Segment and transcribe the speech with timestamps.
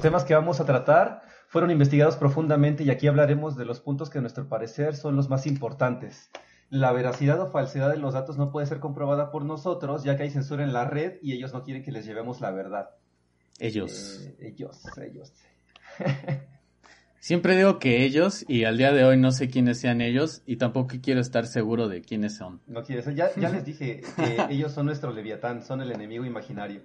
[0.00, 4.08] los temas que vamos a tratar fueron investigados profundamente y aquí hablaremos de los puntos
[4.08, 6.30] que a nuestro parecer son los más importantes.
[6.70, 10.22] La veracidad o falsedad de los datos no puede ser comprobada por nosotros, ya que
[10.22, 12.88] hay censura en la red y ellos no quieren que les llevemos la verdad.
[13.58, 14.22] Ellos.
[14.24, 15.34] Eh, ellos, ellos.
[17.18, 20.56] Siempre digo que ellos, y al día de hoy no sé quiénes sean ellos, y
[20.56, 22.62] tampoco quiero estar seguro de quiénes son.
[22.66, 26.80] No quieres, ya, ya les dije que ellos son nuestro leviatán, son el enemigo imaginario.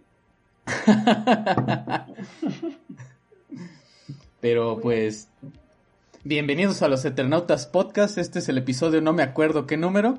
[4.41, 5.29] Pero pues,
[6.23, 8.17] bienvenidos a los Eternautas Podcast.
[8.17, 10.17] Este es el episodio, no me acuerdo qué número.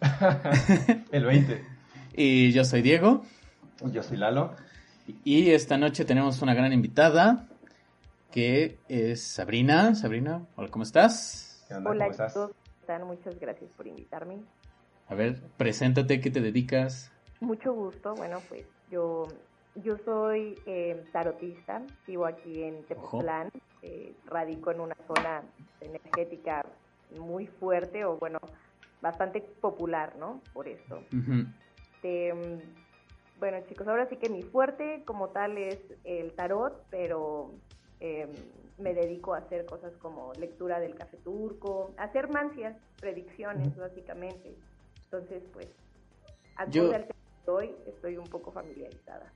[1.12, 1.64] el 20.
[2.18, 3.26] Y yo soy Diego.
[3.92, 4.56] Yo soy Lalo.
[5.22, 7.46] Y esta noche tenemos una gran invitada
[8.30, 9.94] que es Sabrina.
[9.94, 11.62] Sabrina, hola, ¿cómo estás?
[11.68, 11.90] ¿Qué onda?
[11.90, 12.38] Hola, ¿cómo estás?
[12.80, 13.06] están?
[13.06, 14.38] Muchas gracias por invitarme.
[15.08, 17.12] A ver, preséntate, ¿qué te dedicas?
[17.40, 18.14] Mucho gusto.
[18.14, 19.28] Bueno, pues yo
[19.82, 23.50] yo soy eh, tarotista, vivo aquí en Tepoztlán,
[23.82, 25.42] eh, radico en una zona
[25.80, 26.64] energética
[27.18, 28.38] muy fuerte o bueno,
[29.00, 30.40] bastante popular, ¿no?
[30.52, 31.02] Por esto.
[31.94, 32.32] Este,
[33.38, 37.52] bueno, chicos, ahora sí que mi fuerte como tal es el tarot, pero
[38.00, 38.30] em,
[38.78, 44.54] me dedico a hacer cosas como lectura del café turco, hacer mancias, predicciones, básicamente.
[45.04, 45.68] Entonces, pues,
[46.56, 46.90] aquí yo...
[47.46, 49.30] hoy estoy un poco familiarizada.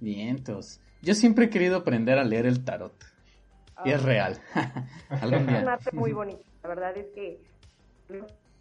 [0.00, 0.80] Vientos.
[1.02, 2.94] Yo siempre he querido aprender a leer el tarot.
[3.84, 4.06] Y es ah.
[4.06, 4.40] real.
[5.10, 6.42] es un arte muy bonito.
[6.62, 7.40] La verdad es que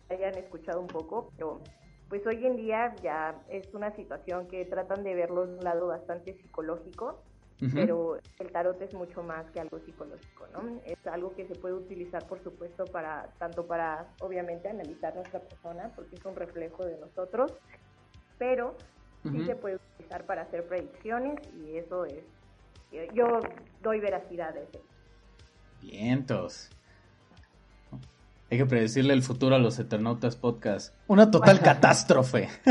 [0.09, 1.61] hayan escuchado un poco, pero
[2.07, 5.87] pues hoy en día ya es una situación que tratan de verlo de un lado
[5.87, 7.21] bastante psicológico,
[7.73, 10.79] pero el tarot es mucho más que algo psicológico, ¿no?
[10.85, 15.91] Es algo que se puede utilizar, por supuesto, para tanto para, obviamente, analizar nuestra persona,
[15.93, 17.53] porque es un reflejo de nosotros,
[18.37, 18.77] pero
[19.23, 22.23] sí se puede utilizar para hacer predicciones y eso es,
[23.13, 23.39] yo
[23.81, 24.81] doy veracidad a eso.
[25.81, 26.69] Vientos.
[28.51, 30.95] Hay que predecirle el futuro a los Eternautas Podcast.
[31.07, 32.49] Una total catástrofe.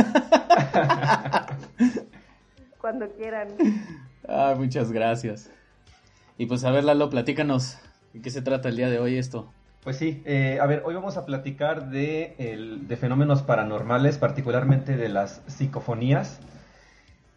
[2.80, 3.48] Cuando quieran.
[4.26, 5.50] Ah, muchas gracias.
[6.36, 7.78] Y pues a ver, Lalo, platícanos.
[8.12, 9.52] ¿De qué se trata el día de hoy esto?
[9.88, 15.08] Pues sí, eh, a ver, hoy vamos a platicar de, de fenómenos paranormales, particularmente de
[15.08, 16.40] las psicofonías.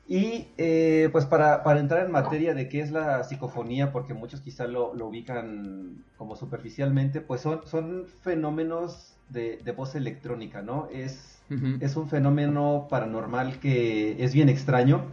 [0.06, 4.67] Y eh, pues para, entrar en materia de qué es la psicofonía, porque muchos quizá
[4.67, 10.90] lo, ubican como superficialmente, pues son, son fenómenos de, voz electrónica, ¿no?
[10.91, 11.41] Es,
[11.79, 15.06] es un fenómeno paranormal que es bien extraño,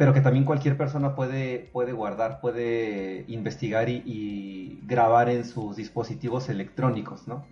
[0.00, 6.48] pero que también cualquier persona puede, puede guardar, puede investigar y, grabar en sus dispositivos
[6.48, 7.44] electrónicos, ¿no?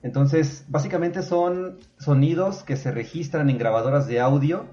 [0.00, 4.66] Entonces, básicamente son sonidos que se registran en grabadoras de audio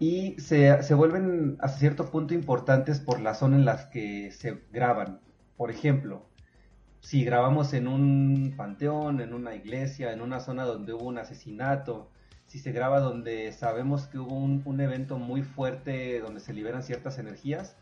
[0.00, 4.64] y se, se, vuelven hasta cierto punto importantes por la zona en la que se
[4.72, 5.20] graban.
[5.56, 6.26] Por ejemplo,
[6.98, 12.10] si grabamos en un panteón, en una iglesia, en una zona donde hubo un asesinato,
[12.46, 17.18] si se graba donde sabemos que hubo un, evento muy fuerte donde se liberan ciertas
[17.18, 17.76] energías,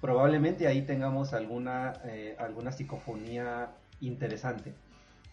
[0.00, 4.74] probablemente ahí tengamos alguna, eh, alguna psicofonía interesante.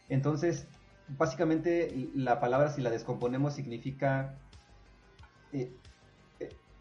[0.10, 0.68] Entonces,
[1.08, 4.36] básicamente la palabra si la descomponemos significa
[5.52, 5.72] eh,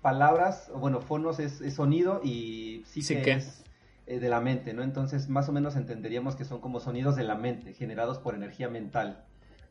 [0.03, 3.65] palabras, bueno, fonos es, sonido y sí, que, es
[4.07, 4.83] eh, de la mente, ¿no?
[4.83, 8.69] Entonces, más o menos entenderíamos que son como sonidos de la mente, generados por energía
[8.69, 9.25] mental,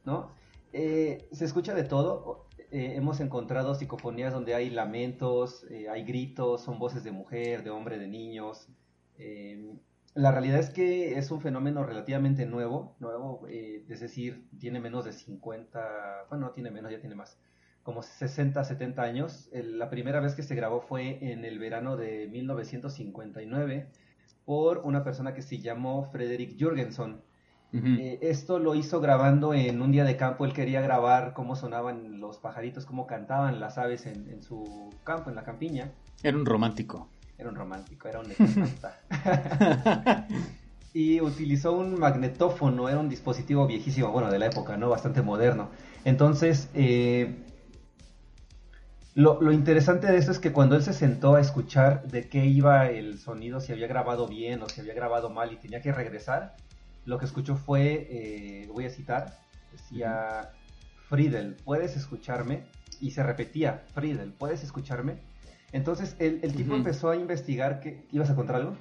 [0.05, 0.31] ¿no?
[0.73, 2.47] Eh, se escucha de todo.
[2.71, 7.97] Eh, hemos encontrado psicofonías donde hay lamentos, hay gritos, son voces de mujer, de hombre,
[7.97, 8.67] de niños.
[10.15, 15.13] la realidad es que es un fenómeno relativamente nuevo, nuevo, es decir, tiene menos de
[15.13, 17.37] 50, bueno, no tiene menos, ya tiene más
[17.83, 19.49] como 60, 70 años.
[19.53, 23.87] la primera vez que se grabó fue en el verano de 1959
[24.45, 27.21] por una persona que se llamó Frederick Jürgenson.
[27.73, 30.45] Eh, esto lo hizo grabando en un día de campo.
[30.45, 35.35] Él quería grabar cómo sonaban los pajaritos, cómo cantaban las aves en, su campo, en
[35.35, 35.91] la campiña.
[36.21, 37.09] Era un romántico.
[37.37, 38.27] Era un romántico, era un
[40.93, 44.89] y utilizó un magnetófono, era un dispositivo viejísimo, bueno, de la época, ¿no?
[44.89, 45.69] Bastante moderno.
[46.05, 47.43] Entonces, eh,
[49.15, 52.89] lo, interesante de esto es que cuando él se sentó a escuchar de qué iba
[52.89, 56.55] el sonido, si había grabado bien o si había grabado mal y tenía que regresar,
[57.05, 59.39] lo que escuchó fue, eh, voy a citar,
[59.71, 60.51] decía,
[61.09, 62.63] Friedel, ¿puedes escucharme?
[62.99, 65.17] Y se repetía, Friedel, ¿puedes escucharme?
[65.71, 68.07] Entonces el, tipo empezó a investigar que...
[68.11, 68.75] ¿Ibas a contar algo?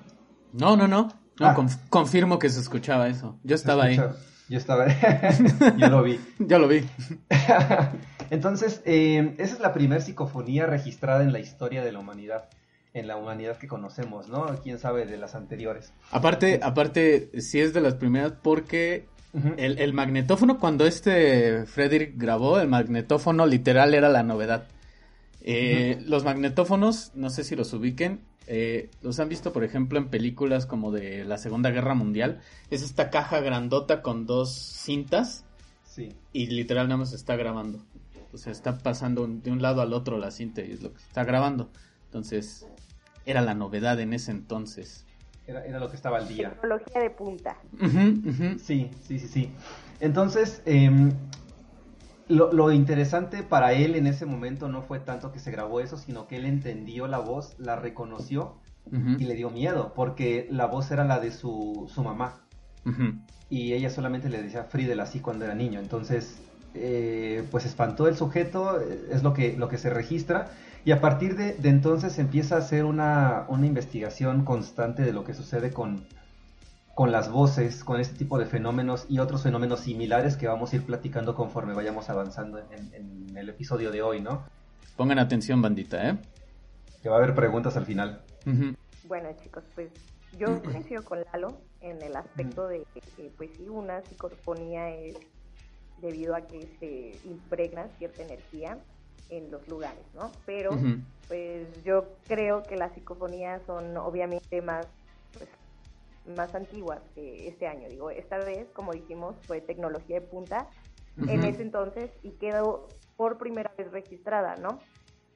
[0.53, 1.09] No, no, no.
[1.41, 1.57] no ah.
[1.89, 3.39] confirmo que se escuchaba eso.
[3.43, 3.99] Yo estaba ahí.
[4.49, 4.95] Yo estaba ahí.
[5.79, 6.21] Yo lo vi.
[6.39, 6.85] Ya lo vi.
[8.31, 12.49] Entonces, eh, esa es la primera psicofonía registrada en la historia de la humanidad.
[12.95, 14.47] En la humanidad que conocemos, ¿no?
[14.63, 15.93] Quién sabe de las anteriores.
[16.11, 19.07] Aparte, aparte, sí es de las primeras porque
[19.57, 24.67] el, el, magnetófono, cuando este Frederick grabó, el magnetófono literal era la novedad.
[25.41, 30.09] Eh, Los magnetófonos, no sé si los ubiquen, eh, los han visto, por ejemplo, en
[30.09, 32.41] películas como de la Segunda Guerra Mundial.
[32.71, 35.45] Es esta caja grandota con dos cintas.
[35.85, 36.11] Sí.
[36.33, 37.85] Y literal nada más está grabando.
[38.33, 41.03] O sea, está pasando de un lado al otro la cinta y es lo que
[41.03, 41.71] está grabando.
[42.07, 42.67] Entonces,
[43.27, 45.07] era la novedad en ese entonces.
[45.47, 46.51] Era, era lo que estaba al día.
[46.51, 47.57] Tecnología de punta.
[48.63, 49.51] Sí, sí, sí, sí.
[50.01, 50.91] Entonces, eh,
[52.29, 55.97] lo, lo, interesante para él en ese momento no fue tanto que se grabó eso,
[55.97, 59.21] sino que él entendió la voz, la reconoció uh -huh.
[59.21, 62.41] y le dio miedo, porque la voz era la de su, su mamá.
[62.85, 63.21] Uh -huh.
[63.51, 65.79] Y ella solamente le decía Friedel así cuando era niño.
[65.81, 66.41] Entonces,
[66.75, 70.51] eh, pues espantó el sujeto, es lo que, lo que se registra.
[70.85, 75.23] Y a partir de, de entonces empieza a hacer una, una, investigación constante de lo
[75.23, 76.05] que sucede con,
[76.95, 80.77] con las voces, con este tipo de fenómenos y otros fenómenos similares que vamos a
[80.77, 84.45] ir platicando conforme vayamos avanzando en, en el episodio de hoy, ¿no?
[84.97, 86.19] Pongan atención, bandita, ¿eh?
[87.01, 88.23] Que va a haber preguntas al final.
[88.45, 88.77] Uh -huh.
[89.05, 89.91] Bueno, chicos, pues
[90.39, 92.85] yo coincido con Lalo en el aspecto de
[93.17, 95.17] que, pues sí, una psicofonía es
[96.01, 98.79] debido a que se impregna cierta energía
[99.33, 100.31] en los lugares, ¿no?
[100.45, 101.03] Pero, uh -huh.
[101.27, 104.87] pues yo creo que las psicofonías son obviamente más,
[105.33, 105.49] pues,
[106.37, 107.89] más antiguas que este año.
[107.89, 110.69] Digo, esta vez, como dijimos, fue tecnología de punta
[111.17, 111.31] uh -huh.
[111.31, 114.81] en ese entonces y quedó por primera vez registrada, ¿no?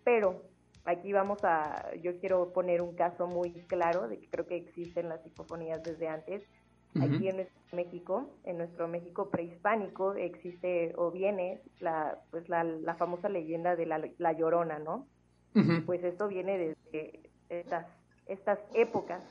[0.05, 0.43] Pero
[0.85, 5.09] aquí vamos a, yo quiero poner un caso muy claro de que creo que existen
[5.09, 6.43] las psicofonías desde antes.
[6.97, 7.15] Uh -huh.
[7.17, 12.95] Aquí en nuestro México, en nuestro México prehispánico, existe o viene la, pues la, la
[12.95, 15.07] famosa leyenda de la, la Llorona, ¿no?
[15.55, 15.85] Uh -huh.
[15.85, 17.87] Pues esto viene desde estas,
[18.27, 19.23] estas épocas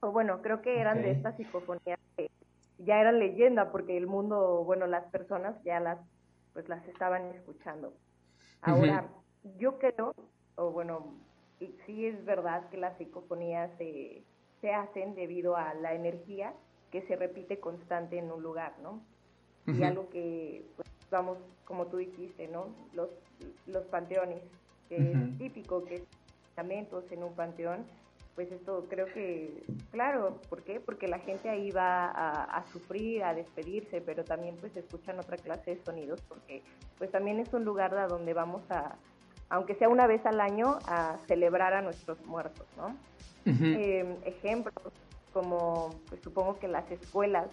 [0.00, 1.10] o bueno, creo que eran okay.
[1.10, 2.30] de estas psicofonías que
[2.78, 5.98] ya eran leyenda porque el mundo, bueno, las personas ya las
[6.52, 7.92] pues las estaban escuchando.
[8.62, 9.58] Ahora, uh -huh.
[9.58, 10.14] yo creo,
[10.56, 11.14] o bueno,
[11.86, 14.24] sí es verdad que las psicofonías se,
[14.60, 16.52] se hacen debido a la energía
[16.90, 18.92] que se repite constante en un lugar, ¿no?
[19.66, 19.78] Uh -huh.
[19.78, 22.68] Y algo que, pues, vamos, como tú dijiste, ¿no?
[22.94, 23.10] Los,
[23.66, 24.42] los panteones,
[24.88, 25.32] que uh -huh.
[25.32, 26.02] es típico que es
[27.10, 27.84] en un panteón,
[28.34, 30.80] pues esto creo que, claro, ¿por qué?
[30.80, 35.36] Porque la gente ahí va a, a, sufrir, a despedirse, pero también pues escuchan otra
[35.36, 36.62] clase de sonidos, porque
[36.98, 38.96] pues también es un lugar a donde vamos a,
[39.50, 42.88] aunque sea una vez al año, a celebrar a nuestros muertos, ¿no?
[43.46, 43.76] Uh -huh.
[43.78, 44.16] eh,
[45.38, 47.46] como, pues supongo que las escuelas,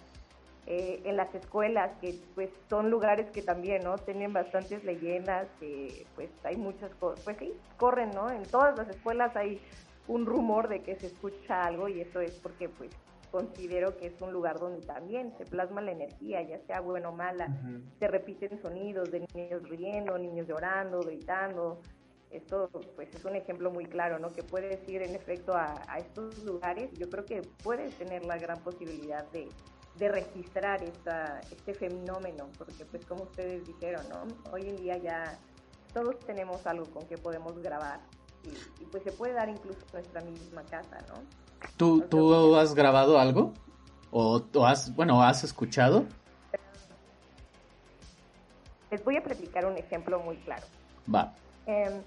[0.66, 3.96] eh, en las escuelas que pues son lugares que también, ¿no?
[3.96, 8.28] Tienen bastantes leyendas, que pues hay muchas cosas, pues sí, corren, ¿no?
[8.28, 9.60] En todas las escuelas hay
[10.08, 12.90] un rumor de que se escucha algo y eso es porque pues
[13.30, 17.12] considero que es un lugar donde también se plasma la energía, ya sea buena o
[17.12, 17.82] mala, uh -huh.
[18.00, 21.80] se repiten sonidos de niños riendo, niños llorando, gritando,
[22.30, 24.32] esto pues es un ejemplo muy claro, ¿no?
[24.32, 28.38] Que puedes ir en efecto a, a estos lugares, yo creo que puedes tener la
[28.38, 29.48] gran posibilidad de,
[29.98, 34.52] de registrar esta, este fenómeno, porque pues como ustedes dijeron, ¿no?
[34.52, 35.38] Hoy en día ya
[35.94, 38.00] todos tenemos algo con que podemos grabar
[38.44, 41.14] y, y, pues se puede dar incluso en nuestra misma casa, ¿no?
[41.76, 43.52] ¿Tú, ¿tú has grabado algo?
[44.10, 46.04] ¿O, ¿O, has, bueno, has escuchado?
[48.90, 50.64] Les voy a platicar un ejemplo muy claro.
[51.12, 51.34] Va.
[51.66, 52.00] Eh,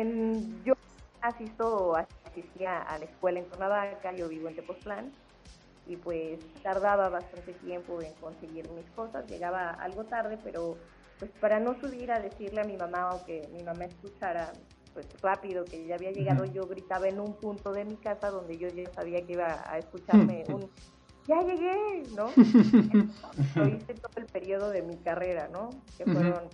[0.00, 0.74] en, yo
[1.20, 5.12] asisto, asistía a la escuela en Cuernavaca, yo vivo en Tepoztlán,
[5.86, 10.76] y pues tardaba bastante tiempo en conseguir mis cosas, llegaba algo tarde, pero
[11.18, 14.52] pues para no subir a decirle a mi mamá o que mi mamá escuchara
[14.94, 18.58] pues rápido que ya había llegado, yo gritaba en un punto de mi casa donde
[18.58, 20.70] yo ya sabía que iba a escucharme un
[21.26, 22.30] ya llegué, ¿no?
[23.54, 25.68] Lo hice todo el periodo de mi carrera, ¿no?
[25.98, 26.48] Que fueron,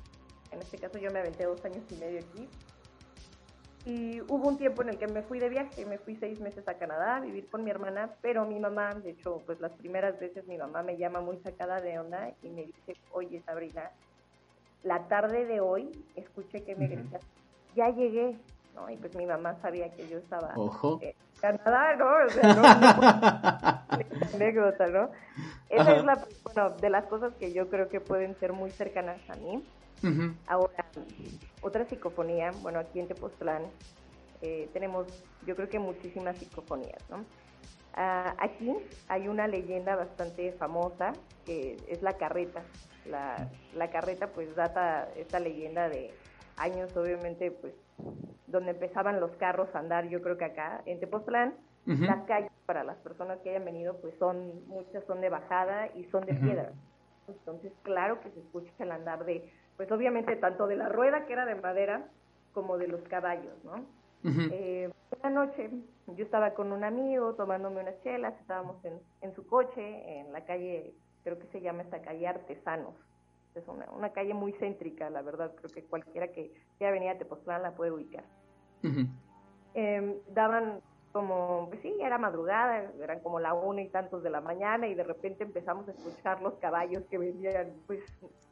[0.51, 2.49] en este caso yo me aventé dos años y medio aquí.
[3.87, 6.67] Y hubo un tiempo en el que me fui de viaje, me fui seis meses
[6.69, 10.19] a Canadá a vivir con mi hermana, pero mi mamá, de hecho, pues las primeras
[10.19, 13.91] veces mi mamá me llama muy sacada de onda y me dice, oye Sabrina,
[14.83, 16.93] la tarde de hoy escuché que me uh -huh.
[16.93, 17.23] gritas
[17.75, 18.37] ya llegué,
[18.75, 18.89] ¿no?
[18.91, 20.99] Y pues mi mamá sabía que yo estaba Ojo.
[21.03, 22.07] en Canadá, ¿no?
[22.27, 22.63] O sea, no,
[23.93, 25.11] no anécdota, ¿no?
[25.69, 25.97] Esa Ajá.
[25.97, 29.35] es la, bueno, de las cosas que yo creo que pueden ser muy cercanas a
[29.37, 29.63] mí.
[30.03, 30.35] Uh -huh.
[30.47, 30.85] Ahora,
[31.63, 33.63] otra psicofonía, bueno, aquí en Tepoztlán
[34.43, 35.07] eh, tenemos,
[35.47, 37.25] yo creo que muchísimas psicofonías, ¿no?
[37.97, 38.75] Uh, aquí
[39.07, 41.13] hay una leyenda bastante famosa
[41.47, 42.63] que es la carreta.
[43.07, 46.13] La, la carreta pues data esta leyenda de
[46.57, 47.75] años, obviamente, pues
[48.47, 51.55] donde empezaban los carros a andar, yo creo que acá, en Tepoztlán,
[51.87, 56.05] las calles para las personas que hayan venido, pues son, muchas son de bajada y
[56.05, 56.73] son de piedra.
[57.29, 61.33] Entonces, claro que se escucha el andar de, pues obviamente tanto de la rueda que
[61.33, 62.07] era de madera,
[62.53, 63.85] como de los caballos, ¿no?
[64.53, 64.91] eh,
[65.21, 65.71] una noche
[66.07, 70.45] yo estaba con un amigo tomándome unas chelas, estábamos en, en su coche, en la
[70.45, 72.95] calle, creo que se llama esta calle Artesanos.
[73.55, 77.19] Es una, una calle muy céntrica, la verdad, creo que cualquiera que ya venía a
[77.19, 78.25] Tepoztlán la puede ubicar.
[79.75, 80.81] eh, daban
[81.15, 84.97] como, pues sí, era madrugada, eran como la una y tantos de la mañana y
[84.97, 88.01] de repente empezamos a escuchar los caballos que venían, pues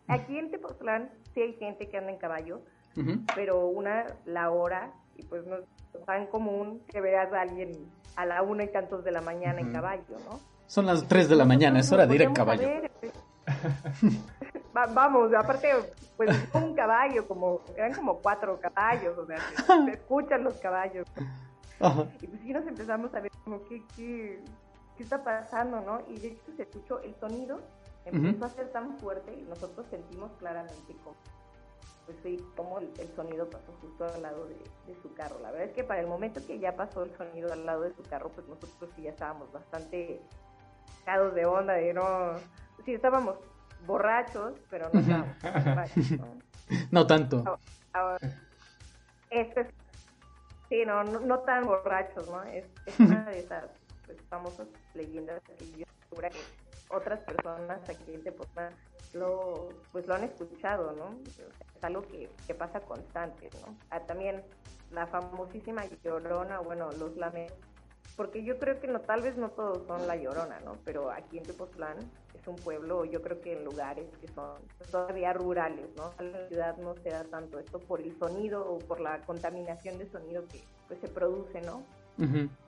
[0.07, 2.61] aquí en Tepoztlán sí hay gente que anda en caballo,
[3.35, 5.65] pero una, la hora, y pues no es
[6.07, 7.73] tan común que veas a alguien
[8.15, 10.39] a la una y tantos de la mañana en caballo, ¿no?
[10.69, 12.69] Son las tres de la mañana, es hora de ir en caballo.
[13.01, 13.13] Pues.
[14.95, 15.69] vamos, aparte,
[16.17, 19.39] pues un caballo, como, eran como cuatro caballos, o sea,
[19.85, 21.09] se, escuchan los caballos.
[22.21, 24.41] Y pues sí nos empezamos a ver como, ¿qué, qué,
[24.97, 26.01] qué está pasando, no?
[26.09, 27.61] Y de hecho se escuchó el sonido,
[28.05, 31.17] empezó a ser tan fuerte y nosotros sentimos claramente como
[32.07, 35.39] pues sí, como el, sonido pasó justo al lado de, su carro.
[35.41, 37.95] La verdad es que para el momento que ya pasó el sonido al lado de
[37.95, 40.21] su carro, pues nosotros sí ya estábamos bastante
[40.99, 42.35] sacados de onda, de no,
[42.85, 43.37] sí estábamos
[43.87, 46.27] borrachos, pero no estábamos borrachos, ¿no?
[46.91, 47.59] no tanto.
[49.31, 49.71] este,
[50.73, 52.43] sí, no, no, tan borrachos, ¿no?
[52.45, 52.65] Es,
[52.99, 53.65] una de esas
[54.07, 56.39] pues, famosas leyendas que yo segura que
[56.89, 58.73] otras personas aquí en Tepoztlán
[59.13, 61.15] lo, pues lo han escuchado, ¿no?
[61.27, 63.77] Es algo que, que pasa constante, ¿no?
[63.91, 64.43] Ah, también
[64.91, 67.59] la famosísima llorona, bueno, los lamentos,
[68.17, 70.79] porque yo creo que no, tal vez no todos son la llorona, ¿no?
[70.87, 71.99] Pero aquí en Tepoztlán
[72.43, 74.57] es un pueblo, yo creo que en lugares que son
[74.91, 76.11] todavía rurales, ¿no?
[76.19, 79.99] En la ciudad no se da tanto esto por el sonido o por la contaminación
[79.99, 81.83] de sonido que pues se produce, ¿no?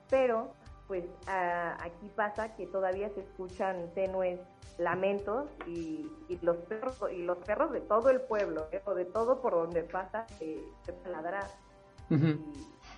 [0.09, 0.53] Pero
[0.87, 4.39] pues aquí pasa que todavía se escuchan tenues
[4.77, 6.09] lamentos y,
[6.41, 8.81] los perros y los perros de todo el pueblo ¿eh?
[8.85, 11.47] o de todo por donde pasa se, se ladra
[12.09, 12.37] y,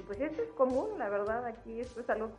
[0.06, 2.32] pues eso es común la verdad aquí esto es algo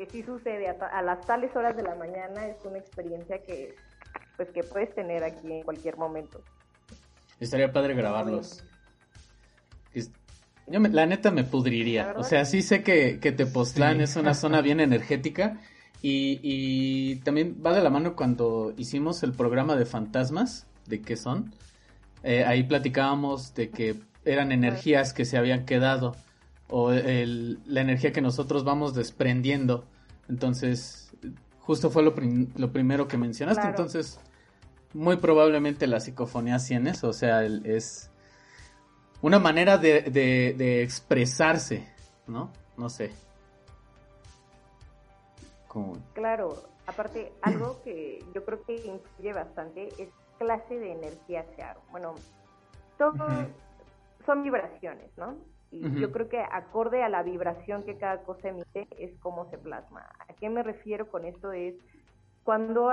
[0.00, 3.74] que sí sucede a, las tales horas de la mañana es una experiencia que
[4.38, 6.40] pues que puedes tener aquí en cualquier momento
[7.38, 8.64] estaría padre grabarlos
[10.66, 12.14] yo la neta me pudriría.
[12.16, 15.58] O sea, sí sé que, que Tepoztlán es una zona bien energética.
[16.00, 21.16] Y, y, también va de la mano cuando hicimos el programa de fantasmas, de qué
[21.16, 21.52] son.
[22.22, 26.14] Eh, ahí platicábamos de que eran energías que se habían quedado
[26.70, 29.84] o el, la energía que nosotros vamos desprendiendo.
[30.28, 31.12] Entonces,
[31.58, 32.14] justo fue lo,
[32.56, 33.66] lo primero que mencionaste.
[33.66, 34.20] Entonces,
[34.92, 37.08] muy probablemente la psicofonía sí en eso.
[37.08, 38.10] O sea, el, es
[39.22, 41.86] una manera de, de, expresarse,
[42.26, 42.50] ¿no?
[42.76, 43.12] No sé.
[46.14, 50.08] Claro, aparte, algo que yo creo que influye bastante es
[50.38, 51.76] clase de energía sea.
[51.90, 52.14] Bueno,
[52.98, 53.14] todo
[54.26, 55.36] son vibraciones, ¿no?
[55.72, 59.58] Y yo creo que acorde a la vibración que cada cosa emite es como se
[59.58, 60.04] plasma.
[60.28, 61.52] ¿A qué me refiero con esto?
[61.52, 61.76] Es
[62.42, 62.90] cuando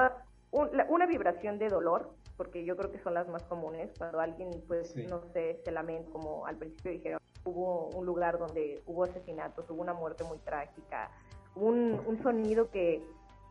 [0.51, 4.95] una vibración de dolor, porque yo creo que son las más comunes, cuando alguien, pues,
[5.09, 9.81] no sé, se lamenta, como al principio dijeron, hubo un lugar donde hubo asesinatos, hubo
[9.81, 11.09] una muerte muy trágica,
[11.55, 13.03] un, un sonido que,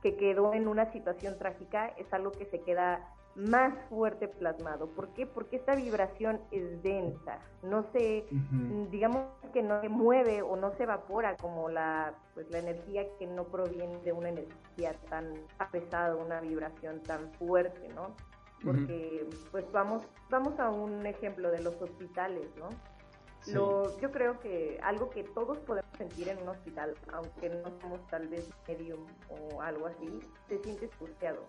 [0.02, 4.88] que quedó en una situación trágica, es algo que se queda más fuerte plasmado.
[4.88, 5.26] ¿Por qué?
[5.26, 8.26] Porque esta vibración es densa, no se,
[8.90, 13.26] digamos que no se mueve o no se evapora como la, pues, la energía que
[13.26, 15.35] no proviene de una energía tan
[15.71, 18.14] pesada, una vibración tan fuerte, ¿no?
[18.64, 22.69] porque pues vamos vamos a un ejemplo de los hospitales, ¿no?
[23.52, 28.05] Lo, yo creo que algo que todos podemos sentir en un hospital, aunque no somos
[28.09, 31.45] tal vez medium o algo así, te sientes angustiado.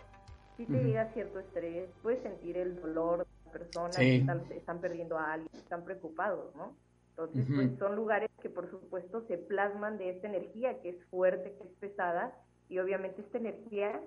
[0.58, 5.18] Si te llega cierto estrés, puedes sentir el dolor de la persona, que están, perdiendo
[5.18, 6.76] a alguien, están preocupados, ¿no?
[7.12, 11.56] Entonces, pues son lugares que por supuesto se plasman de esta energía que es fuerte,
[11.58, 12.36] que es pesada,
[12.70, 14.02] y obviamente esta energía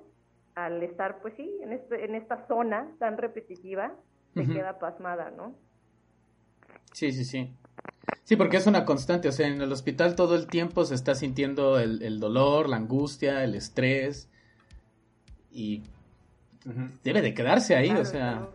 [0.54, 3.94] al estar, pues sí, en, este, en esta zona tan repetitiva,
[4.34, 5.54] se queda pasmada, ¿no?
[6.92, 7.52] Sí, sí, sí.
[8.24, 11.14] Sí, porque es una constante, o sea, en el hospital todo el tiempo se está
[11.14, 14.28] sintiendo el, dolor, la angustia, el estrés,
[15.50, 15.82] y
[17.02, 18.48] debe de quedarse ahí, o sea,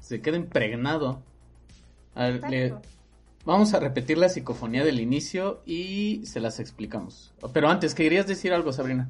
[0.00, 1.22] se queda impregnado.
[3.44, 7.32] Vamos a repetir la psicofonía del inicio y se las explicamos.
[7.52, 9.08] Pero antes, ¿querías decir algo, Sabrina?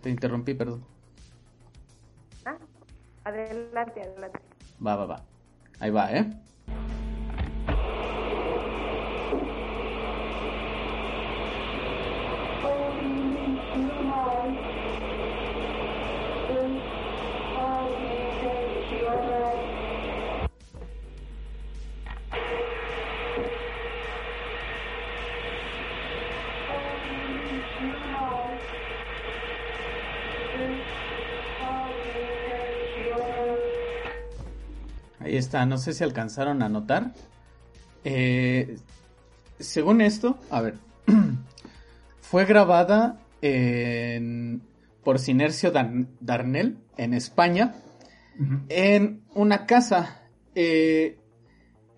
[0.00, 0.84] Te interrumpí, perdón.
[3.24, 4.38] Adelante, adelante.
[4.84, 5.24] Va, va, va.
[5.80, 6.30] Ahí va, ¿eh?
[35.36, 37.12] Está, no sé si alcanzaron a notar.
[38.04, 38.76] Eh,
[39.58, 40.74] según esto, a ver,
[42.20, 43.20] fue grabada
[45.02, 45.70] por Sinercio
[46.20, 47.74] Darnell en España,
[48.68, 50.22] en una casa.
[50.54, 51.18] Eh,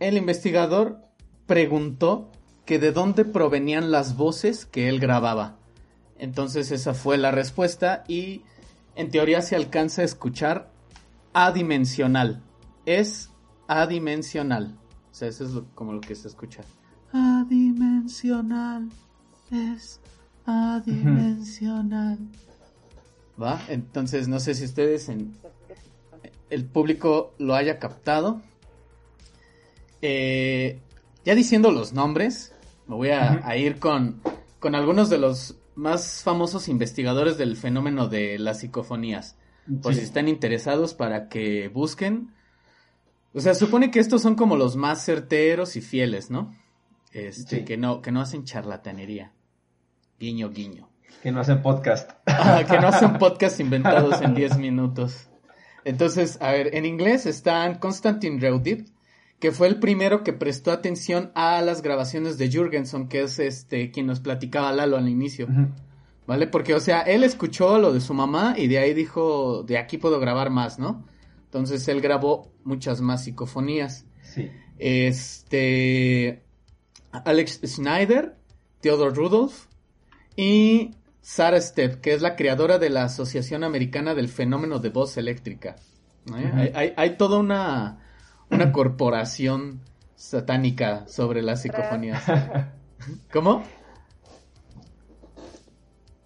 [0.00, 1.02] el investigador
[1.46, 2.32] preguntó
[2.64, 5.56] que de dónde provenían las voces que él grababa.
[6.18, 8.42] Entonces esa fue la respuesta y
[8.96, 10.70] en teoría se alcanza a escuchar
[11.32, 12.42] adimensional.
[12.86, 13.30] Es
[13.68, 14.78] adimensional.
[15.10, 16.62] O sea, eso es como lo que se escucha.
[17.12, 18.88] Adimensional.
[19.50, 20.00] Es
[20.44, 22.18] adimensional.
[23.40, 23.60] ¿Va?
[23.68, 25.36] Entonces no sé si ustedes en
[26.50, 28.40] el público lo haya captado.
[30.00, 30.80] Eh,
[31.24, 32.54] ya diciendo los nombres,
[32.86, 34.20] me voy a, ir con,
[34.60, 39.36] con algunos de los más famosos investigadores del fenómeno de las psicofonías.
[39.82, 42.35] Por si están interesados para que busquen.
[43.36, 46.54] O sea, supone que estos son como los más certeros y fieles, ¿no?
[47.12, 49.34] Este, que no, que no hacen charlatanería.
[50.18, 50.88] Guiño, guiño.
[51.22, 52.12] Que no hacen podcast.
[52.68, 55.28] que no hacen podcast inventados en 10 minutos.
[55.84, 58.88] Entonces, a ver, en inglés están Konstantin Reudit,
[59.38, 63.90] que fue el primero que prestó atención a las grabaciones de Jürgenson, que es este
[63.90, 65.46] quien nos platicaba Lalo al inicio.
[66.26, 66.46] ¿Vale?
[66.46, 69.98] Porque, o sea, él escuchó lo de su mamá y de ahí dijo, de aquí
[69.98, 71.04] puedo grabar más, ¿no?
[71.56, 74.04] Entonces él grabó muchas más psicofonías.
[74.22, 74.50] Sí.
[74.78, 76.42] Este.
[77.12, 78.36] Alex Schneider,
[78.80, 79.66] Theodore Rudolph
[80.36, 85.16] y Sarah Stepp, que es la creadora de la Asociación Americana del Fenómeno de Voz
[85.16, 85.76] Eléctrica.
[86.32, 88.00] hay, hay toda una
[88.50, 89.80] una corporación
[90.14, 92.22] satánica sobre las psicofonías.
[93.32, 93.62] ¿Cómo?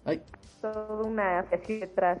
[0.05, 0.21] Ay.
[0.61, 2.19] Toda una así detrás.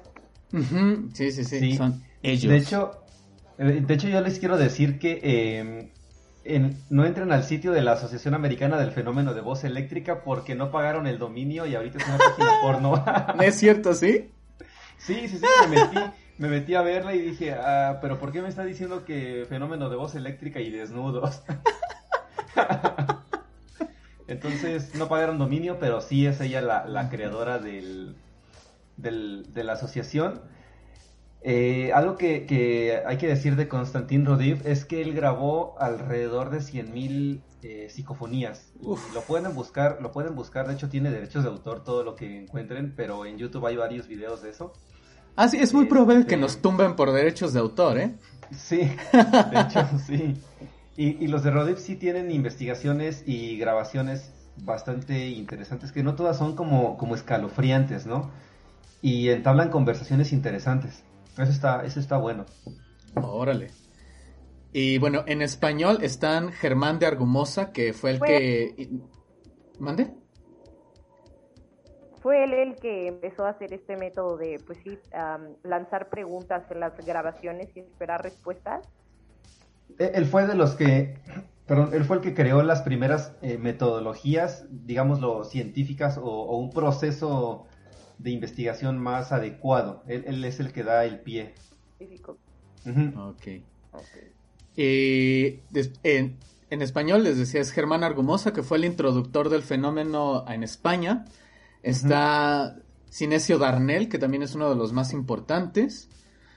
[1.13, 2.51] sí, sí, sí, son ellos.
[2.51, 3.00] De hecho,
[3.65, 5.89] de hecho yo les quiero decir que
[6.43, 10.55] em, no entren al sitio de la Asociación Americana del Fenómeno de Voz Eléctrica porque
[10.55, 13.05] no pagaron el dominio y ahorita es una página porno.
[13.43, 14.31] ¿Es cierto, sí?
[14.97, 15.97] Sí, sí, sí, me metí
[16.41, 19.91] me metí a verla y dije, ah, pero ¿por qué me está diciendo que fenómeno
[19.91, 21.43] de voz eléctrica y desnudos?
[24.27, 28.15] Entonces no pagaron dominio, pero sí es ella la, creadora del,
[28.97, 30.41] de la asociación.
[31.43, 36.59] Eh, algo que, hay que decir de Konstantin Rodiv es que él grabó alrededor de
[36.59, 38.73] 100.000 eh, psicofonías.
[38.81, 42.41] Lo pueden buscar, lo pueden buscar, de hecho tiene derechos de autor todo lo que
[42.41, 44.73] encuentren, pero en YouTube hay varios videos de eso.
[45.35, 48.15] Ah, sí, es muy probable que nos tumben por derechos de autor, ¿eh?
[48.51, 50.35] Sí, de hecho, sí.
[50.97, 56.55] Y, los de Rodif sí tienen investigaciones y grabaciones bastante interesantes, que no todas son
[56.55, 58.29] como, como escalofriantes, ¿no?
[59.01, 61.03] Y entablan conversaciones interesantes.
[61.41, 62.45] Eso está, eso está bueno.
[63.15, 63.71] Órale.
[64.73, 68.89] Y bueno, en español están Germán de Argumosa, que fue el que...
[69.79, 70.13] ¿Mande?
[72.21, 74.97] fue él el que empezó a hacer este método de, pues sí,
[75.63, 78.87] lanzar preguntas en las grabaciones y esperar respuestas.
[79.97, 81.15] E, él fue de los que,
[81.65, 87.65] perdón, él fue el que creó las primeras eh, metodologías, digámoslo, científicas o, un proceso
[88.21, 90.03] de investigación más adecuado.
[90.07, 91.53] Él, es el que da el pie.
[93.15, 93.47] Ok.
[94.77, 95.59] Eh,
[96.03, 96.37] en,
[96.69, 101.25] en, español les decía es Germán Argumosa, que fue el introductor del fenómeno en España.
[101.83, 102.77] Está
[103.11, 106.09] Cinesio Darnell, que también es uno de los más importantes.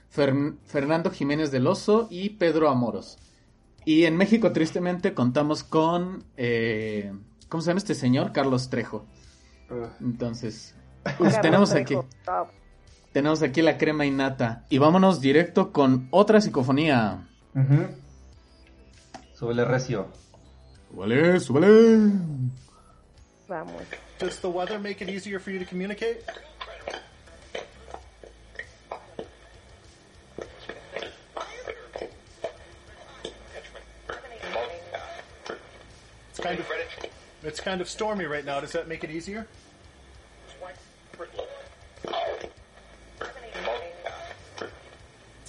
[0.08, 3.18] Fernando Jiménez del Oso y Pedro Amoros.
[3.84, 6.24] Y en México, tristemente, contamos con.
[6.36, 7.12] Eh,
[7.48, 8.32] ¿Cómo se llama este señor?
[8.32, 9.06] Carlos Trejo.
[10.00, 10.74] Entonces,
[11.18, 11.96] pues, tenemos aquí.
[13.12, 14.64] Tenemos aquí la crema innata.
[14.68, 17.28] Y vámonos directo con otra psicofonía.
[17.54, 17.86] Uh
[19.38, 20.08] Súbele recio.
[20.90, 22.12] Súbele, súbele.
[23.48, 23.82] Vamos.
[24.18, 26.22] Does the weather make it easier for you to communicate?
[36.30, 36.66] It's kind of
[37.42, 38.60] it's kind of stormy right now.
[38.60, 39.46] Does that make it easier?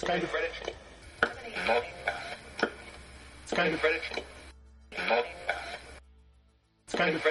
[0.06, 0.30] Kind of
[3.42, 3.80] it's kind of
[6.84, 7.22] it's kind of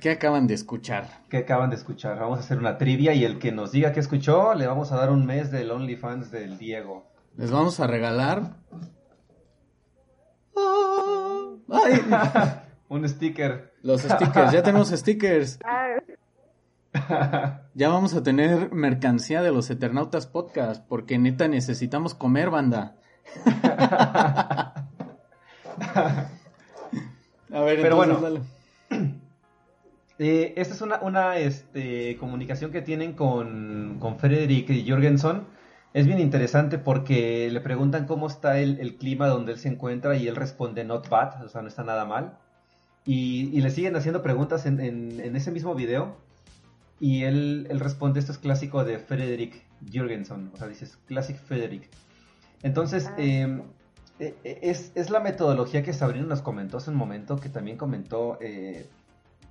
[0.00, 1.06] ¿Qué acaban de escuchar?
[1.30, 2.18] ¿Qué acaban de escuchar?
[2.18, 4.96] Vamos a hacer una trivia y el que nos diga que escuchó, le vamos a
[4.96, 7.06] dar un mes del OnlyFans del Diego.
[7.36, 8.56] Les vamos a regalar.
[12.88, 13.74] un sticker.
[13.82, 15.60] Los stickers, ya tenemos stickers.
[17.74, 22.96] ya vamos a tener mercancía de los Eternautas Podcast, porque neta necesitamos comer, banda.
[27.52, 28.40] A ver, Pero entonces, bueno.
[28.90, 29.14] dale.
[30.18, 35.42] Eh, esta es una, una este, comunicación que tienen con, con Frederick Jorgensen.
[35.94, 40.16] Es bien interesante porque le preguntan cómo está el, el clima donde él se encuentra
[40.16, 42.38] y él responde not bad, o sea, no está nada mal.
[43.04, 46.16] Y, y le siguen haciendo preguntas en, en- en ese mismo video
[47.02, 49.60] y él, él responde, esto es clásico de Frederick
[49.92, 51.90] Jorgensen, o sea, dices Classic Frederick.
[52.62, 53.14] Entonces, Ah.
[53.18, 53.60] eh,
[54.20, 57.76] eh, eh, es, es la metodología que Sabrina nos comentó hace un momento, que también
[57.76, 58.88] comentó eh,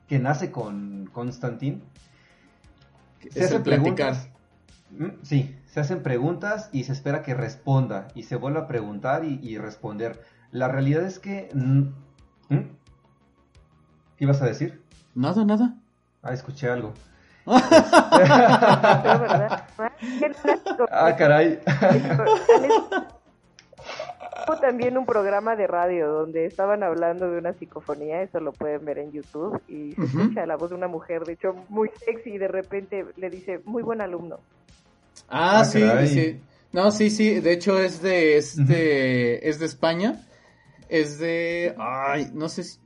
[0.07, 1.81] que nace con Constantine.
[3.35, 4.15] Es el platicar.
[4.91, 9.25] Mm, Sí, se hacen preguntas y se espera que responda y se vuelve a preguntar
[9.25, 10.21] y, y responder.
[10.51, 11.49] La realidad es que...
[11.53, 11.83] ¿Mm?
[14.15, 14.81] ¿Qué ibas a decir?
[15.15, 15.75] Nada, nada.
[16.23, 16.93] Ah, escuché algo.
[20.91, 21.59] Ah, caray.
[24.47, 28.83] Hubo también un programa de radio donde estaban hablando de una psicofonía, eso lo pueden
[28.85, 32.31] ver en YouTube, y se escucha la voz de una mujer, de hecho, muy sexy,
[32.31, 34.39] y de repente le dice, muy buen alumno.
[35.29, 36.07] Ah, Ah, sí, caray.
[36.07, 36.41] sí.
[36.71, 37.39] No, sí, sí.
[37.41, 39.47] De hecho, es de este.
[39.49, 40.21] Es de España.
[40.87, 41.75] Es de.
[41.77, 42.63] Ay, no sé.
[42.63, 42.79] si-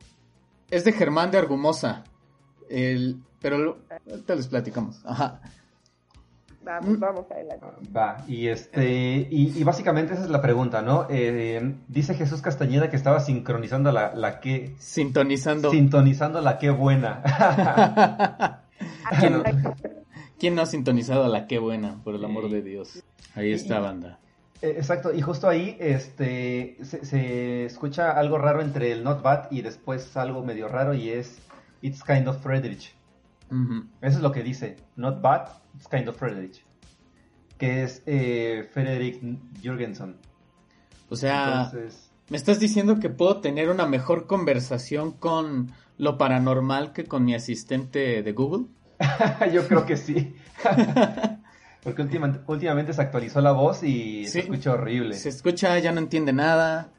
[0.72, 2.04] Es de Germán de Argumosa.
[2.68, 3.78] El, pero lo-
[4.10, 5.06] ahorita les platicamos.
[5.06, 5.40] Ajá.
[6.64, 7.00] Vamos, Mm.
[7.00, 7.66] vamos adelante.
[7.96, 11.06] Va, y este, y, y básicamente esa es la pregunta, ¿no?
[11.12, 15.70] Eh, dice Jesús Castañeda que estaba sincronizando la, la que, Sintonizando.
[15.70, 17.22] sintonizando la que buena.
[19.20, 19.76] ¿Quién, Ah,
[20.40, 22.02] quién no ha sintonizado a la qué buena?
[22.04, 23.04] Por el amor de Dios.
[23.36, 24.18] Ahí está, banda.
[24.64, 29.52] Eh, Exacto, y justo ahí este, se, se escucha algo raro entre el not bad
[29.52, 31.38] y después algo medio raro y es
[31.84, 32.96] It's kind of Friedrich.
[34.02, 36.64] Eso es lo que dice, not bad, it's kind of Friedrich.
[37.58, 39.22] Que es eh, Frederick
[39.62, 40.18] Jürgensen.
[41.10, 46.92] O sea, Entonces, ¿me estás diciendo que puedo tener una mejor conversación con lo paranormal
[46.92, 48.66] que con mi asistente de Google?
[49.54, 50.36] yo creo que sí.
[51.84, 54.32] Porque última- últimamente se actualizó la voz y Sí.
[54.32, 55.14] se escucha horrible.
[55.16, 56.90] Se escucha, ya no entiende nada.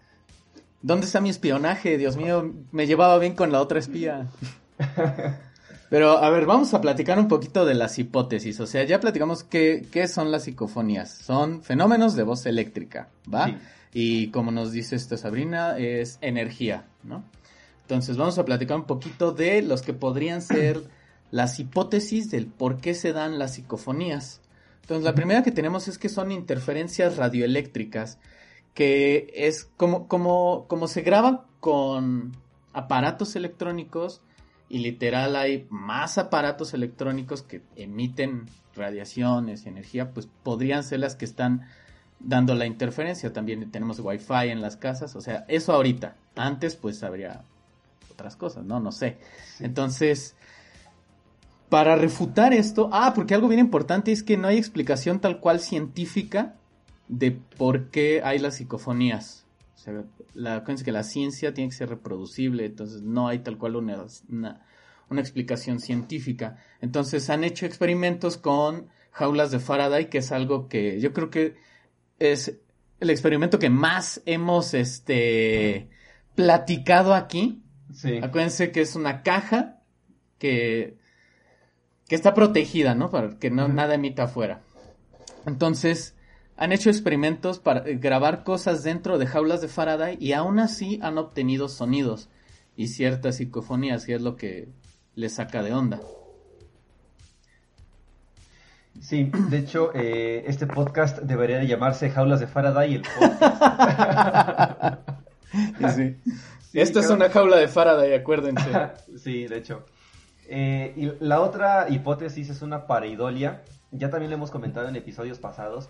[0.80, 1.98] ¿Dónde está mi espionaje?
[1.98, 4.28] Dios mío, me llevaba bien con la otra espía.
[5.88, 8.58] Pero, a ver, vamos a platicar un poquito de las hipótesis.
[8.60, 11.10] O sea, ya platicamos qué, qué son las psicofonías.
[11.10, 13.46] Son fenómenos de voz eléctrica, ¿va?
[13.46, 13.56] Sí.
[13.92, 17.24] Y como nos dice esta Sabrina, es energía, ¿no?
[17.82, 20.82] Entonces, vamos a platicar un poquito de los que podrían ser
[21.30, 24.40] las hipótesis del por qué se dan las psicofonías.
[24.82, 28.18] Entonces, la primera que tenemos es que son interferencias radioeléctricas,
[28.74, 32.36] que es como, como, como se graban con
[32.72, 34.20] aparatos electrónicos
[34.68, 41.14] y literal hay más aparatos electrónicos que emiten radiaciones y energía, pues podrían ser las
[41.14, 41.66] que están
[42.20, 43.32] dando la interferencia.
[43.32, 46.16] También tenemos wifi en las casas, o sea, eso ahorita.
[46.34, 47.42] Antes pues habría
[48.10, 48.80] otras cosas, ¿no?
[48.80, 49.18] No sé.
[49.60, 50.34] Entonces,
[51.68, 55.60] para refutar esto, ah, porque algo bien importante es que no hay explicación tal cual
[55.60, 56.54] científica
[57.08, 59.45] de por qué hay las psicofonías.
[59.86, 63.76] Sea, la, acuérdense que la ciencia tiene que ser reproducible, entonces no hay tal cual
[63.76, 64.66] una, una,
[65.08, 66.58] una explicación científica.
[66.80, 71.54] Entonces han hecho experimentos con jaulas de Faraday, que es algo que yo creo que
[72.18, 72.58] es
[72.98, 75.88] el experimento que más hemos este,
[76.34, 77.62] platicado aquí.
[77.94, 78.18] Sí.
[78.20, 79.82] Acuérdense que es una caja
[80.38, 80.98] que,
[82.08, 83.08] que está protegida, ¿no?
[83.10, 84.62] Para que no, nada emita afuera.
[85.46, 86.15] Entonces,
[86.56, 90.98] han hecho experimentos para eh, grabar cosas dentro de jaulas de Faraday y aún así
[91.02, 92.28] han obtenido sonidos
[92.76, 94.68] y ciertas psicofonías, que es lo que
[95.14, 96.00] les saca de onda.
[99.00, 103.46] Sí, de hecho, eh, este podcast debería de llamarse Jaulas de Faraday el podcast.
[105.94, 106.16] Sí,
[106.74, 108.68] Esta es una jaula de Faraday, acuérdense.
[109.16, 109.86] sí, de hecho.
[110.48, 113.62] Eh, y la otra hipótesis es una pareidolia.
[113.90, 115.88] Ya también lo hemos comentado en episodios pasados.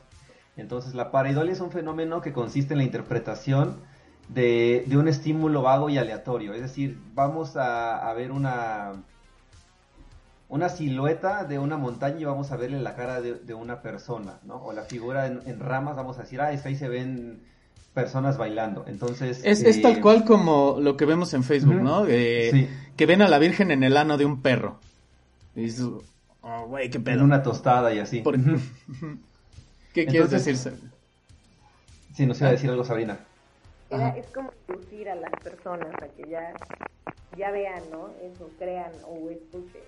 [0.57, 3.77] Entonces, la pareidolia es un fenómeno que consiste en la interpretación
[4.29, 6.55] de, de un estímulo vago y aleatorio.
[6.55, 8.93] Es decir, vamos a, a ver una,
[10.49, 14.39] una silueta de una montaña y vamos a verle la cara de, de una persona,
[14.45, 14.57] ¿no?
[14.57, 17.41] O la figura en, en ramas, vamos a decir, ah, ahí se ven
[17.95, 18.85] personas bailando.
[18.87, 19.41] Entonces...
[19.45, 21.75] Es, es eh, tal cual como lo que vemos en Facebook.
[21.75, 22.05] ¿no?
[22.07, 22.69] Eh, Sí.
[22.97, 24.79] Que ven a la Virgen en el ano de un perro.
[25.55, 25.87] Y dices,
[26.43, 27.25] oh, güey, qué En pedo.
[27.25, 28.21] una tostada y así.
[28.21, 28.39] Por-
[29.97, 30.73] ¿Qué quieres Entonces- decir?
[30.79, 30.91] Sab-
[32.15, 33.19] Sí, nos iba a decir algo Sabrina.
[33.91, 36.53] Era- es como inducir a las personas a que ya,
[37.37, 38.11] ya vean, ¿no?
[38.23, 39.83] Eso, crean o escuchen.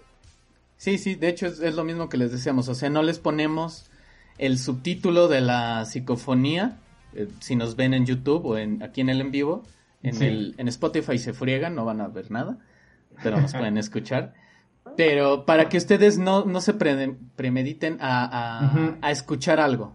[0.77, 2.69] Sí, sí, de hecho es, es lo mismo que les decíamos.
[2.69, 3.91] O sea, no les ponemos
[4.39, 6.79] el subtítulo de la psicofonía,
[7.15, 9.63] eh, si nos ven en YouTube o en, aquí en el en vivo,
[10.03, 12.59] En, el, en Spotify se friegan, no van a ver nada,
[13.23, 14.33] pero nos pueden escuchar.
[14.97, 19.95] Pero para que ustedes no, no se premediten a, a, escuchar algo,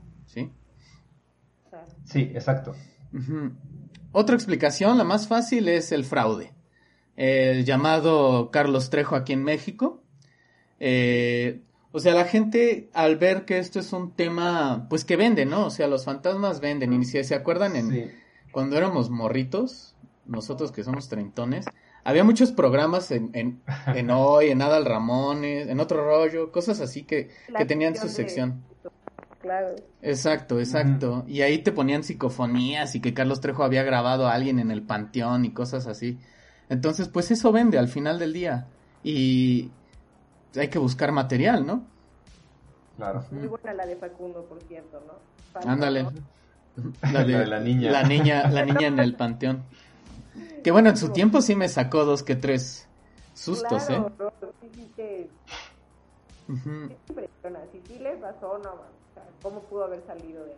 [2.06, 2.32] ¿sí?
[2.34, 2.76] Exacto.
[4.12, 6.54] Otra explicación, la más fácil, es el fraude.
[7.16, 10.02] El llamado Carlos Trejo aquí en México.
[10.80, 11.62] Eh,
[11.92, 15.68] o sea, la gente al ver que esto es un tema, pues que vende, ¿no?
[15.68, 16.94] O sea, los fantasmas venden.
[16.94, 18.12] Y si se acuerdan, en,
[18.52, 21.66] cuando éramos morritos, nosotros que somos treintones,
[22.04, 27.04] había muchos programas en, en, en Hoy, en Adal Ramones, en Otro Rollo, cosas así
[27.04, 28.64] que, que tenían su sección.
[29.44, 29.76] Claro.
[30.02, 31.26] Exacto, exacto.
[31.28, 34.84] Y ahí te ponían psicofonías y que Carlos Trejo había grabado a alguien en el
[34.84, 36.18] panteón y cosas así.
[36.70, 38.68] Entonces, pues eso vende al final del día.
[39.04, 39.70] Y
[40.56, 41.84] hay que buscar material, ¿no?
[42.96, 43.26] Claro.
[43.32, 45.70] Muy buena la de Facundo, por cierto, ¿no?
[45.70, 46.08] Ándale.
[47.12, 47.92] La de, la niña.
[47.92, 49.64] La niña, la niña en el panteón.
[50.64, 52.88] Que bueno, en su tiempo sí me sacó dos que tres
[53.34, 54.02] sustos, ¿eh?
[54.62, 55.30] sí, sí, que...
[56.48, 57.60] impresiona.
[57.74, 59.03] Si sí les pasó, no,
[59.44, 60.54] ¿cómo pudo haber salido de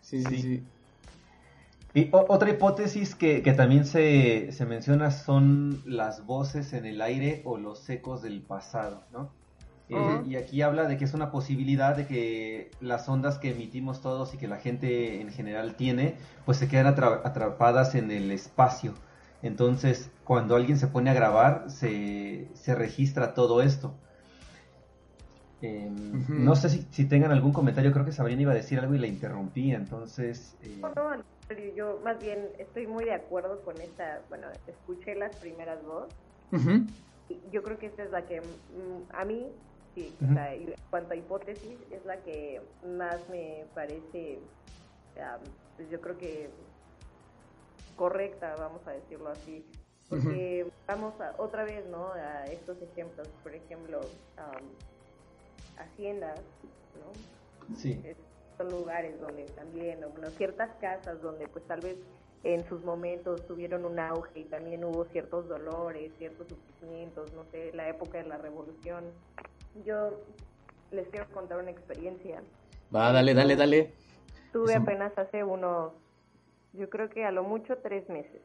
[0.00, 0.64] sí, sí, sí.
[1.92, 7.42] Y otra hipótesis que, que también se, se, menciona son las voces en el aire
[7.44, 9.30] o los ecos del pasado, ¿no?
[9.90, 14.02] Eh, y aquí habla de que es una posibilidad de que las ondas que emitimos
[14.02, 18.92] todos y que la gente en general tiene, pues se quedan atrapadas en el espacio.
[19.42, 23.94] Entonces, cuando alguien se pone a grabar, se, se registra todo esto.
[25.60, 28.94] Em, no sé si, si, tengan algún comentario, creo que Sabrina iba a decir algo
[28.94, 30.56] y la interrumpí, entonces...
[30.62, 30.78] Eh...
[30.80, 31.24] No, no,
[31.74, 36.08] yo más bien estoy muy de acuerdo con esta, bueno, escuché las primeras dos.
[37.52, 39.46] Yo creo que esta es la que mm, a mí
[40.20, 42.60] en cuanto a hipótesis, es la que
[42.98, 44.38] más me parece,
[45.76, 46.50] pues yo creo que
[47.96, 49.64] correcta, vamos a decirlo así.
[50.08, 52.12] Porque vamos a, otra vez, ¿no?
[52.12, 54.00] A estos ejemplos, por ejemplo,
[55.78, 56.40] haciendas,
[56.94, 57.74] ¿no?
[57.76, 58.00] Sí.
[58.56, 61.96] Son lugares donde también, bueno, ciertas casas donde pues tal vez
[62.44, 67.72] en sus momentos tuvieron un auge y también hubo ciertos dolores, ciertos sufrimientos, no sé,
[67.72, 69.04] la época de la revolución,
[69.84, 70.10] yo
[70.90, 72.42] les quiero contar una experiencia.
[72.94, 73.92] Va, dale, dale, dale.
[74.52, 75.92] Tuve apenas hace unos,
[76.72, 78.40] yo creo que a lo mucho tres meses.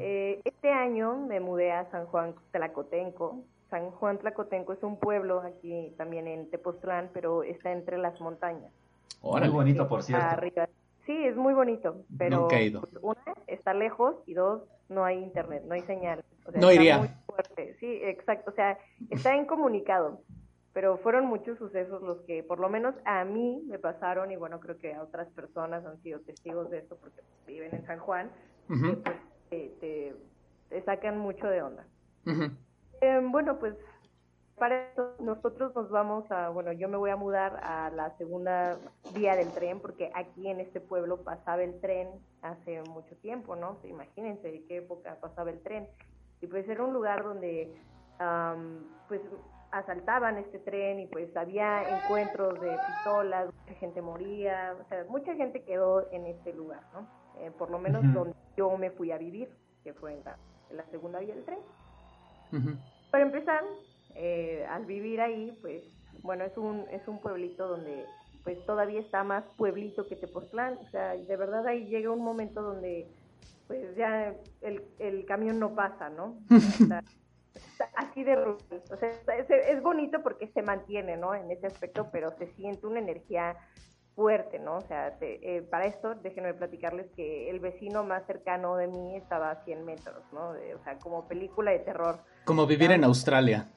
[0.00, 3.44] Eh, este año me mudé a San Juan Tlacotenco.
[3.70, 8.72] San Juan Tlacotenco es un pueblo aquí también en Tepoztlán, pero está entre las montañas.
[9.22, 10.42] muy bonito, por cierto.
[11.06, 15.72] Sí, es muy bonito, pero pues, una, está lejos y dos, no hay internet, no
[15.74, 16.22] hay señal.
[16.54, 16.98] no iría.
[16.98, 17.76] Muy fuerte.
[17.80, 18.76] Sí, exacto, o sea,
[19.08, 20.20] está incomunicado,
[20.74, 24.60] pero fueron muchos sucesos los que por lo menos a mí me pasaron y bueno,
[24.60, 28.30] creo que a otras personas han sido testigos de esto porque viven en San Juan,
[28.66, 30.14] pues, te,
[30.84, 31.86] sacan mucho de onda.
[33.00, 33.74] Em, bueno, pues
[34.58, 38.76] para eso nosotros nos vamos a, bueno, yo me voy a mudar a la segunda
[39.14, 42.08] vía del tren porque aquí en este pueblo pasaba el tren
[42.42, 43.78] hace mucho tiempo, ¿no?
[43.84, 45.88] Imagínense de qué época pasaba el tren.
[46.40, 47.72] Y pues era un lugar donde
[49.06, 49.20] pues
[49.70, 55.34] asaltaban este tren y pues había encuentros de pistolas, mucha gente moría, o sea, mucha
[55.34, 57.06] gente quedó en este lugar, ¿no?
[57.38, 59.50] Eh, por lo menos donde yo me fui a vivir,
[59.84, 60.24] que fue en
[60.76, 61.58] la, segunda vía del tren.
[63.10, 63.64] Para empezar,
[64.14, 65.82] eh, al vivir ahí, pues,
[66.22, 68.04] bueno, es un, es un pueblito donde
[68.44, 72.62] pues todavía está más pueblito que Tepoztlán, o sea, de verdad ahí llega un momento
[72.62, 73.06] donde
[73.66, 76.38] pues ya el, el camión no pasa, ¿no?
[77.96, 78.58] así de ruido.
[78.90, 81.34] O sea, es, bonito porque se mantiene, ¿no?
[81.34, 83.56] En ese aspecto, pero se siente una energía
[84.18, 84.78] fuerte, ¿no?
[84.78, 89.52] O sea, eh, para esto, déjenme platicarles que el vecino más cercano de mí estaba
[89.52, 90.48] a 100 metros, ¿no?
[90.48, 92.18] o sea, como película de terror.
[92.44, 93.68] Como vivir en Australia.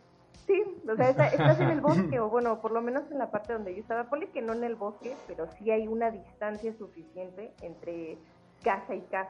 [0.47, 3.53] Sí, o sea, estás en el bosque, o bueno, por lo menos en la parte
[3.53, 7.53] donde yo estaba, ponle que no en el bosque, pero sí hay una distancia suficiente
[7.61, 8.17] entre
[8.63, 9.29] casa y casa.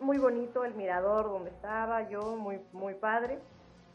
[0.00, 3.38] muy bonito el mirador donde estaba yo, muy, muy padre.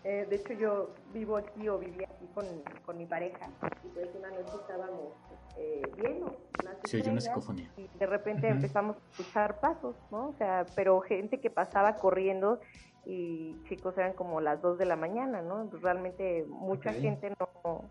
[0.08, 2.46] Eh, de hecho, yo vivo aquí o viví aquí con,
[2.86, 3.50] con mi pareja.
[3.84, 5.14] Y pues una noche estábamos
[5.58, 6.38] eh, viendo
[6.84, 7.72] sí, una psicofonía.
[7.76, 10.28] Y de repente empezamos a escuchar pasos, ¿no?
[10.28, 12.60] O sea, pero gente que pasaba corriendo
[13.04, 15.66] y chicos eran como las 2 de la mañana, ¿no?
[15.72, 17.82] Pues realmente mucha gente no,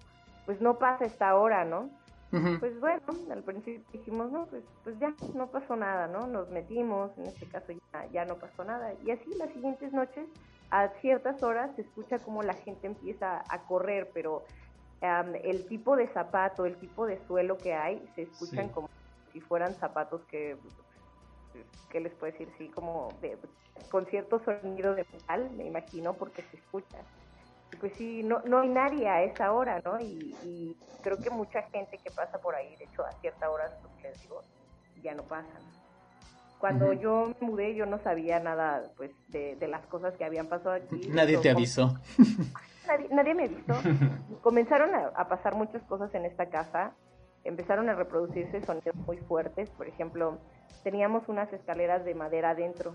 [0.46, 1.90] pues no pasa esta hora, ¿no?
[2.58, 3.00] Pues bueno,
[3.30, 6.26] al principio dijimos, no, pues, pues ya, no pasó nada, ¿no?
[6.26, 8.92] Nos metimos, en este caso ya, ya no pasó nada.
[9.04, 10.26] Y así las siguientes noches,
[10.74, 14.42] a ciertas horas, se escucha como la gente empieza a correr, pero
[15.00, 18.88] el tipo de zapato, el tipo de suelo que hay, se escuchan como
[19.32, 20.56] si fueran zapatos que,
[21.90, 22.52] ¿qué les puedo decir?
[22.58, 23.38] Sí, como de,
[23.88, 26.98] con cierto sonido de metal, me imagino, porque se escucha.
[27.78, 30.00] Pues sí, no, no hay nadie a esa hora, ¿no?
[30.00, 33.70] Y, creo que mucha gente que pasa por ahí, de hecho, a cierta hora,
[34.02, 34.40] les digo,
[35.02, 35.62] ya no pasan.
[36.58, 40.46] Cuando yo me mudé, yo no sabía nada, pues, de, de las cosas que habían
[40.46, 41.08] pasado aquí.
[41.08, 41.94] Nadie te avisó.
[43.10, 43.74] Nadie, me avisó.
[44.42, 46.92] Comenzaron a, a pasar muchas cosas en esta casa.
[47.44, 49.70] Empezaron a reproducirse sonidos muy fuertes.
[49.70, 50.38] Por ejemplo,
[50.82, 52.94] teníamos unas escaleras de madera adentro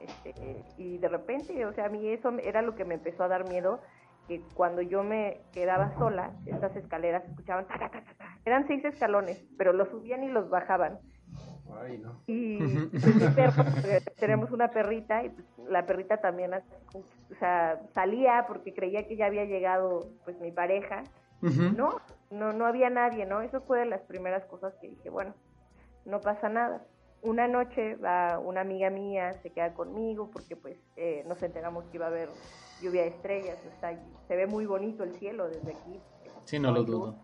[0.00, 3.28] este, y de repente, o sea, a mí eso era lo que me empezó a
[3.28, 3.80] dar miedo,
[4.26, 7.66] que cuando yo me quedaba sola, estas escaleras escuchaban,
[8.44, 10.98] eran seis escalones, pero los subían y los bajaban.
[12.26, 12.58] Y
[14.18, 19.26] tenemos una perrita y pues, la perrita también o sea, salía porque creía que ya
[19.26, 21.04] había llegado pues mi pareja.
[21.40, 23.40] No, no, no había nadie, ¿no?
[23.40, 25.34] Eso fue de las primeras cosas que dije, bueno,
[26.04, 26.82] no pasa nada
[27.22, 31.96] una noche va una amiga mía, se queda conmigo porque pues eh, nos enteramos que
[31.96, 32.28] iba a haber
[32.80, 36.00] lluvia de estrellas, está, se ve muy bonito el cielo desde aquí.
[36.44, 37.14] Sí, no lo dudo.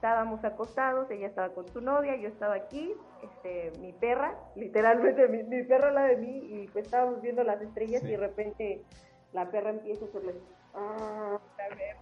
[0.00, 5.62] Estábamos acostados, ella estaba con su novia, yo estaba aquí, este, mi perra, literalmente mi,
[5.64, 8.82] perra la de mí, y pues estábamos viendo las estrellas y de repente
[9.34, 10.36] la perra empieza a hacerle,
[10.72, 11.38] ah,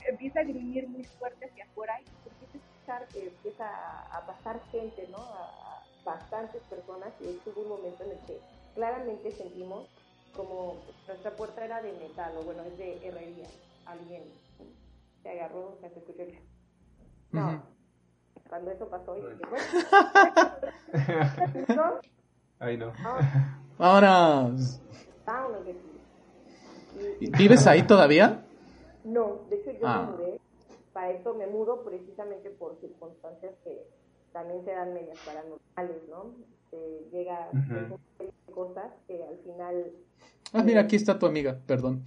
[0.08, 3.66] empieza a gruñir muy fuerte hacia afuera y empieza a escuchar que empieza
[4.16, 5.18] a, pasar gente, ¿no?
[6.04, 8.38] bastantes personas y hubo un momento en el que
[8.76, 9.88] claramente sentimos
[10.37, 10.76] como
[11.08, 13.48] nuestra puerta era de metal o bueno, es de herrería.
[13.87, 14.22] Alguien
[15.20, 16.38] se agarró, se escuchó el...
[17.32, 17.78] No,
[18.48, 19.42] cuando eso pasó y dije,
[21.66, 22.00] bueno,
[22.61, 22.92] Ay, no.
[23.78, 24.50] Ahora.
[27.38, 28.44] ¿Vives ahí todavía?
[29.04, 30.11] No, de hecho yo me ah.
[30.11, 30.40] mudé.
[30.92, 33.87] Para eso me mudo precisamente por circunstancias que
[34.32, 36.34] también se dan medias paranormales, ¿no?
[36.70, 39.92] Se llega a cosas que al final...
[40.52, 42.04] Ah, mira, aquí está tu amiga, perdón.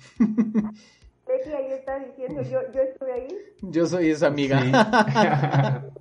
[1.27, 3.27] Betty ahí está diciendo, yo, yo estuve ahí.
[3.62, 4.60] Yo soy esa amiga.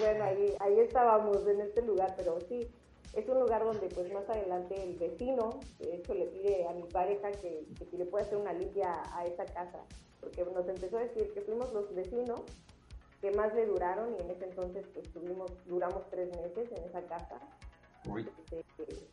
[0.00, 2.68] bueno, ahí, ahí estábamos en este lugar, pero sí,
[3.12, 6.84] es un lugar donde pues más adelante el vecino, de hecho le pide a mi
[6.84, 9.80] pareja que, que si le puede hacer una limpia a esa casa,
[10.20, 12.42] porque nos empezó a decir que fuimos los vecinos
[13.20, 17.02] que más le duraron y en ese entonces pues tuvimos, duramos tres meses en esa
[17.06, 17.40] casa.
[18.50, 19.08] Este,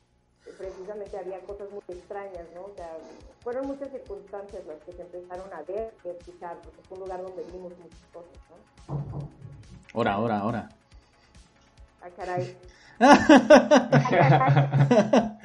[0.58, 2.64] precisamente había cosas muy extrañas, ¿no?
[2.66, 2.98] O sea,
[3.40, 7.04] fueron muchas circunstancias las que se empezaron a ver y a escuchar, porque fue un
[7.06, 9.30] lugar donde vimos muchas cosas, ¿no?
[9.94, 10.70] Ahora, ahora, ahora.
[12.02, 12.58] Ah, caray.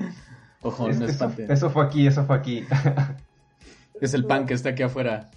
[0.63, 2.65] Ojo, no eso, eso fue aquí, eso fue aquí.
[4.01, 5.29] es el pan que está aquí afuera.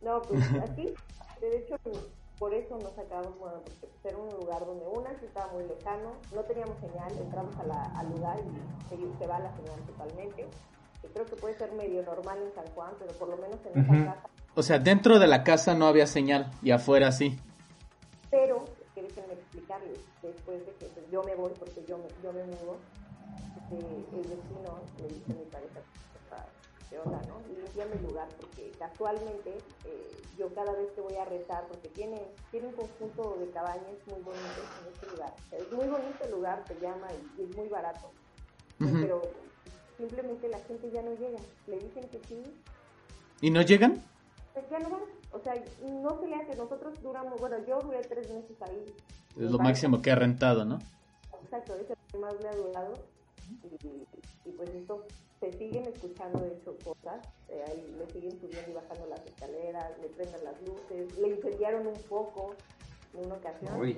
[0.00, 0.94] No, pues así,
[1.40, 1.76] de hecho,
[2.38, 6.12] por eso nos acabamos, bueno, porque era un lugar donde una sí estaba muy lejano,
[6.34, 10.46] no teníamos señal, entramos al lugar y se, va la señal totalmente.
[11.02, 13.82] Que creo que puede ser medio normal en San Juan, pero por lo menos en
[13.82, 14.28] esa casa.
[14.54, 17.38] O sea, dentro de la casa no había señal y afuera sí.
[18.30, 22.32] Pero, que déjenme explicarles, después de que pues, yo me voy, porque yo me, yo
[22.32, 22.76] me mudo,
[23.72, 25.80] eh, el vecino le dice a mi pareja,
[26.90, 27.40] ¿qué onda, no?
[27.54, 32.20] Limpiame el lugar, porque casualmente eh, yo cada vez que voy a rezar, porque tiene,
[32.50, 35.34] tiene un conjunto de cabañas muy bonitos en este lugar.
[35.52, 37.06] es muy bonito el lugar, se llama,
[37.38, 38.10] y, es muy barato.
[38.78, 39.20] Pero
[39.98, 41.38] simplemente la gente ya no llega.
[41.66, 42.42] Le dicen que sí.
[43.42, 44.02] ¿Y no llegan?
[44.54, 45.00] Pues ya no.
[45.32, 46.56] O sea, no se hace.
[46.56, 48.84] Nosotros duramos, bueno, yo duré tres meses ahí.
[49.36, 50.78] Es lo máximo que ha rentado, ¿no?
[51.42, 52.94] Exacto, es el que más le ha durado.
[53.84, 55.06] Y, y pues esto
[55.40, 59.98] se siguen escuchando de hecho cosas, eh, ahí le siguen subiendo y bajando las escaleras,
[60.00, 62.54] le prenden las luces, le incendiaron un poco
[63.14, 63.76] en una ocasión.
[63.78, 63.96] Pues,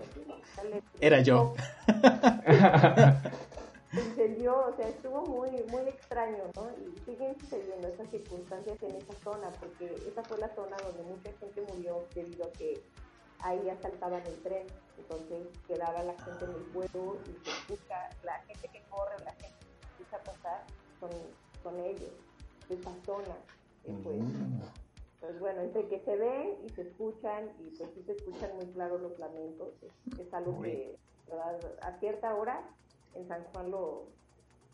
[1.00, 1.55] Era yo.
[3.93, 6.70] se incendió, o sea, estuvo muy, muy extraño, ¿no?
[6.80, 11.30] Y siguen sucediendo esas circunstancias en esa zona, porque esa fue la zona donde mucha
[11.34, 12.82] gente murió debido a que
[13.40, 14.66] ahí asaltaban el tren,
[14.97, 19.32] entonces quedaba la gente en el vuelo y se escucha, la gente que corre, la
[19.32, 20.64] gente que se escucha pasar,
[21.62, 22.12] con, ellos,
[22.68, 23.36] de esa zona.
[23.84, 24.61] Pues, mm.
[25.20, 28.66] pues, bueno, entre que se ven y se escuchan, y pues sí se escuchan muy
[28.68, 29.74] claros los lamentos,
[30.18, 30.97] es, algo que
[31.82, 32.62] a cierta hora
[33.14, 34.06] en San Juan lo,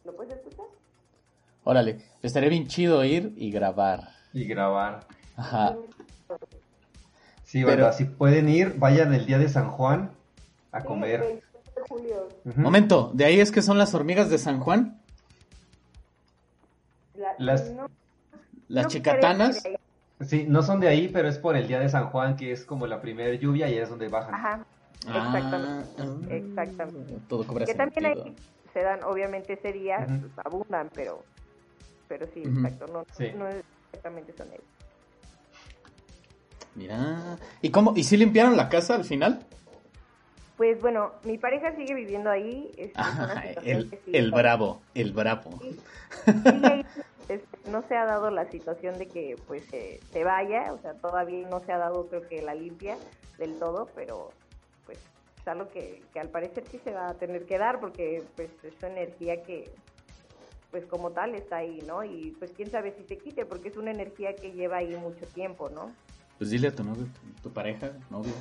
[0.05, 0.67] lo puedes escuchar.
[1.65, 4.11] Órale, estaría bien chido ir y grabar.
[4.33, 5.07] Y grabar.
[5.37, 5.77] Ajá.
[7.45, 7.93] Sí, Pero...
[7.93, 10.11] si pueden ir, vayan el día de San Juan
[10.73, 11.43] a comer.
[12.57, 15.01] Momento, ¿de ahí es que son las hormigas de San Juan?
[17.39, 17.73] las,
[18.69, 19.63] las chicatanas.
[20.21, 22.65] Sí, no son de ahí, pero es por el día de San Juan, que es
[22.65, 24.35] como la primera lluvia y es donde bajan.
[24.35, 24.67] Ajá.
[25.07, 25.91] Exactamente.
[25.99, 27.15] Ah, exactamente.
[27.29, 28.35] Todo cobra que también ahí
[28.73, 31.25] se dan, obviamente ese día pues, abundan, pero
[32.09, 33.05] pero sí, exacto, no,
[33.37, 34.65] no exactamente son ellos.
[36.75, 37.93] Mira, ¿y cómo?
[37.97, 39.45] ¿Y si limpiaron la casa al final?
[40.57, 42.73] Pues bueno, mi pareja sigue viviendo ahí.
[43.65, 45.61] el, bravo, el bravo.
[47.71, 51.61] no se ha dado la situación de que pues se vaya, o sea, todavía no
[51.61, 52.97] se ha dado creo que la limpia
[53.39, 54.38] del todo, pero es
[55.49, 58.83] algo que, que al parecer sí se va a tener que dar porque pues es
[58.83, 59.71] energía que
[60.71, 62.05] pues como tal está ahí, ¿no?
[62.05, 65.27] Y pues quién sabe si se quite porque es una energía que lleva ahí mucho
[65.27, 65.93] tiempo, ¿no?
[66.37, 67.07] Pues dile a tu novio,
[67.43, 68.33] tu, pareja, novio,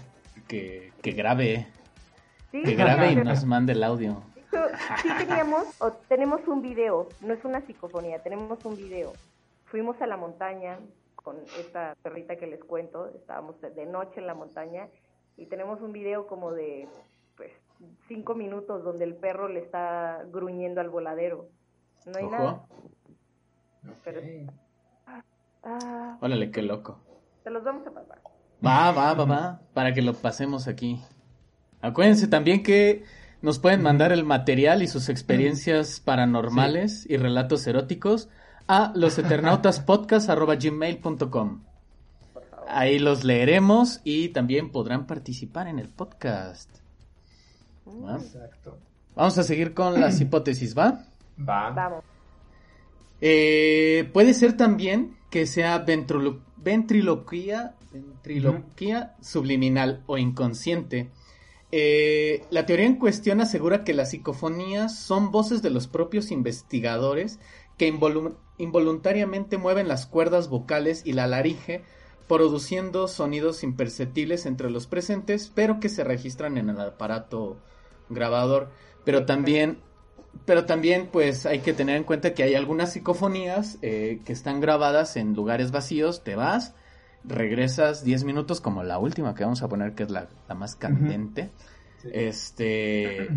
[0.47, 1.67] que, que grabe
[2.51, 4.21] que grabe y nos mande el audio.
[5.01, 9.13] Sí teníamos, o tenemos un video, no es una psicofonía, tenemos un video.
[9.65, 10.79] Fuimos a la montaña
[11.15, 14.87] con esta perrita que les cuento, estábamos de noche en la montaña
[15.37, 16.87] y tenemos un video como de
[17.35, 17.51] pues
[18.07, 21.49] cinco minutos donde el perro le está gruñendo al voladero.
[22.05, 22.65] No hay nada.
[25.63, 26.99] Ah, Órale, qué loco.
[27.43, 28.19] Se los vamos a pasar.
[28.65, 31.01] Va, va, va, va, para que lo pasemos aquí.
[31.81, 33.03] Acuérdense también que
[33.41, 38.29] nos pueden mandar el material y sus experiencias paranormales y relatos eróticos
[38.67, 41.66] a loseternautaspodcast.gmail.com
[42.69, 46.69] Ahí los leeremos y también podrán participar en el podcast.
[47.85, 48.77] Exacto.
[49.15, 51.05] Vamos a seguir con las hipótesis, ¿va?
[51.39, 51.69] Va.
[51.71, 52.03] Vamos.
[53.19, 61.09] Eh, puede ser también que sea ventriloquía, ventriloquía subliminal o inconsciente
[61.71, 67.39] eh, la teoría en cuestión asegura que las psicofonías son voces de los propios investigadores
[67.77, 67.93] que
[68.57, 71.83] involuntariamente mueven las cuerdas vocales y la laringe,
[72.27, 77.57] produciendo sonidos imperceptibles entre los presentes, pero que se registran en el aparato
[78.09, 78.69] grabador.
[79.05, 79.79] Pero también,
[80.45, 84.59] pero también, pues hay que tener en cuenta que hay algunas psicofonías eh, que están
[84.59, 86.23] grabadas en lugares vacíos.
[86.23, 86.75] Te vas,
[87.23, 91.49] regresas 10 minutos como la última que vamos a poner que es la, más candente.
[92.11, 93.29] Este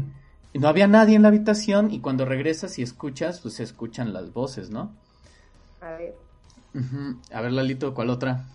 [0.54, 4.32] no había nadie en la habitación y cuando regresas y escuchas, pues se escuchan las
[4.32, 4.92] voces, ¿no?
[5.80, 6.14] A ver.
[7.32, 8.46] A ver, Lalito, ¿cuál otra?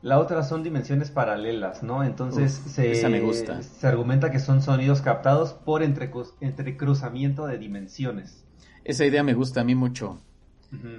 [0.00, 2.04] La otra son dimensiones paralelas, ¿no?
[2.04, 3.62] Entonces se, me gusta.
[3.62, 8.44] se argumenta que son sonidos captados por entrecruzamiento de dimensiones.
[8.84, 10.20] Esa idea me gusta a mí mucho.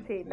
[0.08, 0.26] Sí,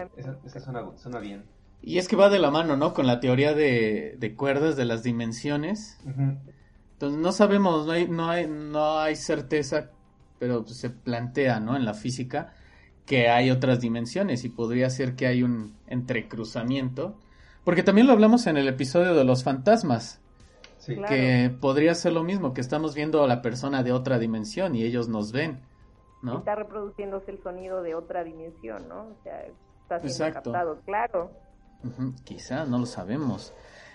[0.45, 1.45] esa, suena, bien.
[1.83, 2.93] Y es que va de la mano, ¿no?
[2.93, 5.99] Con la teoría de, cuerdas de las dimensiones.
[6.05, 9.91] Entonces no sabemos, no hay, no hay, no hay certeza,
[10.39, 11.77] pero se plantea, ¿no?
[11.77, 12.53] En la física
[13.07, 17.17] que hay otras dimensiones y podría ser que hay un entrecruzamiento.
[17.67, 20.21] Porque también lo hablamos en el episodio de los fantasmas.
[20.79, 20.95] Sí.
[21.09, 24.85] Que podría ser lo mismo, que estamos viendo a la persona de otra dimensión y
[24.85, 25.63] ellos nos ven,
[26.23, 26.39] ¿no?
[26.39, 29.09] Está reproduciéndose el sonido de otra dimensión, ¿no?
[29.09, 29.45] O sea,
[29.83, 31.33] está siendo captado, claro.
[32.23, 33.53] quizá, no lo sabemos.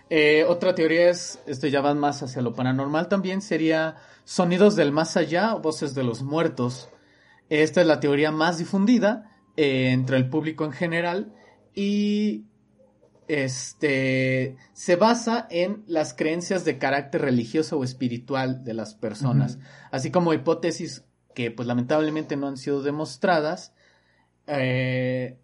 [0.09, 3.95] Eh, otra teoría es, esto ya va más hacia lo paranormal también, sería
[4.25, 6.89] sonidos del más allá o voces de los muertos.
[7.47, 11.33] Esta es la teoría más difundida eh, entre el público en general
[11.73, 12.50] y
[13.31, 19.57] este se basa en las creencias de carácter religioso o espiritual de las personas,
[19.91, 23.73] así como hipótesis que pues lamentablemente no han sido demostradas
[24.47, 25.39] eh,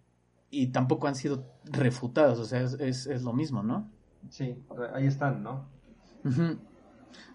[0.50, 3.90] y tampoco han sido refutadas, o sea, es, es, lo mismo, ¿no?
[4.28, 4.56] Sí,
[4.94, 5.66] ahí están, ¿no?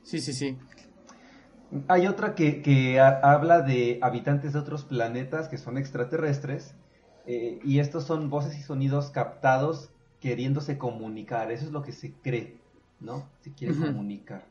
[0.03, 0.57] Sí, sí, sí.
[1.87, 6.75] Hay otra que, que habla de habitantes de otros planetas que son extraterrestres
[7.25, 9.92] eh, y estos son voces y sonidos captados
[10.23, 12.57] queriéndose comunicar, eso es lo que se cree,
[13.01, 13.27] ¿no?
[13.41, 14.45] Se quiere comunicar.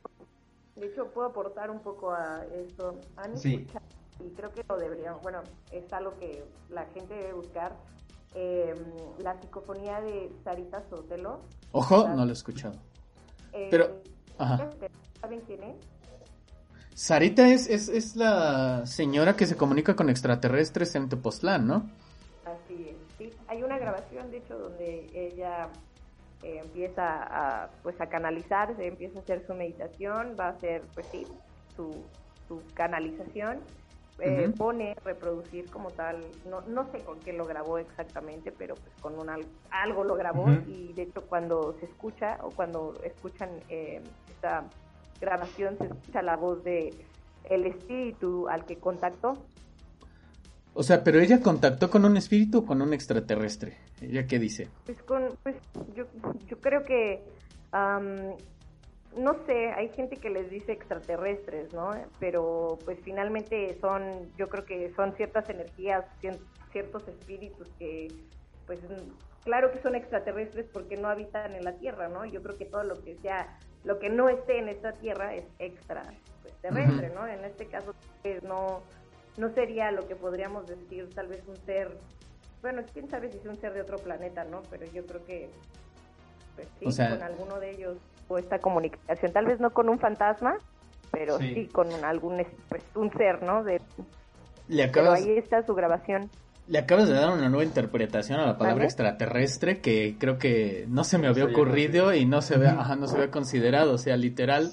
[0.77, 3.01] De hecho, puedo aportar un poco a esto.
[3.37, 3.67] sí.
[4.21, 7.75] y creo que lo deberíamos, bueno, es algo que la gente debe buscar,
[8.35, 8.75] eh,
[9.21, 11.41] la psicofonía de Sarita Sotelo.
[11.73, 12.75] Ojo, no lo he escuchado.
[13.55, 14.03] Eh, Pero,
[14.37, 14.69] ajá.
[15.23, 15.77] ¿Saben quién es?
[16.95, 21.91] Sarita es, es, es, la señora que se comunica con extraterrestres en Tepoztlán, ¿no?
[22.45, 23.02] Así es.
[23.53, 25.69] Hay una grabación, de hecho, donde ella
[26.43, 31.07] eh, empieza a, pues, a canalizarse, empieza a hacer su meditación, va a hacer, pues
[31.09, 31.27] sí,
[31.77, 32.03] su,
[32.49, 33.61] su canalización
[34.21, 38.95] eh, pone reproducir como tal, no, no sé con qué lo grabó exactamente, pero pues
[39.03, 39.29] con un
[39.71, 44.01] algo lo grabó y de hecho cuando se escucha o cuando escuchan eh,
[44.31, 44.65] esta
[45.21, 46.95] grabación se escucha la voz de
[47.51, 49.37] el espíritu al que contactó.
[50.75, 53.77] O sea, pero ella contactó con un espíritu o con un extraterrestre.
[54.01, 54.69] ¿Ella qué dice?
[54.87, 55.57] Pues con, pues
[55.95, 56.07] yo,
[56.49, 57.23] yo creo que
[59.17, 61.91] no sé, hay gente que les dice extraterrestres, ¿no?
[62.19, 66.05] Pero pues finalmente son, yo creo que son ciertas energías,
[66.71, 68.09] ciertos espíritus que,
[68.67, 68.81] pues
[69.45, 72.25] claro que son extraterrestres porque no habitan en la Tierra, ¿no?
[72.25, 75.45] Yo creo que todo lo que sea, lo que no esté en esta Tierra es
[75.59, 76.05] extra
[76.43, 77.27] pues, terrestre, ¿no?
[77.27, 78.83] En este caso pues, no,
[79.37, 81.97] no sería lo que podríamos decir tal vez un ser,
[82.61, 84.63] bueno, quién sabe si es un ser de otro planeta, ¿no?
[84.71, 85.51] Pero yo creo que
[86.57, 90.57] pues, sí, con alguno de ellos o esta comunicación, tal vez no con un fantasma,
[91.11, 93.65] pero sí, con algún pues, un ser, ¿no?
[93.65, 93.81] De,
[94.69, 95.21] Le acabas...
[95.21, 96.31] Pero ahí está su grabación.
[96.69, 101.03] Le acabas de dar una nueva interpretación a la palabra extraterrestre que creo que no
[101.03, 103.95] se me había ocurrido y no se había, ajá, no se había considerado.
[103.95, 104.73] O sea, literal,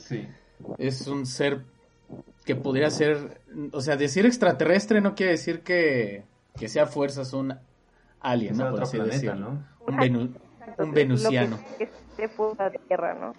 [0.77, 1.63] es un ser
[2.45, 6.25] que podría ser, o sea, decir extraterrestre no quiere decir que,
[6.57, 7.55] que sea fuerzas un
[8.19, 8.71] alien, ¿no?
[8.71, 9.59] Por así decirlo.
[9.87, 10.35] Un,
[10.77, 11.59] un venusiano.
[11.77, 13.33] que esté fuera de tierra, ¿no?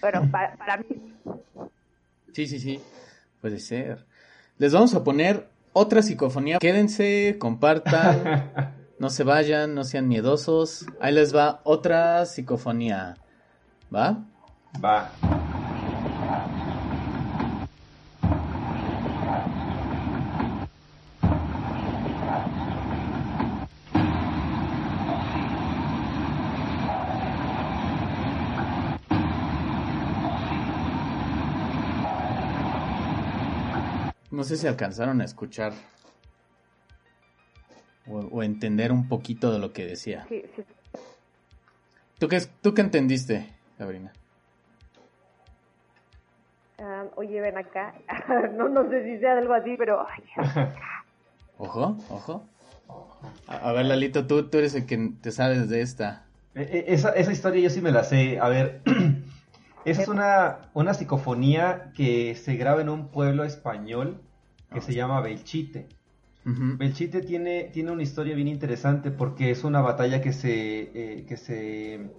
[0.00, 1.14] Pero para, para mí.
[2.32, 2.80] Sí, sí, sí.
[3.40, 4.06] Puede ser.
[4.58, 6.58] Les vamos a poner otra psicofonía.
[6.58, 8.52] Quédense, compartan,
[8.98, 10.86] no se vayan, no sean miedosos.
[11.00, 13.16] Ahí les va otra psicofonía.
[13.92, 14.24] ¿Va?
[14.82, 15.10] Va.
[34.42, 35.72] No sé si alcanzaron a escuchar
[38.08, 40.26] o, entender un poquito de lo que decía.
[40.28, 40.64] Sí, sí.
[42.18, 44.12] ¿Tú, qué, ¿Tú qué entendiste, Sabrina?
[46.80, 47.94] Ah, oye, ven acá.
[48.56, 50.04] no, no sé si sea algo así, pero...
[51.58, 52.44] ojo, ojo.
[53.46, 56.26] A, ver, Lalito, tú, tú eres el que te sabes de esta.
[56.56, 58.40] E, e, esa, esa historia yo sí me la sé.
[58.40, 58.82] A ver,
[59.84, 64.20] esa es una, una psicofonía que se graba en un pueblo español
[64.72, 65.88] que se llama Belchite.
[66.44, 71.36] Belchite tiene, tiene una historia bien interesante porque es una batalla que se, eh, que
[71.36, 72.10] se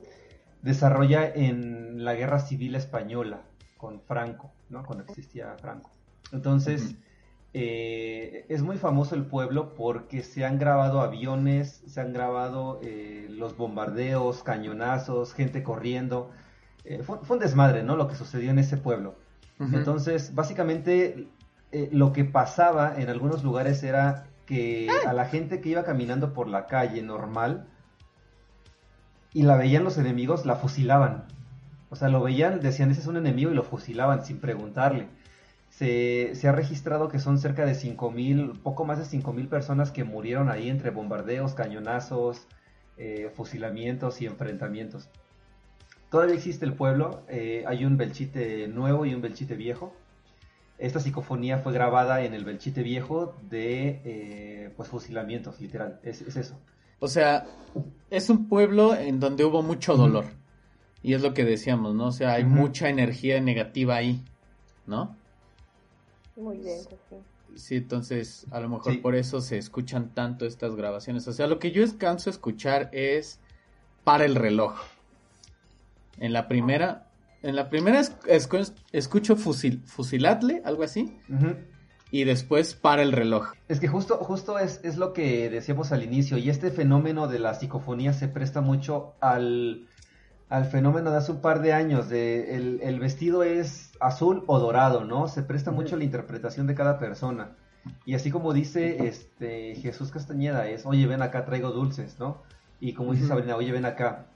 [0.61, 3.41] desarrolla en la guerra civil española
[3.77, 4.83] con Franco, ¿no?
[4.85, 5.91] cuando existía Franco.
[6.31, 6.95] Entonces,
[7.53, 13.27] eh, es muy famoso el pueblo porque se han grabado aviones, se han grabado eh,
[13.29, 16.31] los bombardeos, cañonazos, gente corriendo.
[17.03, 17.97] Fue, un desmadre, ¿no?
[17.97, 19.15] Lo que sucedió en ese pueblo.
[19.59, 21.27] Entonces, básicamente,
[21.73, 26.31] eh, lo que pasaba en algunos lugares era que a la gente que iba caminando
[26.31, 27.65] por la calle normal
[29.33, 31.25] y la veían los enemigos, la fusilaban.
[31.89, 35.07] O sea, lo veían, decían, ese es un enemigo y lo fusilaban sin preguntarle.
[35.71, 40.49] Se, ha registrado que son cerca de 5.000, poco más de 5.000 personas que murieron
[40.49, 42.47] ahí entre bombardeos, cañonazos,
[42.97, 45.09] eh, fusilamientos y enfrentamientos.
[46.11, 49.95] Todavía existe el pueblo, eh, hay un belchite nuevo y un belchite viejo.
[50.83, 56.01] Esta psicofonía fue grabada en el Belchite Viejo de eh, pues fusilamientos, literal.
[56.03, 56.59] Es, eso.
[56.99, 57.45] O sea,
[58.09, 60.25] es un pueblo en donde hubo mucho dolor.
[61.01, 62.07] Y es lo que decíamos, ¿no?
[62.07, 64.21] O sea, hay mucha energía negativa ahí,
[64.85, 65.15] ¿no?
[66.35, 67.15] Muy bien, sí.
[67.55, 71.25] Sí, entonces a lo mejor por eso se escuchan tanto estas grabaciones.
[71.29, 73.39] O sea, lo que yo canso escuchar es
[74.03, 74.81] para el reloj.
[76.19, 77.02] En la primera,
[77.43, 78.01] en la primera
[78.91, 81.19] escucho fusil, fusilatle, algo así.
[82.09, 83.51] Y después para el reloj.
[83.67, 86.37] Es que justo, justo es, es, lo que decíamos al inicio.
[86.37, 89.87] Y este fenómeno de la psicofonía se presta mucho al,
[90.47, 92.09] al fenómeno de hace un par de años.
[92.09, 95.27] De el, vestido es azul o dorado, ¿no?
[95.27, 97.57] Se presta mucho a la interpretación de cada persona.
[98.05, 102.43] Y así como dice este Jesús Castañeda, es, oye, ven acá, traigo dulces, ¿no?
[102.79, 104.27] Y como dice Sabrina, oye, ven acá,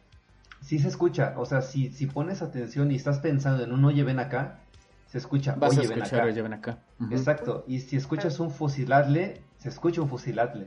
[0.62, 1.34] sí se escucha.
[1.38, 4.60] O sea, si, si pones atención y estás pensando en un oye, ven acá,
[5.08, 5.56] se escucha.
[5.56, 6.24] Vas oye, ven acá.
[6.24, 6.84] Oye, ven acá.
[7.12, 7.64] Exacto.
[7.68, 10.66] Y si escuchas un fusiladle, se escucha un fusiladle.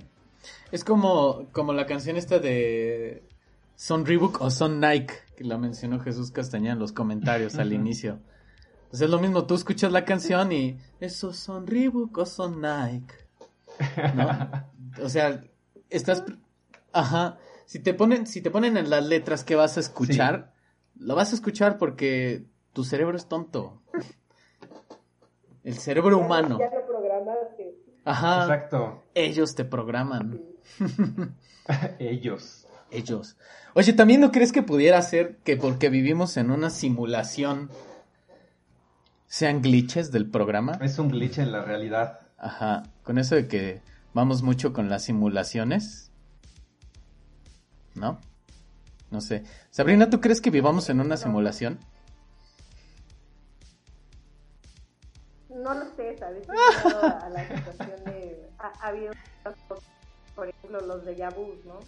[0.72, 3.22] Es como, como la canción esta de
[3.76, 8.18] Son Reebok o Son Nike, que la mencionó Jesús Castañeda en los comentarios al inicio.
[8.88, 13.14] Pues es lo mismo, tú escuchas la canción y esos son Reebok o son Nike.
[14.14, 14.50] ¿No?
[15.04, 15.44] o sea,
[15.90, 16.24] estás...
[16.92, 17.38] Ajá
[17.70, 20.52] si te ponen, si te ponen en las letras que vas a escuchar,
[20.96, 23.80] lo vas a escuchar porque tu cerebro es tonto.
[25.62, 26.58] El cerebro humano.
[26.58, 27.76] Ya lo programaste.
[28.04, 28.42] Ajá.
[28.42, 29.04] Exacto.
[29.14, 30.40] Ellos te programan.
[32.00, 32.66] Ellos.
[32.90, 33.36] Ellos.
[33.74, 37.70] Oye, ¿también no crees que pudiera ser que porque vivimos en una simulación
[39.26, 40.76] sean glitches del programa?
[40.82, 42.18] Es un glitch en la realidad.
[42.36, 42.82] Ajá.
[43.04, 43.80] Con eso de que
[44.12, 46.09] vamos mucho con las simulaciones.
[47.94, 48.20] ¿No?
[49.10, 49.42] No sé.
[49.70, 51.78] Sabrina, ¿tú crees que vivamos en una simulación?
[55.48, 56.48] No lo sé, ¿sabes?
[56.48, 58.48] a la situación de...
[58.58, 59.12] Ha, habido,
[60.34, 61.80] por ejemplo, los de Yabus, ¿no?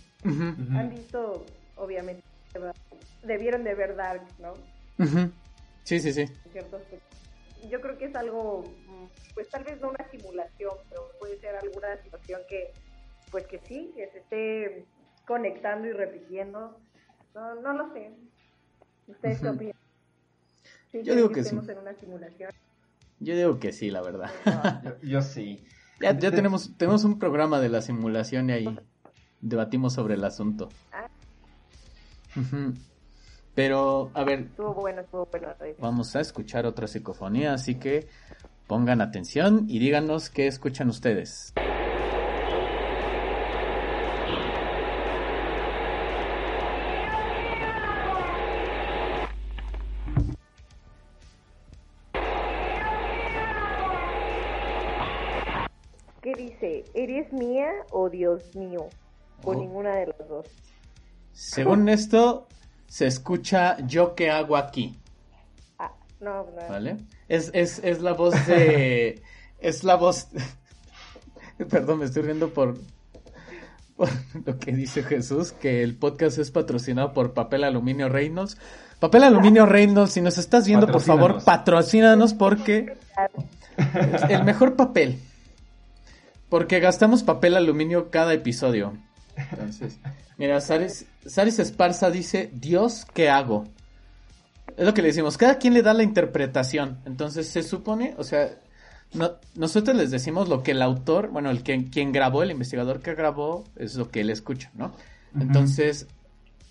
[0.76, 1.44] Han visto,
[1.76, 2.24] obviamente,
[3.22, 4.54] debieron de ver Dark, ¿no?
[5.84, 6.26] Sí, sí, sí.
[7.70, 8.64] Yo creo que es algo,
[9.34, 12.72] pues tal vez no una simulación, pero puede ser alguna situación que,
[13.30, 14.84] pues que sí, que se esté
[15.26, 16.78] conectando y repitiendo.
[17.34, 18.12] No, no lo sé.
[19.06, 19.76] ¿Ustedes qué opinan?
[20.92, 21.56] Yo digo que, sí.
[21.56, 22.50] En una simulación?
[23.18, 24.30] Yo digo que sí, la verdad.
[25.02, 25.64] yo, sí.
[26.00, 28.78] Ya, ya tenemos, tenemos un programa de la simulación y ahí
[29.40, 30.68] debatimos sobre el asunto.
[30.92, 31.08] Ah.
[33.54, 34.40] Pero, a ver.
[34.40, 35.48] Estuvo bueno, estuvo bueno.
[35.78, 38.08] Vamos a escuchar otra psicofonía, así que
[38.66, 41.52] pongan atención y díganos qué escuchan ustedes.
[57.02, 58.86] ¿Eres mía o Dios mío?
[59.42, 59.54] O oh.
[59.56, 60.46] ninguna de las dos.
[61.32, 62.46] Según esto,
[62.86, 64.96] se escucha yo qué hago aquí.
[65.80, 65.90] Ah,
[66.20, 66.68] no, no.
[66.68, 66.98] ¿Vale?
[67.28, 69.20] Es, es, es la voz de...
[69.58, 70.28] es la voz...
[71.70, 72.76] Perdón, me estoy riendo por,
[73.96, 74.08] por
[74.46, 78.58] lo que dice Jesús, que el podcast es patrocinado por Papel Aluminio Reynolds.
[79.00, 82.94] Papel Aluminio Reynolds, si nos estás viendo, por favor, patrocínanos porque
[84.28, 85.18] el mejor papel.
[86.52, 88.92] Porque gastamos papel aluminio cada episodio.
[89.36, 89.98] Entonces,
[90.36, 93.64] mira, Saris, Saris Esparza dice, Dios, ¿qué hago?
[94.76, 96.98] Es lo que le decimos, cada quien le da la interpretación.
[97.06, 98.50] Entonces se supone, o sea,
[99.54, 103.64] nosotros les decimos lo que el autor, bueno, el quien grabó, el investigador que grabó,
[103.76, 104.92] es lo que él escucha, ¿no?
[105.40, 106.06] Entonces,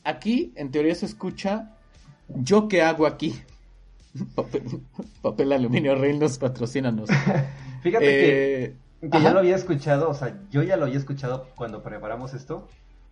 [0.04, 1.72] aquí en teoría se escucha,
[2.28, 3.34] ¿yo qué hago aquí?
[5.24, 7.10] papel, aluminio Reynolds, patrocínanos.
[7.82, 11.82] Fíjate que que ya lo había escuchado, o sea, yo ya lo había escuchado cuando
[11.82, 12.68] preparamos esto.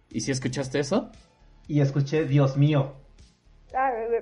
[0.09, 1.09] ¿Y si escuchaste eso?
[1.67, 2.93] Y escuché Dios mío.
[3.75, 4.19] Ah, eh,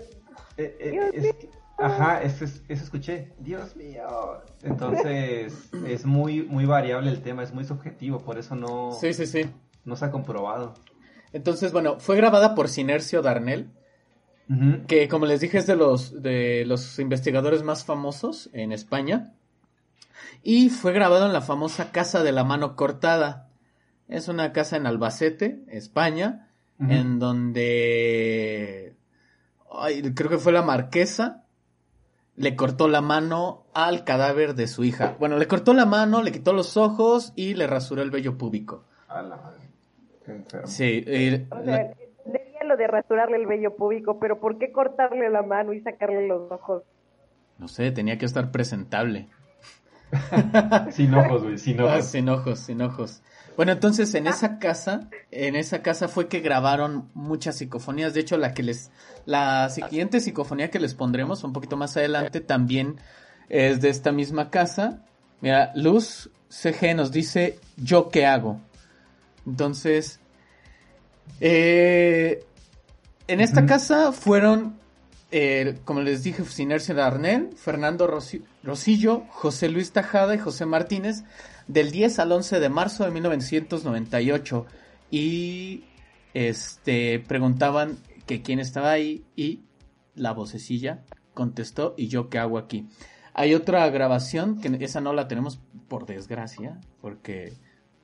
[0.58, 4.42] eh, eh, ajá, eso, escuché, Dios mío.
[4.64, 9.26] Entonces, es muy, muy variable el tema, es muy subjetivo, por eso no, sí, sí,
[9.26, 9.50] sí.
[9.84, 10.74] no se ha comprobado.
[11.34, 13.70] Entonces, bueno, fue grabada por Sinercio Darnell,
[14.88, 19.34] que como les dije es de los, de los investigadores más famosos en España
[20.44, 23.50] y fue grabado en la famosa Casa de la Mano Cortada.
[24.08, 26.50] Es una casa en Albacete, España,
[26.80, 28.96] en donde
[30.16, 31.44] creo que fue la marquesa
[32.38, 35.16] le cortó la mano al cadáver de su hija.
[35.20, 38.84] Bueno, le cortó la mano, le quitó los ojos y le rasuró el vello púbico.
[39.10, 39.68] A la madre.
[40.24, 40.68] Qué enfermo.
[40.68, 41.04] Sí.
[41.50, 41.94] o sea,
[42.64, 46.52] lo de rasurarle el vello púbico, pero ¿por qué cortarle la mano y sacarle los
[46.52, 46.84] ojos?
[47.58, 49.30] No sé, tenía que estar presentable.
[50.92, 51.94] sin ojos, güey, sin ojos.
[51.94, 53.22] Ah, sin ojos, sin ojos.
[53.56, 58.14] Bueno, entonces en esa casa, en esa casa fue que grabaron muchas psicofonías.
[58.14, 58.92] De hecho, la que les,
[59.26, 62.98] la siguiente psicofonía que les pondremos un poquito más adelante también
[63.50, 65.04] es de esta misma casa.
[65.42, 68.62] Mira, Luz CG nos dice, ¿yo qué hago?
[69.48, 70.20] Entonces,
[71.40, 72.44] eh,
[73.28, 74.78] en esta casa fueron
[75.32, 78.08] eh, como les dije, Sinercio Darnell, Fernando
[78.64, 81.24] Rosillo, José Luis Tajada y José Martínez,
[81.68, 84.66] del 10 al 11 de marzo de 1998.
[85.12, 85.84] Y
[86.34, 89.62] este preguntaban que quién estaba ahí y
[90.16, 91.04] la vocecilla
[91.34, 92.88] contestó y yo qué hago aquí.
[93.34, 97.54] Hay otra grabación que esa no la tenemos por desgracia, porque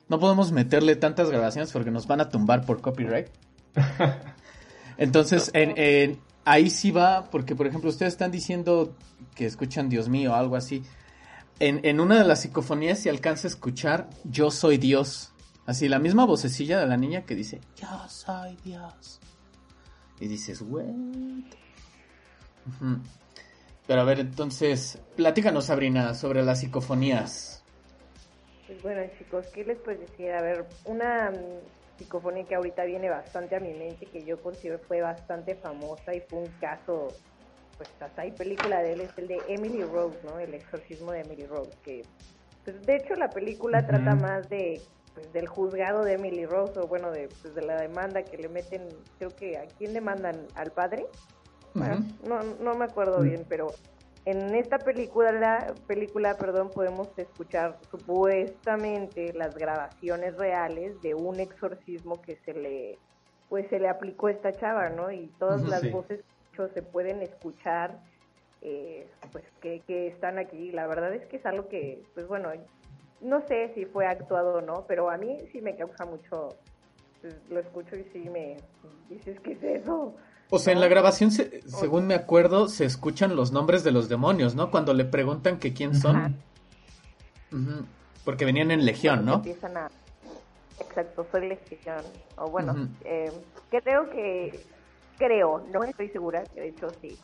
[0.08, 3.28] no podemos meterle tantas grabaciones porque nos van a tumbar por copyright.
[4.96, 8.94] Entonces, en, ahí sí va, porque por ejemplo ustedes están diciendo
[9.34, 10.82] que escuchan Dios mío, algo así.
[11.60, 15.32] En, en una de las psicofonías se alcanza a escuchar Yo soy Dios.
[15.66, 19.20] Así, la misma vocecilla de la niña que dice Yo soy Dios.
[20.20, 20.84] Y dices, what?
[23.86, 27.62] Pero a ver, entonces, platícanos, Sabrina, sobre las psicofonías.
[28.66, 30.30] Pues bueno, chicos, ¿qué les puedo decir?
[30.30, 31.30] A ver, una
[31.96, 36.20] psicofonía que ahorita viene bastante a mi mente, que yo considero fue bastante famosa y
[36.20, 37.08] fue un caso,
[37.76, 40.38] pues hasta hay película de él, es el de Emily Rose, ¿no?
[40.38, 42.02] El exorcismo de Emily Rose, que
[42.64, 44.80] pues de hecho la película trata más de
[45.14, 48.48] pues, del juzgado de Emily Rose, o bueno, de, pues, de la demanda que le
[48.48, 48.88] meten,
[49.18, 51.06] creo que a quién demandan, al padre.
[51.74, 53.22] no, no me acuerdo mm.
[53.22, 53.72] bien, pero
[54.24, 62.20] en esta película, la película, perdón, podemos escuchar supuestamente las grabaciones reales de un exorcismo
[62.22, 62.98] que se le
[63.48, 65.12] pues se le aplicó esta chava, ¿no?
[65.12, 66.24] Y todas las voces
[66.72, 68.00] se pueden escuchar,
[68.62, 70.72] eh, pues que, que están aquí.
[70.72, 72.50] La verdad es que es algo que, pues bueno,
[73.20, 76.48] no sé si fue actuado o no, pero a mí sí me causa mucho,
[77.20, 78.56] pues, lo escucho y sí me
[79.08, 80.14] dices, ¿qué es eso?
[80.54, 84.54] O sea, en la grabación, según me acuerdo, se escuchan los nombres de los demonios,
[84.54, 84.70] ¿no?
[84.70, 86.36] Cuando le preguntan que quién son.
[88.24, 89.34] Porque venían en Legión, ¿no?
[89.34, 89.88] Empiezan a...
[90.78, 92.04] Exacto, soy Legión.
[92.36, 93.32] O bueno, eh,
[93.68, 94.64] creo que...
[95.18, 97.18] Creo, no estoy segura, de hecho sí.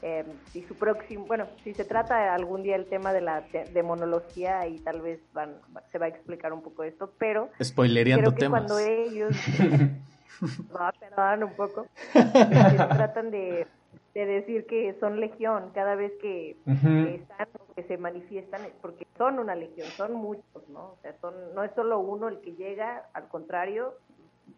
[0.00, 3.44] Eh, si su próximo, bueno, si se trata algún día el tema de la
[3.74, 5.56] demonología y tal vez van,
[5.92, 9.34] se va a explicar un poco esto, pero spoilereando creo que cuando ellos
[10.40, 13.66] no, perdón un poco, tratan de,
[14.14, 19.88] decir que son legión cada vez que, están que se manifiestan porque son una legión,
[19.88, 20.92] son muchos, ¿no?
[20.92, 23.94] O sea, son no es solo uno el que llega, al contrario,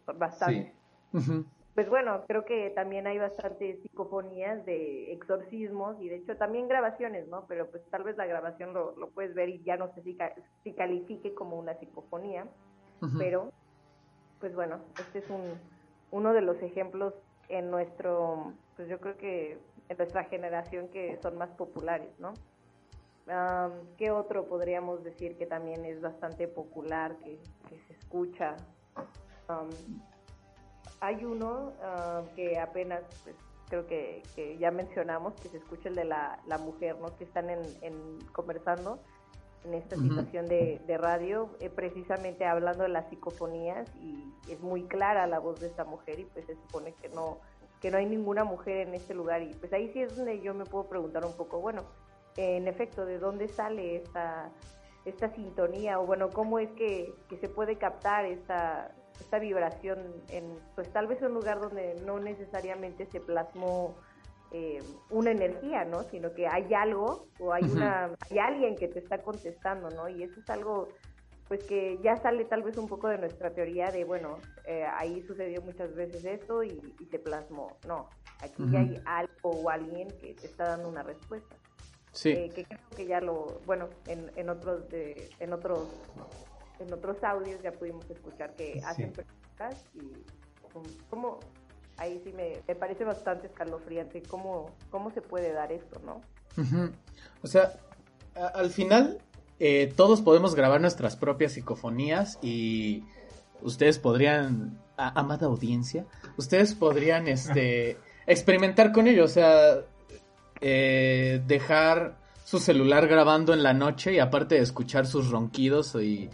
[0.07, 0.75] bastante.
[1.21, 1.45] Sí
[1.77, 7.29] pues bueno, creo que también hay bastantes psicofonías de exorcismos y de hecho también grabaciones,
[7.29, 7.45] ¿no?
[7.49, 10.17] Pero pues tal vez la grabación lo, lo puedes ver y ya no sé si,
[10.65, 12.47] si califique como una psicofonía,
[13.19, 13.53] pero
[14.41, 15.43] pues bueno, este es un,
[16.11, 17.15] uno de los ejemplos
[17.49, 19.59] en nuestro, pues yo creo que
[19.89, 22.35] en nuestra generación que son más populares, ¿no?
[23.99, 27.39] ¿Qué otro podríamos decir que también es bastante popular, que,
[27.87, 28.57] se escucha?
[31.01, 31.73] hay uno
[32.37, 33.37] que apenas, pues,
[33.69, 34.23] creo que,
[34.61, 37.17] ya mencionamos, que se escucha el de la, la mujer, ¿no?
[37.17, 39.01] Que están en, conversando
[39.67, 45.27] en esta situación de, radio, eh, precisamente hablando de las psicofonías y es muy clara
[45.27, 47.39] la voz de esta mujer y pues se supone que no
[47.81, 50.55] que no hay ninguna mujer en este lugar y pues ahí sí es donde yo
[50.55, 51.83] me puedo preguntar un poco, bueno,
[52.37, 54.51] en efecto, ¿de dónde sale esta
[55.05, 59.99] esta sintonía o bueno, cómo es que, que se puede captar esta esta vibración
[60.29, 63.97] en, pues tal vez un lugar donde no necesariamente se plasmó
[64.53, 66.03] eh, una energía, ¿no?
[66.05, 70.09] Sino que hay algo o hay una, hay alguien que te está contestando, ¿no?
[70.09, 70.89] Y eso es algo,
[71.49, 75.23] pues que ya sale tal vez un poco de nuestra teoría de, bueno, eh, ahí
[75.23, 77.77] sucedió muchas veces esto y, se plasmó.
[77.87, 78.09] No,
[78.41, 81.57] aquí ya hay algo o alguien que te está dando una respuesta.
[82.13, 82.31] Sí.
[82.31, 85.89] Eh, que creo que ya lo, bueno, en, en otros, de, en otros
[86.79, 90.25] en otros audios ya pudimos escuchar que hacen preguntas y
[91.09, 91.41] cómo
[91.99, 96.21] ahí sí me, parece bastante escalofriante cómo, cómo se puede dar esto, ¿no?
[97.43, 97.73] O sea,
[98.35, 99.19] al final
[99.59, 103.05] eh, todos podemos grabar nuestras propias psicofonías y
[103.63, 109.79] ustedes podrían, amada audiencia, ustedes podrían este experimentar con ello, o sea,
[110.61, 116.31] eh, dejar su celular grabando en la noche y aparte de escuchar sus ronquidos y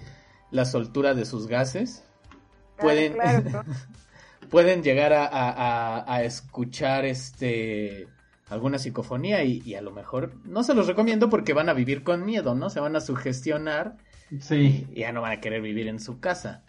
[0.51, 2.05] la soltura de sus gases,
[2.79, 3.17] pueden,
[4.53, 8.07] pueden llegar a, escuchar este
[8.51, 12.27] alguna psicofonía y, a lo mejor no se los recomiendo porque van a vivir con
[12.27, 12.69] miedo, ¿no?
[12.69, 13.97] Se van a sugestionar
[14.41, 14.87] sí.
[14.93, 16.63] y ya no van a querer vivir en su casa.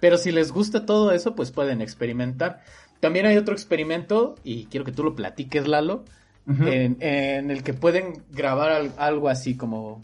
[0.00, 2.60] Pero si les gusta todo eso, pues pueden experimentar.
[3.00, 6.04] También hay otro experimento, y quiero que tú lo platiques, Lalo,
[6.46, 10.02] en, en, el que pueden grabar algo así como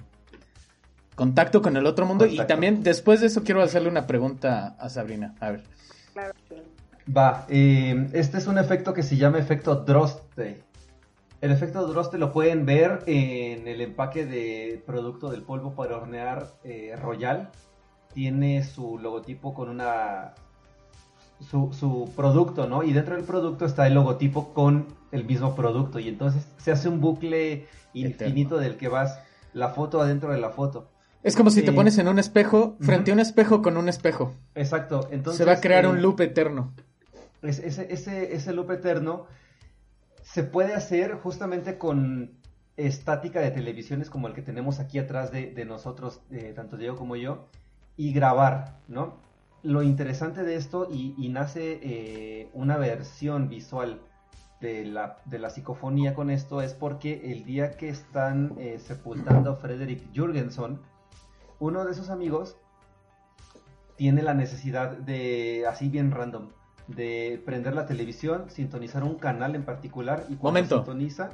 [1.14, 2.24] contacto con el otro mundo.
[2.24, 5.34] Y también después de eso quiero hacerle una pregunta a Sabrina.
[5.41, 5.64] A ver.
[6.14, 6.32] Claro,
[7.15, 10.63] Va, eh, este es un efecto que se llama efecto Droste.
[11.41, 16.55] El efecto Droste lo pueden ver en el empaque de producto del polvo para hornear
[16.65, 17.51] eh, Royal.
[18.13, 20.35] Tiene su logotipo con una...
[21.51, 22.83] Su, su producto, ¿no?
[22.83, 25.99] Y dentro del producto está el logotipo con el mismo producto.
[25.99, 29.21] Y entonces se hace un bucle infinito del que vas
[29.53, 30.89] la foto adentro de la foto.
[31.23, 34.33] Es como si te pones en un espejo, frente a un espejo con un espejo.
[34.55, 35.09] Exacto.
[35.11, 36.73] Entonces, se va a crear un loop eterno.
[37.49, 39.26] Ese, loop eterno
[40.22, 42.38] se puede hacer justamente con
[42.76, 47.16] estática de televisiones como el que tenemos aquí atrás de, nosotros, eh, tanto Diego como
[47.16, 47.49] yo,
[47.97, 49.16] y grabar, ¿no?
[49.62, 54.01] Lo interesante de esto, y, nace eh, una versión visual
[54.61, 59.51] de la, de la, psicofonía con esto, es porque el día que están eh, sepultando
[59.51, 60.80] a Frederick Jürgenson,
[61.59, 62.57] uno de sus amigos
[63.97, 66.51] tiene la necesidad de, así bien random,
[66.89, 70.76] de prender la televisión, sintonizar un canal en particular y cuando Momento.
[70.76, 71.30] sintoniza...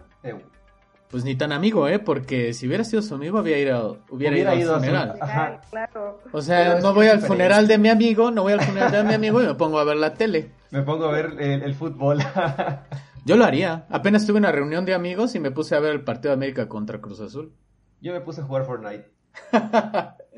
[1.13, 1.99] Pues ni tan amigo, ¿eh?
[1.99, 5.19] Porque si hubiera sido su amigo, hubiera ido, hubiera, ido, al funeral.
[5.21, 5.61] Ajá.
[5.69, 6.23] Claro.
[6.33, 9.13] O sea, no voy al funeral de mi amigo, no voy al funeral de mi
[9.13, 10.53] amigo y me pongo a ver la tele.
[10.71, 12.21] Me pongo a ver el, fútbol.
[13.27, 13.85] Yo lo haría.
[13.91, 16.67] Apenas tuve una reunión de amigos y me puse a ver el partido de América
[16.67, 17.53] contra Cruz Azul.
[18.01, 19.11] Yo me puse a jugar Fortnite.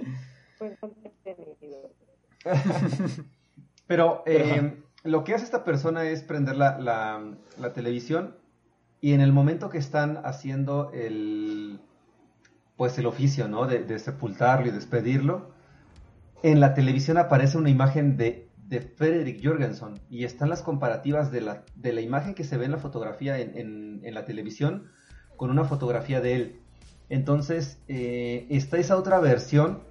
[3.86, 8.36] Pero eh, lo que hace esta persona es prender la, la, televisión
[9.00, 11.78] y en el momento que están haciendo el,
[12.76, 13.66] pues el oficio, ¿no?
[13.66, 15.50] De, sepultarlo y despedirlo,
[16.42, 21.42] en la televisión aparece una imagen de, de Frederick Jorgensen y están las comparativas de
[21.42, 24.88] la, de la imagen que se ve en la fotografía en, en, en la televisión
[25.36, 26.61] con una fotografía de él.
[27.11, 29.82] Entonces, eh, está esa otra versión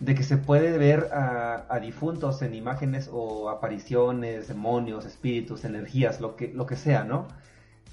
[0.00, 6.36] de que se puede ver a, difuntos en imágenes o apariciones, demonios, espíritus, energías, lo
[6.36, 7.28] que, lo que sea, ¿no?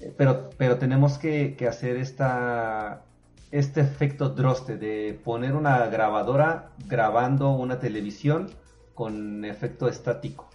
[0.00, 3.02] Eh, pero, pero tenemos que, hacer esta,
[3.50, 8.50] este efecto droste de poner una grabadora grabando una televisión
[8.94, 10.48] con efecto estático.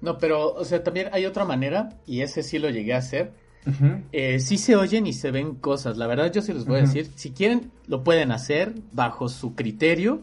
[0.00, 3.32] No, pero, o sea, también hay otra manera, y ese sí lo llegué a hacer.
[4.12, 5.96] Eh, sí se oyen y se ven cosas.
[5.96, 9.56] La verdad, yo sí les voy a decir, si quieren, lo pueden hacer bajo su
[9.56, 10.22] criterio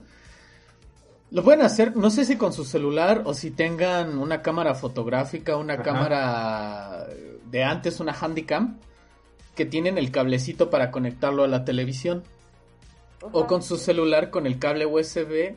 [1.34, 5.58] lo pueden hacer, no sé si con su celular o si tengan una cámara fotográfica,
[5.58, 7.08] una cámara
[7.50, 8.78] de antes, una handycam,
[9.56, 12.24] que tienen el cablecito para conectarlo a la televisión.
[13.32, 15.56] O con su celular con el cable USB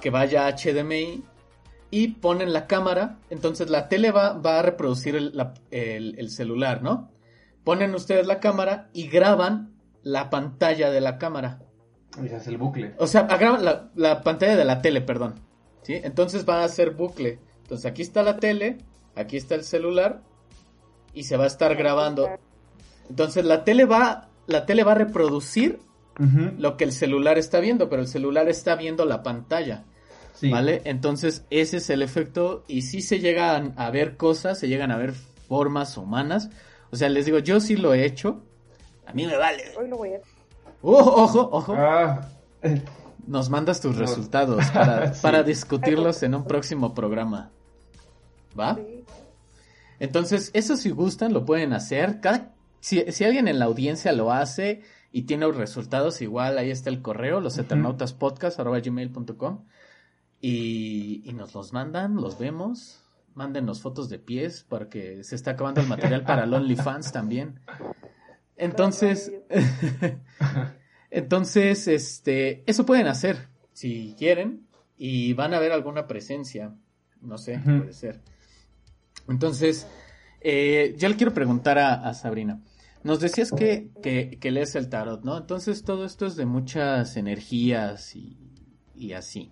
[0.00, 1.24] que vaya a HDMI
[1.90, 7.10] y ponen la cámara, entonces la tele va, va a reproducir el celular, ¿no?
[7.64, 9.74] Ponen ustedes la cámara y graban
[10.04, 11.61] la pantalla de la cámara.
[12.20, 12.94] Y el bucle.
[12.98, 15.34] O sea, agravan la, la, pantalla de la tele, perdón.
[15.82, 15.94] ¿Sí?
[15.94, 17.38] Entonces va a hacer bucle.
[17.62, 18.78] Entonces aquí está la tele,
[19.16, 20.22] aquí está el celular
[21.14, 22.28] y se va a estar grabando.
[23.08, 25.78] Entonces la tele va, la tele va a reproducir
[26.58, 29.84] lo que el celular está viendo, pero el celular está viendo la pantalla.
[30.42, 30.82] ¿Vale?
[30.84, 34.96] Entonces ese es el efecto y si se llegan a ver cosas, se llegan a
[34.96, 36.50] ver formas humanas.
[36.90, 38.42] O sea, les digo, yo sí lo he hecho.
[39.06, 39.64] A mí me vale.
[39.78, 40.20] Hoy lo voy a
[40.82, 41.74] Uh, ojo, ojo.
[41.76, 42.28] Ah.
[43.26, 44.64] Nos mandas tus resultados
[45.22, 47.50] para, discutirlos en un próximo programa.
[48.58, 48.78] ¿Va?
[50.00, 52.20] Entonces, eso si gustan, lo pueden hacer.
[52.20, 56.90] Cada, si, alguien en la audiencia lo hace y tiene los resultados, igual ahí está
[56.90, 57.56] el correo, los
[60.40, 62.98] y, y nos los mandan, los vemos.
[63.34, 67.60] Mándenos fotos de pies porque se está acabando el material para el OnlyFans también.
[68.56, 69.32] Entonces,
[71.10, 76.74] entonces, este, eso pueden hacer si quieren y van a ver alguna presencia,
[77.20, 78.20] no sé, puede ser.
[79.28, 79.86] Entonces,
[80.40, 82.60] eh, yo le quiero preguntar a, Sabrina.
[83.04, 85.36] Nos decías que, que, lees el tarot, ¿no?
[85.36, 88.36] Entonces todo esto es de muchas energías y,
[88.94, 89.50] y así.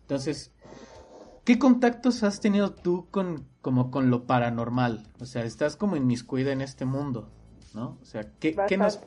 [0.00, 0.52] Entonces,
[1.44, 5.06] ¿qué contactos has tenido tú con, como con lo paranormal?
[5.20, 7.30] O sea, estás como inmiscuida en este mundo.
[7.74, 7.98] ¿No?
[8.02, 9.00] O sea, ¿qué, nos,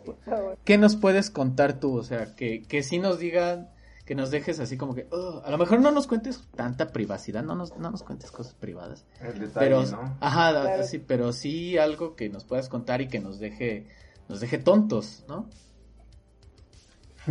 [0.63, 1.97] ¿qué nos puedes contar tú?
[1.97, 3.69] O sea, que, que sí nos digan,
[4.05, 5.07] que nos dejes así como que,
[5.43, 9.05] a lo mejor no nos cuentes tanta privacidad, no nos, no nos cuentes cosas privadas.
[9.53, 9.83] pero,
[10.19, 13.87] Ajá, sí, pero sí algo que nos puedas contar y que nos deje,
[14.27, 15.47] nos deje tontos, ¿no?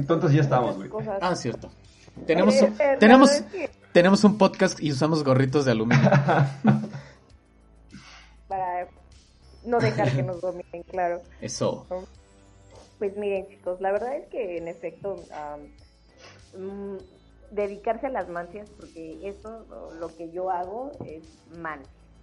[0.07, 0.91] Tontos ya estamos, güey.
[1.21, 1.71] Ah, cierto.
[2.27, 2.55] Tenemos,
[2.99, 3.43] tenemos,
[3.93, 6.11] tenemos un podcast y usamos gorritos de aluminio.
[9.71, 11.23] no dejar que nos dominen, claro.
[11.41, 11.87] Eso.
[12.99, 15.17] Pues miren chicos, la verdad es que en efecto
[16.57, 16.97] mm,
[17.51, 19.65] dedicarse a las mancias, porque eso
[19.99, 21.25] lo que yo hago es
[21.57, 21.81] man.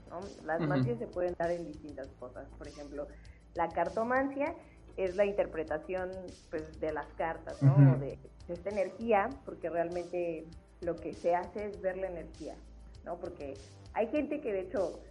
[0.09, 0.19] ¿no?
[0.45, 2.47] Las mancias se pueden dar en distintas cosas.
[2.57, 3.07] Por ejemplo,
[3.55, 4.53] la cartomancia
[4.97, 6.11] es la interpretación
[6.49, 7.97] pues, de las cartas, ¿no?
[7.97, 10.45] de, esta energía, porque realmente
[10.81, 12.55] lo que se hace es ver la energía,
[13.03, 13.17] ¿no?
[13.17, 13.55] Porque
[13.93, 15.01] hay gente que de hecho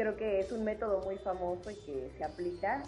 [0.00, 2.82] creo que es un método muy famoso y que se aplica.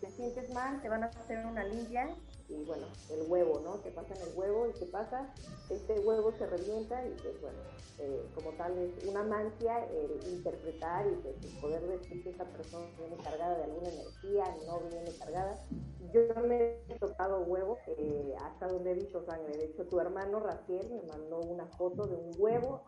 [0.00, 2.08] te sientes mal, te van a hacer una limpia
[2.48, 3.78] y bueno, el huevo, ¿no?
[3.78, 5.34] Te pasan el huevo y ¿qué pasa?
[5.70, 7.58] Este huevo se revienta y pues bueno,
[7.98, 12.86] eh, como tal es una mancia el interpretar y pues, poder decir que esa persona
[12.98, 15.54] viene cargada de alguna energía, no viene cargada.
[16.12, 19.56] Yo me he tocado huevo eh, hasta donde he visto sangre.
[19.56, 22.84] De hecho, tu hermano Raciel me mandó una foto de un huevo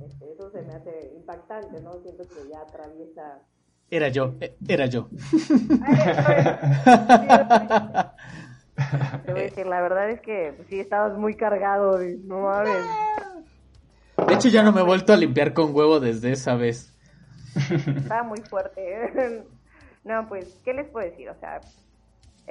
[0.00, 2.00] este, eso se me hace impactante, ¿no?
[2.02, 3.40] Siento que ya atraviesa...
[3.90, 5.08] Era yo, eh, era yo.
[9.34, 12.86] Decir, la verdad es que sí estabas muy cargado, no mames.
[14.26, 16.92] De hecho, ya no me he vuelto a limpiar con huevo desde esa vez.
[17.54, 19.44] Estaba muy fuerte.
[20.04, 21.28] No, pues, ¿qué les puedo decir?
[21.28, 21.60] O sea,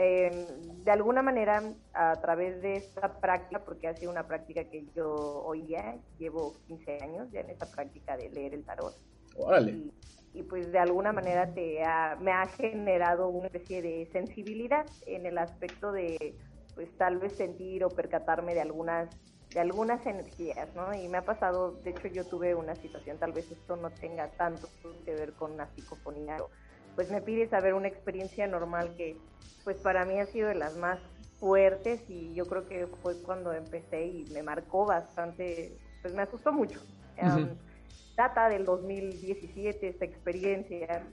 [0.01, 0.47] eh,
[0.83, 1.61] de alguna manera,
[1.93, 6.55] a través de esta práctica, porque ha sido una práctica que yo hoy ya llevo
[6.67, 8.95] 15 años ya en esta práctica de leer el tarot.
[10.33, 11.79] Y, pues de alguna manera te
[12.19, 16.35] me ha generado una especie de sensibilidad en el aspecto de,
[16.73, 19.09] pues tal vez sentir o percatarme de algunas
[19.53, 20.93] de algunas energías, ¿no?
[20.93, 24.29] Y me ha pasado, de hecho yo tuve una situación, tal vez esto no tenga
[24.31, 24.69] tanto
[25.03, 26.37] que ver con una psicofonía,
[26.95, 29.17] pues me pide saber una experiencia normal que
[29.63, 30.99] pues para mí ha sido de las más
[31.39, 36.51] fuertes y yo creo que fue cuando empecé y me marcó bastante, pues me asustó
[36.51, 36.79] mucho.
[37.17, 37.49] Em,
[38.15, 41.07] data del 2017 esta experiencia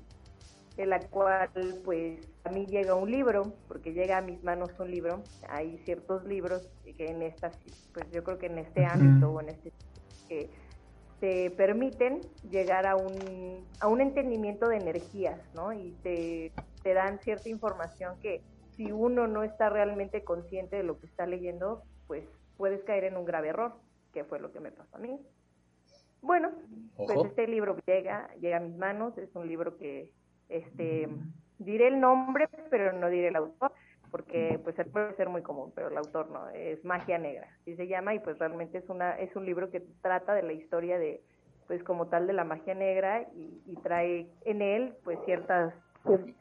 [0.76, 1.50] de la cual
[1.84, 6.24] pues a mí llega un libro, porque llega a mis manos un libro, hay ciertos
[6.24, 7.52] libros que en estas,
[7.92, 9.72] pues yo creo que en este ámbito o en este
[10.28, 10.50] que
[11.20, 15.72] te permiten llegar a un, a un entendimiento de energías, ¿no?
[15.72, 16.52] Y te,
[16.82, 18.42] te dan cierta información que
[18.76, 22.24] si uno no está realmente consciente de lo que está leyendo, pues
[22.56, 23.74] puedes caer en un grave error,
[24.12, 25.18] que fue lo que me pasó a mí.
[26.20, 26.50] Bueno,
[26.96, 30.10] pues este libro llega, llega a mis manos, es un libro que
[30.48, 31.08] este,
[31.58, 33.72] diré el nombre, pero no diré el autor,
[34.10, 37.86] porque pues puede ser muy común, pero el autor no, es Magia Negra, así se
[37.86, 41.22] llama, y pues realmente es, una, es un libro que trata de la historia de,
[41.68, 45.72] pues como tal de la magia negra y, trae en él pues ciertas,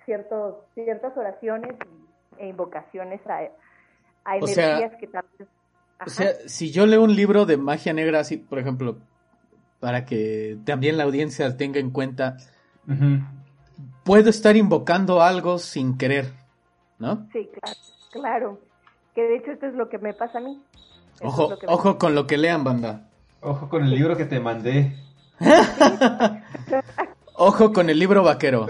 [0.05, 1.75] ciertos, ciertas oraciones
[2.39, 3.41] e invocaciones a,
[4.23, 5.47] a energías que tal vez...
[6.05, 8.97] O sea, si yo leo un libro de magia negra, así, por ejemplo,
[9.79, 12.37] para que también la audiencia tenga en cuenta,
[14.03, 16.33] puedo estar invocando algo sin querer,
[16.99, 17.27] ¿no?
[17.31, 17.79] Sí, claro,
[18.11, 18.59] claro.
[19.15, 20.61] Que de hecho esto es lo que me pasa a mí.
[21.21, 23.09] ojo, ojo con lo que lean, banda.
[23.41, 24.95] Ojo con el libro que te mandé.
[27.35, 28.67] ojo con el libro vaquero.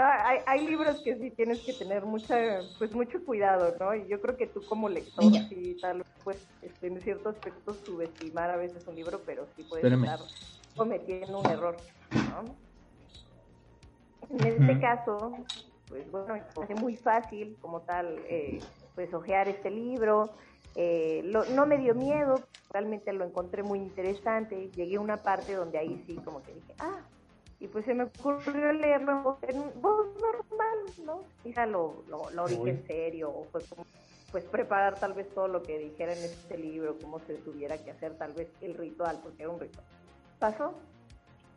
[0.00, 3.94] Ah, hay, libros que sí tienes que tener mucha, pues mucho cuidado, ¿no?
[3.94, 8.50] Y yo creo que tú como lector, sí, tal, pues, este, en ciertos aspectos subestimar
[8.50, 10.20] a veces un libro, pero sí puedes estar
[10.76, 11.76] cometiendo un error,
[12.12, 12.54] ¿no?
[14.30, 15.36] En este caso,
[15.88, 18.60] pues bueno, es muy fácil como tal, eh,
[18.94, 20.30] pues ojear este libro.
[20.74, 24.70] Eh, no me dio miedo, realmente lo encontré muy interesante.
[24.74, 27.00] Llegué a una parte donde ahí sí como que dije, ah,
[27.60, 31.24] y pues se me ocurrió leerlo en voz normal, ¿no?
[31.42, 33.84] Quizá lo, lo, lo dije en serio, o fue como,
[34.30, 37.90] pues preparar tal vez todo lo que dijera en este libro, cómo se tuviera que
[37.90, 39.84] hacer tal vez el ritual, porque era un ritual.
[40.38, 40.74] Pasó,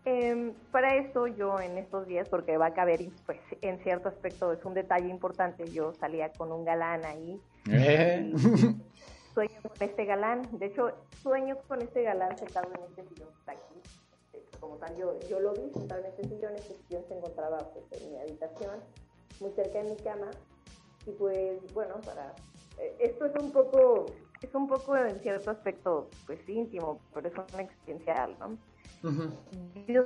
[0.06, 4.52] eh, para esto yo en estos días, porque va a caber, pues en cierto aspecto
[4.52, 7.40] es un detalle importante, yo salía con un galán ahí.
[7.70, 8.34] Eh.
[9.34, 10.92] Sueño con este galán, de hecho
[11.22, 13.82] sueño con este galán sentado en este sillón está aquí.
[14.60, 18.02] Como tal, yo, yo lo vi sentado en este sillón, este sillón se encontraba pues,
[18.02, 18.80] en mi habitación,
[19.40, 20.32] muy cerca de mi cama.
[21.06, 22.34] Y pues bueno, para
[22.80, 24.08] eh, esto es un poco,
[24.42, 28.58] es un poco en cierto aspecto pues íntimo, pero es una experiencia, ¿no?
[29.88, 30.06] Yo,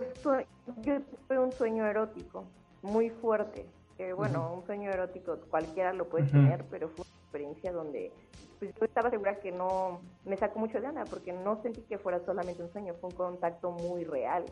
[1.28, 2.46] tuve un sueño erótico
[2.82, 3.66] muy fuerte,
[3.98, 8.12] que bueno, un sueño erótico cualquiera lo puede tener, pero fue una experiencia donde
[8.60, 11.98] pues, yo estaba segura que no me sacó mucho de onda, porque no sentí que
[11.98, 14.46] fuera solamente un sueño, fue un contacto muy real.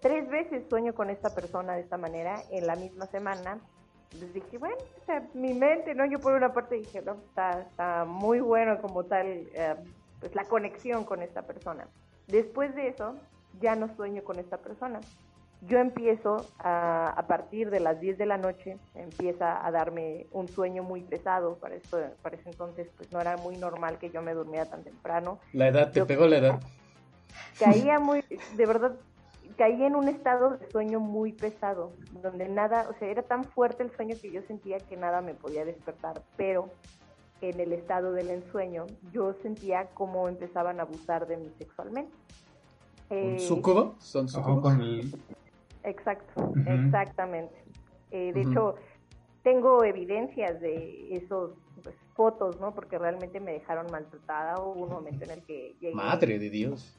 [0.00, 3.58] Tres veces sueño con esta persona de esta manera en la misma semana.
[4.12, 6.04] Entonces dije, bueno, o sea, mi mente, ¿no?
[6.06, 9.76] Yo por una parte dije, no, está, está muy bueno como tal, eh,
[10.20, 11.86] pues la conexión con esta persona.
[12.26, 13.16] Después de eso,
[13.60, 15.00] ya no sueño con esta persona.
[15.62, 20.48] Yo empiezo a, a partir de las 10 de la noche, empieza a darme un
[20.48, 21.56] sueño muy pesado.
[21.56, 24.82] Para, esto, para ese entonces, pues no era muy normal que yo me durmiera tan
[24.82, 25.38] temprano.
[25.52, 26.60] La edad, te pegó la edad.
[27.58, 28.24] Caía muy,
[28.56, 28.96] de verdad,
[29.56, 31.92] caí en un estado de sueño muy pesado,
[32.22, 35.34] donde nada, o sea, era tan fuerte el sueño que yo sentía que nada me
[35.34, 36.70] podía despertar, pero
[37.40, 42.12] en el estado del ensueño yo sentía cómo empezaban a abusar de mí sexualmente.
[43.12, 43.94] Eh, ¿Sucubo?
[43.98, 44.74] ¿Son sucubos?
[45.84, 47.54] Exacto, exactamente.
[48.10, 48.76] Eh, de hecho,
[49.42, 51.50] tengo evidencias de esos
[51.82, 52.72] pues, fotos, ¿no?
[52.74, 54.58] Porque realmente me dejaron maltratada.
[54.62, 55.94] Hubo un momento en el que llegué.
[55.94, 56.96] Madre de Dios.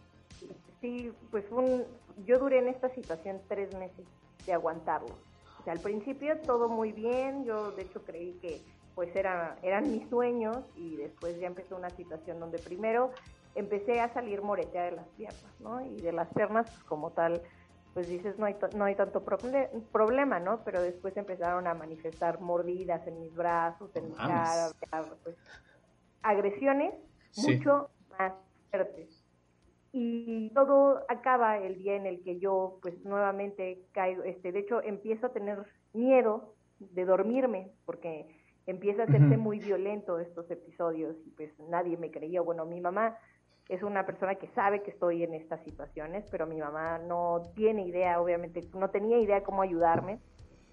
[0.81, 1.83] Sí, pues un,
[2.27, 4.05] yo duré en esta situación tres meses
[4.45, 5.15] de aguantarlo.
[5.59, 7.43] O sea, al principio todo muy bien.
[7.43, 8.61] Yo, de hecho, creí que
[8.93, 13.09] pues era, eran mis sueños y después ya empezó una situación donde primero
[13.55, 15.81] empecé a salir moretea de las piernas, ¿no?
[15.81, 17.41] Y de las piernas, pues, como tal,
[17.93, 20.63] pues dices, no hay, no hay tanto problema, ¿no?
[20.63, 24.69] Pero después empezaron a manifestar mordidas en mis brazos, en mi cara,
[25.23, 25.37] pues,
[26.23, 26.93] agresiones
[27.37, 28.33] mucho más
[28.71, 29.23] fuertes.
[29.91, 34.81] Y todo acaba el día en el que yo, pues nuevamente caigo, este, de hecho
[34.81, 38.27] empiezo a tener miedo de dormirme, porque
[38.65, 42.41] empieza a hacerse muy violento estos episodios y pues nadie me creía.
[42.41, 43.17] Bueno, mi mamá
[43.69, 47.87] es una persona que sabe que estoy en estas situaciones, pero mi mamá no tiene
[47.87, 50.19] idea, obviamente, no tenía idea cómo ayudarme.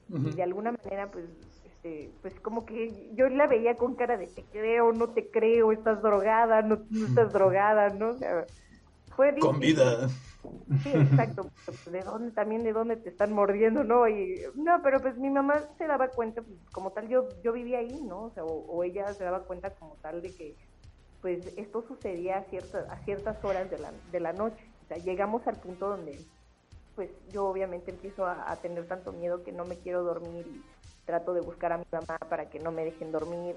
[0.08, 1.26] Y de alguna manera, pues,
[1.64, 5.70] este, pues como que yo la veía con cara de te creo, no te creo,
[5.70, 8.08] estás drogada, no, estás drogada, ¿no?
[8.08, 8.44] O sea,
[9.14, 10.08] fue Con vida.
[10.82, 11.50] Sí, exacto.
[11.90, 14.08] ¿De dónde también de dónde te están mordiendo, no?
[14.08, 17.78] Y no, pero pues mi mamá se daba cuenta, pues, como tal, yo yo vivía
[17.78, 18.24] ahí, ¿no?
[18.24, 20.56] O sea, o, ella se daba cuenta como tal de que
[21.20, 24.64] pues esto sucedía a ciertas a ciertas horas de la de la noche.
[24.84, 26.18] O sea, llegamos al punto donde
[26.94, 30.62] pues yo obviamente empiezo a, tener tanto miedo que no me quiero dormir y
[31.06, 33.56] trato de buscar a mi mamá para que no me dejen dormir.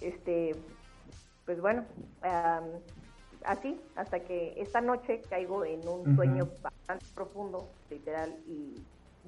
[0.00, 0.56] Este,
[1.44, 1.84] pues bueno,
[3.44, 8.74] así, hasta que esta noche caigo en un sueño bastante profundo, literal, y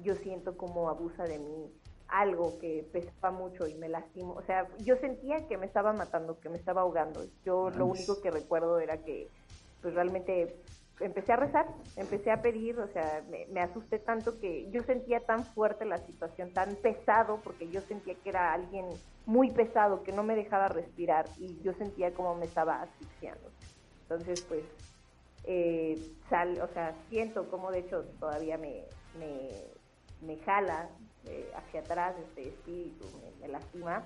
[0.03, 1.71] yo siento como abusa de mí
[2.11, 4.33] algo que pesaba mucho y me lastimó.
[4.33, 7.23] O sea, yo sentía que me estaba matando, que me estaba ahogando.
[7.43, 9.27] Yo lo único que recuerdo era que
[9.81, 10.55] pues realmente
[10.99, 15.43] empecé a rezar, empecé a pedir, o sea, me, asusté tanto que yo sentía tan
[15.43, 18.85] fuerte la situación, tan pesado, porque yo sentía que era alguien
[19.25, 23.49] muy pesado, que no me dejaba respirar y yo sentía como me estaba asfixiando.
[24.03, 24.63] Entonces, pues,
[25.45, 25.99] eh,
[26.29, 28.83] sal, o sea, siento como de hecho todavía me,
[30.21, 30.89] me, jala
[31.25, 33.05] eh, hacia atrás este espíritu,
[33.39, 34.03] me, lastima.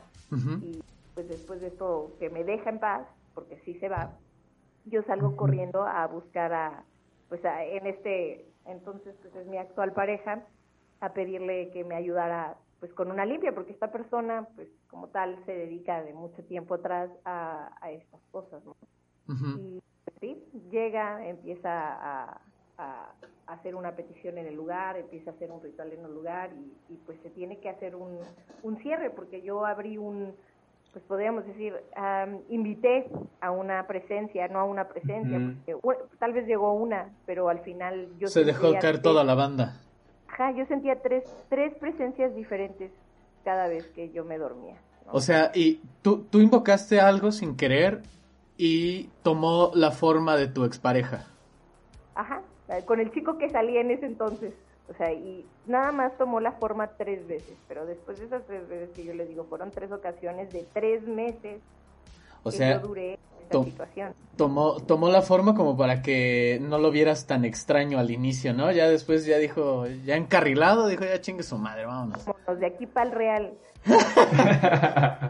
[0.62, 0.82] Y
[1.14, 4.12] pues después de esto que me deja en paz, porque sí se va,
[4.86, 6.84] yo salgo corriendo a buscar a,
[7.30, 10.44] pues en este, entonces pues es mi actual pareja,
[11.00, 15.38] a pedirle que me ayudara pues con una limpia, porque esta persona pues como tal
[15.46, 18.76] se dedica de mucho tiempo atrás a, estas cosas, ¿no?
[19.28, 22.42] Y pues, sí, llega, empieza a,
[22.78, 23.12] a,
[23.48, 26.94] hacer una petición en el lugar, empieza a hacer un ritual en el lugar y,
[26.94, 28.20] y pues se tiene que hacer un,
[28.64, 30.34] un cierre, porque yo abrí un,
[30.96, 31.74] pues podríamos decir,
[32.50, 33.10] invité
[33.42, 35.40] a una presencia, no a una presencia,
[35.82, 38.30] porque, tal vez llegó una, pero al final yo...
[38.30, 39.82] Se dejó caer toda la banda.
[40.30, 42.92] Ajá, yo sentía tres, tres presencias diferentes
[43.44, 44.78] cada vez que yo me dormía.
[45.12, 48.02] O sea, y tú, tú invocaste algo sin querer
[48.58, 51.28] y tomó la forma de tu expareja.
[52.16, 52.42] Ajá,
[52.86, 54.54] con el chico que salía en ese entonces.
[54.88, 58.68] O sea, y nada más tomó la forma tres veces, pero después de esas tres
[58.70, 61.60] veces que yo le digo, fueron tres ocasiones de tres meses
[62.44, 64.14] o que sea, yo duré esta situación.
[64.38, 68.72] Tomó, tomó la forma como para que no lo vieras tan extraño al inicio, ¿no?
[68.72, 72.24] Ya después ya dijo, ya encarrilado, dijo, ya chingue su madre, vámonos.
[72.24, 73.54] Vámonos de aquí para el real.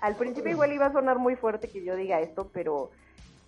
[0.00, 2.90] al principio igual iba a sonar muy fuerte que yo diga esto, pero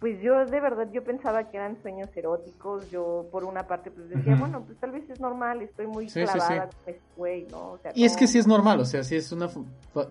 [0.04, 4.10] pues yo de verdad yo pensaba que eran sueños eróticos, yo por una parte pues
[4.10, 7.78] decía, bueno, pues tal vez es normal, estoy muy clavada con este güey, ¿no?
[7.94, 9.48] y es que sí es normal, o sea, sí es una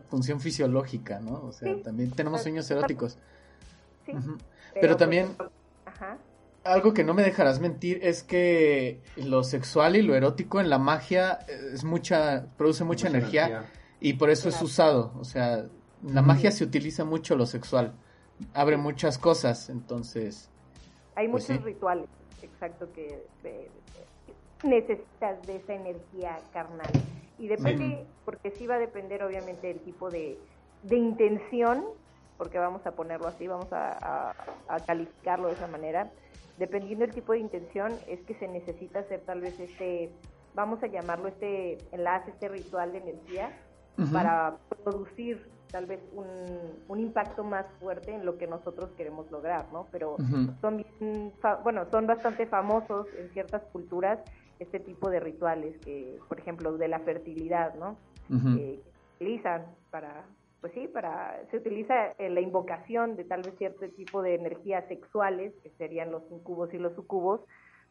[0.10, 1.44] función fisiológica, ¿no?
[1.44, 3.20] O sea, también tenemos sueños eróticos.
[4.03, 4.14] Sí.
[4.82, 5.28] Pero, también
[5.86, 6.18] Ajá.
[6.64, 10.80] algo que no me dejarás mentir es que lo sexual y lo erótico en la
[10.80, 11.38] magia
[11.72, 15.68] es mucha produce mucha, energía, y por eso es usado, o sea,
[16.02, 17.94] la magia se utiliza mucho lo sexual
[18.53, 20.49] abre muchas cosas, entonces...
[21.15, 22.10] Hay pues muchos rituales,
[22.41, 23.23] exacto, que
[24.64, 26.91] necesitas de esa energía carnal.
[27.38, 30.39] Y depende, porque sí va a depender obviamente del tipo de,
[30.84, 31.84] de intención,
[32.38, 34.34] porque vamos a ponerlo así, vamos a,
[34.85, 36.11] calificarlo de esa manera.
[36.57, 40.11] Dependiendo del tipo de intención, es que se necesita hacer tal vez este,
[40.53, 43.51] vamos a llamarlo este enlace, este ritual de energía,
[44.11, 46.27] para producir tal vez un,
[46.87, 49.87] un, impacto más fuerte en lo que nosotros queremos lograr, ¿no?
[49.91, 50.17] Pero
[50.61, 50.85] son
[51.63, 54.19] bueno, son bastante famosos en ciertas culturas
[54.59, 57.97] este tipo de rituales que, por ejemplo, de la fertilidad, ¿no?
[58.55, 60.25] Eh, que utilizan para,
[60.61, 64.87] pues sí, para, se utiliza en la invocación de tal vez cierto tipo de energías
[64.87, 67.41] sexuales, que serían los incubos y los sucubos,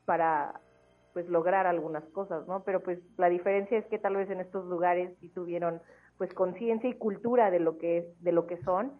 [0.05, 0.61] para
[1.15, 2.63] pues lograr algunas cosas, ¿no?
[2.63, 5.83] Pero pues la diferencia es que tal vez en estos lugares sí tuvieron
[6.23, 8.93] pues conciencia y cultura de lo que de lo que son.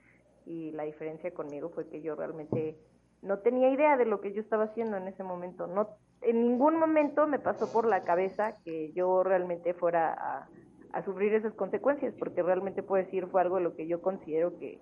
[0.45, 2.77] Y la diferencia conmigo fue que yo realmente
[3.23, 5.69] no tenía idea de lo que yo estaba haciendo en ese momento.
[5.69, 5.91] No
[6.21, 10.49] en ningún momento me pasó por la cabeza que yo realmente fuera a,
[10.93, 14.59] a sufrir esas consecuencias porque realmente puedo decir fue algo de lo que yo considero
[14.59, 14.81] que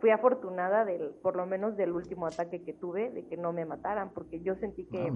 [0.00, 3.66] fui afortunada del por lo menos del último ataque que tuve de que no me
[3.66, 5.12] mataran porque yo sentí que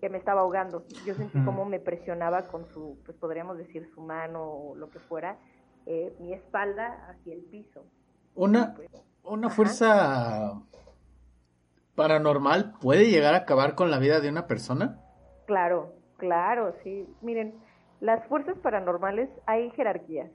[0.00, 0.84] que me estaba ahogando.
[1.06, 4.98] Yo sentí como me presionaba con su pues podríamos decir su mano o lo que
[4.98, 5.38] fuera
[5.86, 7.84] eh, mi espalda hacia el piso.
[8.34, 8.90] Una, pues,
[9.24, 10.60] una fuerza
[11.94, 15.00] paranormal puede llegar a acabar con la vida de una persona.
[15.46, 17.08] Claro, claro, sí.
[17.22, 17.54] Miren,
[18.00, 20.30] las fuerzas paranormales hay jerarquías,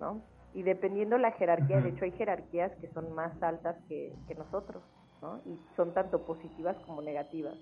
[0.00, 0.22] ¿no?
[0.54, 4.82] Y dependiendo la jerarquía, de hecho hay jerarquías que son más altas que, nosotros,
[5.20, 5.40] ¿no?
[5.46, 7.56] Y son tanto positivas como negativas.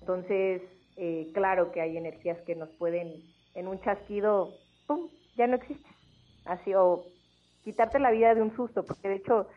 [0.00, 0.62] Entonces,
[0.96, 3.12] eh, claro que hay energías que nos pueden,
[3.54, 4.50] en un chasquido,
[4.86, 5.99] ¡pum!, ya no existen.
[6.44, 7.04] Así o
[7.64, 9.48] quitarte la vida de un susto, porque de hecho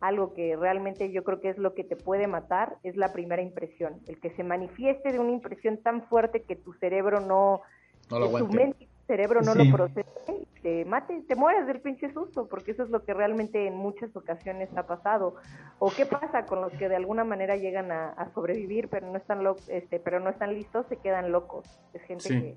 [0.00, 3.40] algo que realmente yo creo que es lo que te puede matar es la primera
[3.40, 7.62] impresión, el que se manifieste de una impresión tan fuerte que tu cerebro no,
[8.10, 11.66] no lo tu mente y tu cerebro no lo procese y te mate, te mueres
[11.66, 15.34] del pinche susto, porque eso es lo que realmente en muchas ocasiones ha pasado.
[15.78, 19.42] O qué pasa con los que de alguna manera llegan a, sobrevivir, pero no están
[19.42, 21.64] lo, este, pero no están listos, se quedan locos.
[21.94, 22.56] Es gente que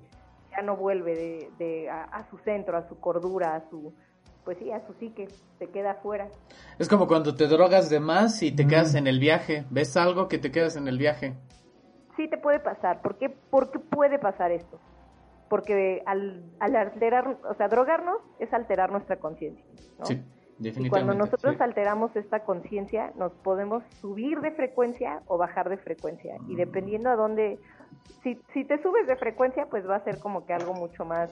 [0.56, 3.92] ya no vuelve de, de a su centro, a su cordura, a su
[4.46, 5.26] pues sí, a su psique,
[5.58, 6.28] se queda afuera.
[6.78, 9.64] Es como cuando te drogas de más y te quedas en el viaje.
[9.70, 11.34] ¿Ves algo que te quedas en el viaje?
[12.16, 13.02] Sí, te puede pasar.
[13.02, 14.78] ¿Por qué, ¿Por qué puede pasar esto?
[15.50, 19.64] Porque al, al alterar, o sea, drogarnos es alterar nuestra conciencia.
[19.98, 20.06] ¿no?
[20.06, 20.14] Sí,
[20.58, 20.86] definitivamente.
[20.86, 26.36] Y cuando nosotros alteramos esta conciencia, nos podemos subir de frecuencia o bajar de frecuencia.
[26.48, 26.56] Y mm.
[26.56, 27.58] dependiendo a dónde,
[28.22, 31.30] si, si te subes de frecuencia, pues va a ser como que algo mucho más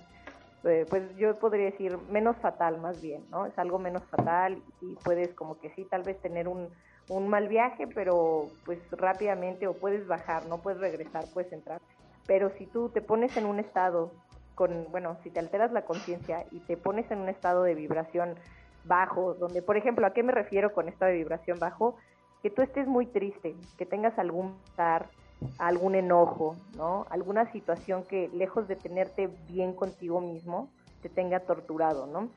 [0.64, 3.44] eh, pues yo podría decir menos fatal más bien, ¿no?
[3.44, 6.70] Es algo menos fatal y puedes como que sí, tal vez tener un,
[7.08, 11.82] un mal viaje, pero pues rápidamente o puedes bajar, no puedes regresar, puedes entrar.
[12.26, 14.12] Pero si tú te pones en un estado
[14.54, 18.34] con, bueno, si te alteras la conciencia y te pones en un estado de vibración
[18.84, 21.96] bajo, donde, por ejemplo, ¿a qué me refiero con estado de vibración bajo?
[22.42, 25.10] Que tú estés muy triste, que tengas algún estar
[25.58, 27.06] algún enojo, ¿no?
[27.10, 30.70] Alguna situación que lejos de tenerte bien contigo mismo,
[31.02, 32.28] te tenga torturado, ¿no?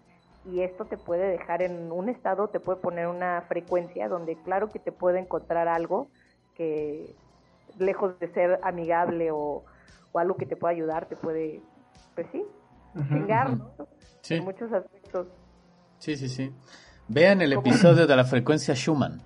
[0.46, 4.70] Y esto te puede dejar en un estado, te puede poner una frecuencia donde claro
[4.70, 6.08] que te puede encontrar algo
[6.56, 7.16] que
[7.78, 9.64] lejos de ser amigable o,
[10.14, 11.62] algo que te pueda ayudar, te puede,
[12.16, 12.44] pues sí,
[13.08, 13.88] chingar, ¿no?
[14.22, 14.36] Sí.
[14.36, 15.28] En muchos aspectos.
[16.00, 16.52] Sí, sí, sí.
[17.08, 19.22] Vean el episodio de la frecuencia Schumann.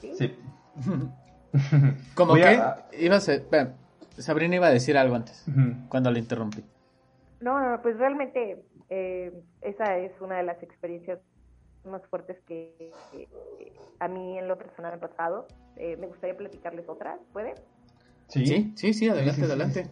[0.00, 0.34] Sí.
[2.14, 2.60] ¿Cómo que?
[2.98, 3.46] Iba a ser,
[4.18, 5.44] Sabrina iba a decir algo antes,
[5.88, 6.64] cuando le interrumpí.
[7.40, 11.18] No, no, pues realmente eh, esa es una de las experiencias
[11.84, 12.92] más fuertes que
[13.98, 15.46] a mí en lo personal me ha pasado.
[15.76, 17.54] Eh, me gustaría platicarles otras, ¿puede?
[18.28, 19.86] Sí, sí, sí, adelante, adelante.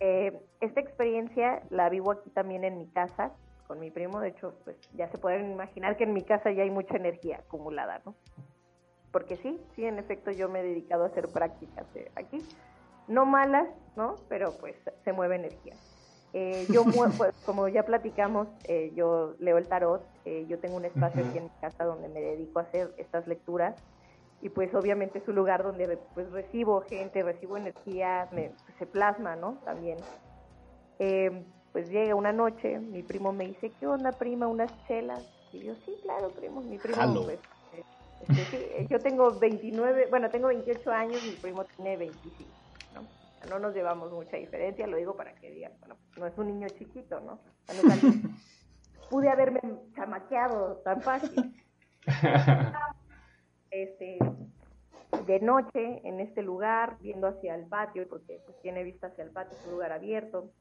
[0.00, 3.32] Eh, esta experiencia la vivo aquí también en mi casa
[3.66, 4.20] con mi primo.
[4.20, 7.38] De hecho, pues ya se pueden imaginar que en mi casa ya hay mucha energía
[7.38, 8.14] acumulada, ¿no?
[9.14, 11.86] Porque sí, sí, en efecto yo me he dedicado a hacer prácticas
[12.16, 12.44] aquí,
[13.06, 14.16] no malas, ¿no?
[14.28, 14.74] Pero pues
[15.04, 15.76] se mueve energía.
[16.32, 16.82] Eh, yo,
[17.16, 21.38] pues, como ya platicamos, eh, yo leo el tarot, eh, yo tengo un espacio aquí
[21.38, 23.76] en mi casa donde me dedico a hacer estas lecturas
[24.42, 28.50] y pues obviamente es un lugar donde pues recibo gente, recibo energía, me,
[28.80, 29.60] se plasma, ¿no?
[29.64, 29.98] También.
[31.72, 34.48] pues llega una noche, mi primo me dice, ¿qué onda prima?
[34.48, 35.22] ¿Unas chelas?
[35.52, 37.38] Y yo, sí, claro, primo, mi primo pues,
[38.88, 42.50] yo tengo 29, bueno, tengo 28 años, mi primo tiene 25,
[42.94, 43.06] ¿no?
[43.50, 46.68] No nos llevamos mucha diferencia, lo digo para que digan, bueno, no es un niño
[46.68, 47.40] chiquito, ¿no?
[49.10, 49.60] pude haberme
[49.94, 51.54] chamaqueado tan fácil.
[53.76, 54.18] Este,
[55.26, 59.30] de noche en este lugar, viendo hacia el patio, porque pues, tiene vista hacia el
[59.30, 60.52] patio, es un lugar abierto,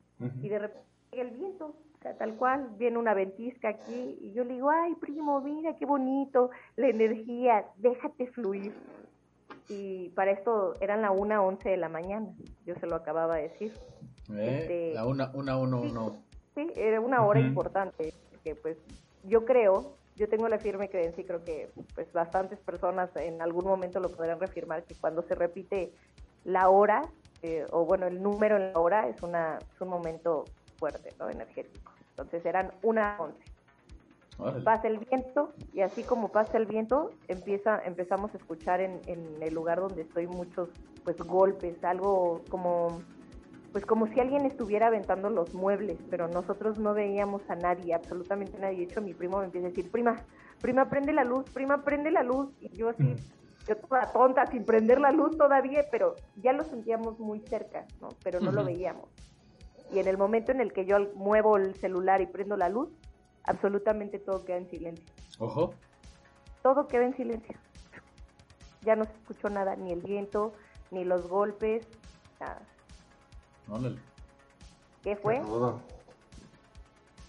[0.42, 1.76] y de repente el viento,
[2.18, 6.50] tal cual, viene una ventisca aquí y yo le digo, ay primo, mira qué bonito,
[6.76, 8.74] la energía, déjate fluir.
[9.70, 12.28] Y para esto eran la una once de la mañana,
[12.66, 13.74] yo se lo acababa de decir.
[14.32, 16.16] Eh, este, la una, una, uno, sí, uno.
[16.56, 18.78] Sí, era una hora importante, porque pues
[19.24, 23.66] yo creo, yo tengo la firme creencia y creo que pues bastantes personas en algún
[23.66, 25.94] momento lo podrán reafirmar, que cuando se repite
[26.44, 27.02] la hora,
[27.42, 30.46] eh, o bueno, el número en la hora es, una, es un momento
[30.78, 31.30] fuerte, ¿no?
[31.30, 31.93] Energético.
[32.14, 33.44] Entonces eran una once.
[34.64, 39.42] Pasa el viento y así como pasa el viento, empieza, empezamos a escuchar en, en
[39.42, 40.70] el lugar donde estoy muchos
[41.04, 43.02] pues golpes, algo como
[43.72, 48.58] pues como si alguien estuviera aventando los muebles, pero nosotros no veíamos a nadie, absolutamente
[48.60, 48.78] nadie.
[48.78, 50.22] De hecho, mi primo me empieza a decir, prima,
[50.62, 52.50] prima, prende la luz, prima, prende la luz.
[52.60, 53.16] Y yo así, mm.
[53.68, 58.10] yo toda tonta, sin prender la luz todavía, pero ya lo sentíamos muy cerca, ¿no?
[58.24, 59.10] Pero no lo veíamos
[59.92, 62.90] y en el momento en el que yo muevo el celular y prendo la luz,
[63.44, 65.06] absolutamente todo queda en silencio.
[65.40, 65.74] Ojo.
[66.62, 67.56] Todo queda en silencio.
[68.82, 70.54] Ya no se escuchó nada, ni el viento,
[70.92, 71.88] ni los golpes,
[72.40, 72.62] nada.
[75.04, 75.42] ¿Qué fue?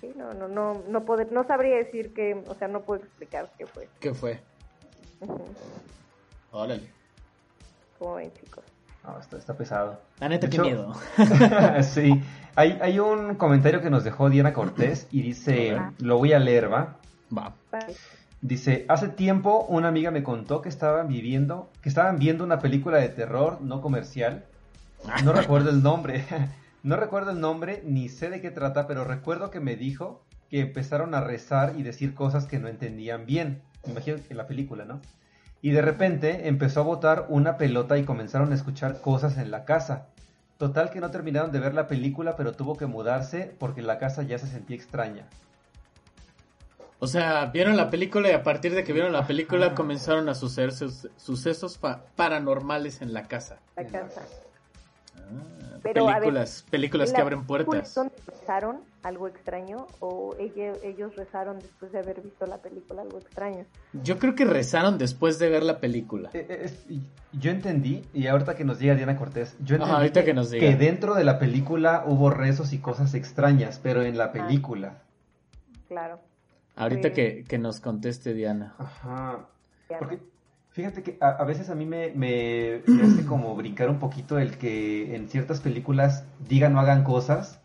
[0.01, 3.67] Sí, no, no, no, no, no sabría decir que, o sea, no puedo explicar qué
[3.67, 3.89] fue.
[4.01, 4.41] ¿Qué fue?
[6.53, 6.91] Órale.
[7.99, 8.65] ¿Cómo ven, chicos?
[9.05, 10.01] No, está, está pesado.
[10.19, 10.95] La neta, qué miedo.
[11.83, 12.23] sí.
[12.57, 16.73] Hay, hay un comentario que nos dejó Diana Cortés y dice, lo voy a leer,
[16.73, 16.97] ¿va?
[17.37, 17.55] Va.
[18.41, 22.99] Dice, hace tiempo una amiga me contó que estaban viviendo, que estaban viendo una película
[22.99, 24.45] de terror no comercial.
[25.25, 26.25] No recuerdo el nombre.
[26.83, 30.61] No recuerdo el nombre ni sé de qué trata, pero recuerdo que me dijo que
[30.61, 33.63] empezaron a rezar y decir cosas que no entendían bien.
[33.85, 35.01] Me imagino en la película, ¿no?
[35.65, 39.65] Y de repente empezó a botar una pelota y comenzaron a escuchar cosas en la
[39.65, 40.09] casa.
[40.59, 44.23] Total que no terminaron de ver la película, pero tuvo que mudarse porque la casa
[44.25, 45.27] ya se sentía extraña.
[46.99, 50.35] O sea, vieron la película y a partir de que vieron la película comenzaron a
[50.35, 51.81] suceder sucesos
[52.15, 53.57] paranormales en la casa.
[53.75, 54.21] La casa.
[55.31, 57.95] Ah, películas, películas que abren puertas.
[58.27, 63.65] ¿Rezaron algo extraño o ellos, ellos rezaron después de haber visto la película algo extraño?
[64.03, 66.31] Yo creo que rezaron después de ver la película.
[66.33, 66.47] Eh,
[66.89, 67.01] eh,
[67.33, 70.67] yo entendí, y ahorita que nos diga Diana Cortés, yo entendí ahorita que, nos diga.
[70.67, 75.03] que, dentro de la película hubo rezos y cosas extrañas, pero en la película.
[75.89, 76.21] claro.
[76.77, 78.75] Ahorita que, que, nos conteste Diana.
[78.79, 79.47] Ajá.
[79.97, 80.19] Porque
[80.75, 85.15] Fíjate que a, veces a mí me, me, hace como brincar un poquito el que
[85.15, 87.61] en ciertas películas digan o hagan cosas,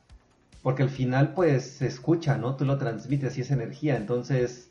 [0.62, 2.56] porque al final pues se escucha, ¿no?
[2.56, 4.70] Tú lo transmites y es energía, entonces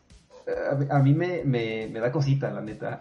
[0.89, 3.01] a, mí me, me, da cosita, la neta.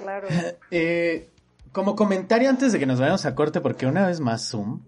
[0.00, 0.28] Claro.
[0.70, 1.28] Eh,
[1.72, 4.82] como comentario antes de que nos vayamos a corte, porque una vez más Zoom,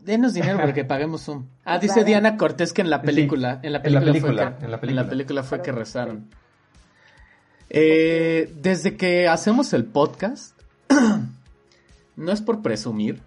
[0.00, 1.46] denos dinero para que paguemos Zoom.
[1.64, 5.08] Ah, dice Diana Cortés que en la película, en la película, fue, que, en la
[5.08, 6.28] película fue que rezaron.
[7.70, 10.54] Eh, desde que hacemos el podcast,
[12.16, 13.20] no es por presumir,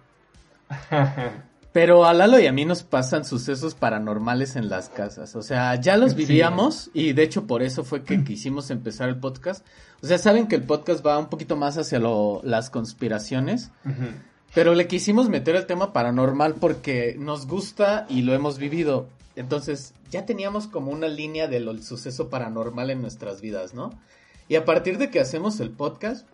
[1.72, 5.36] pero a Lalo y a mí nos pasan sucesos paranormales en las casas.
[5.36, 9.16] O sea, ya los vivíamos y de hecho por eso fue que quisimos empezar el
[9.16, 9.64] podcast.
[10.02, 12.00] O sea, saben que el podcast va un poquito más hacia
[12.42, 13.70] las conspiraciones.
[14.54, 19.08] Pero le quisimos meter el tema paranormal porque nos gusta y lo hemos vivido.
[19.36, 23.92] Entonces, ya teníamos como una línea del suceso paranormal en nuestras vidas, ¿no?
[24.48, 26.26] Y a partir de que hacemos el podcast,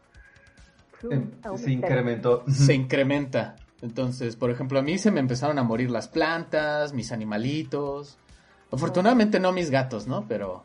[1.11, 2.45] em, se incrementó.
[2.49, 3.57] Se incrementa.
[3.82, 8.16] Entonces, por ejemplo, a mí se me empezaron a morir las plantas, mis animalitos.
[8.70, 10.27] Afortunadamente no mis gatos, ¿no?
[10.27, 10.62] Pero...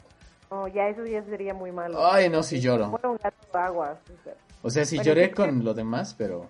[0.49, 1.99] Oh, ya eso ya sería muy malo.
[2.05, 2.89] Ay, no, si lloro.
[2.89, 3.99] Bueno, un gato agua.
[4.61, 6.49] O sea, si lloré con lo demás, pero...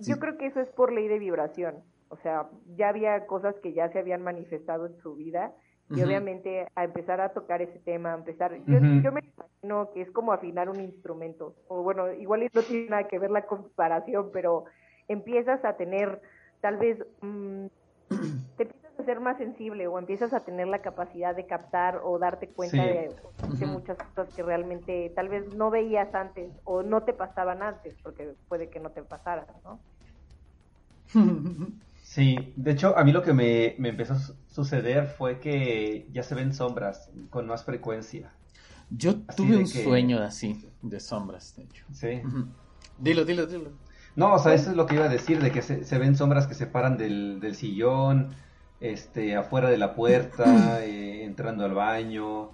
[0.00, 1.76] Yo creo que eso es por ley de vibración.
[2.08, 5.52] O sea, ya había cosas que ya se habían manifestado en su vida
[5.90, 10.00] y obviamente a empezar a tocar ese tema, a empezar, yo, yo, me imagino que
[10.00, 14.30] es como afinar un instrumento, o bueno, igual no tiene nada que ver la comparación,
[14.32, 14.64] pero
[15.08, 16.20] empiezas a tener
[16.60, 17.66] tal vez, mm,
[18.56, 22.18] te empiezas a ser más sensible o empiezas a tener la capacidad de captar o
[22.18, 23.14] darte cuenta de,
[23.66, 28.34] muchas cosas que realmente tal vez no veías antes o no te pasaban antes, porque
[28.48, 29.80] puede que no te pasaran, ¿no?
[32.14, 36.36] Sí, de hecho, a mí lo que me, empezó a suceder fue que ya se
[36.36, 38.30] ven sombras con más frecuencia.
[38.88, 41.84] Yo tuve un sueño así, de sombras, de hecho.
[41.92, 42.22] Sí.
[43.00, 43.72] Dilo, dilo, dilo.
[44.14, 46.46] No, o sea, eso es lo que iba a decir, de que se, ven sombras
[46.46, 48.28] que se paran del, del sillón,
[48.78, 50.44] este, afuera de la puerta,
[50.84, 52.50] eh, entrando al baño.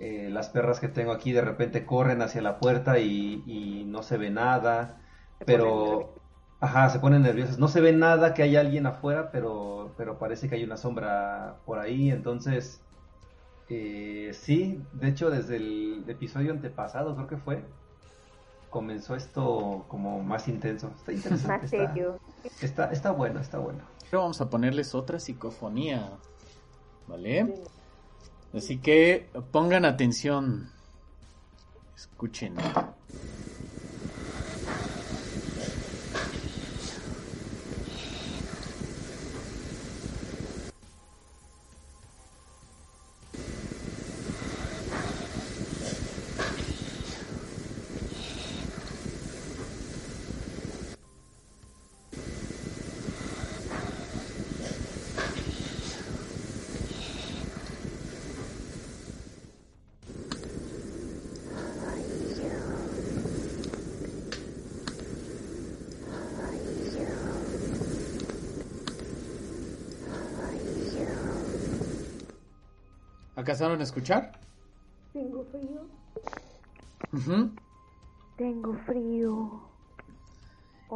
[0.00, 4.02] Eh, las perras que tengo aquí de repente corren hacia la puerta y, y no
[4.02, 4.98] se ve nada.
[5.44, 6.15] Pero
[6.60, 7.58] Ajá, se ponen nerviosas.
[7.58, 11.56] No se ve nada que hay alguien afuera, pero, pero parece que hay una sombra
[11.66, 12.10] por ahí.
[12.10, 12.80] Entonces,
[13.68, 17.62] eh, sí, de hecho, desde el episodio antepasado, creo que fue,
[18.70, 20.90] comenzó esto como más intenso.
[20.96, 21.66] Está interesante.
[22.62, 23.80] Está, está, bueno, está bueno.
[24.10, 26.10] Pero vamos a ponerles otra psicofonía.
[27.06, 27.54] ¿Vale?
[28.54, 30.70] Así que pongan atención.
[31.94, 32.54] Escuchen.
[73.46, 74.32] ¿Alcanzaron a escuchar?
[75.12, 75.86] Tengo frío.
[78.36, 79.70] Tengo frío.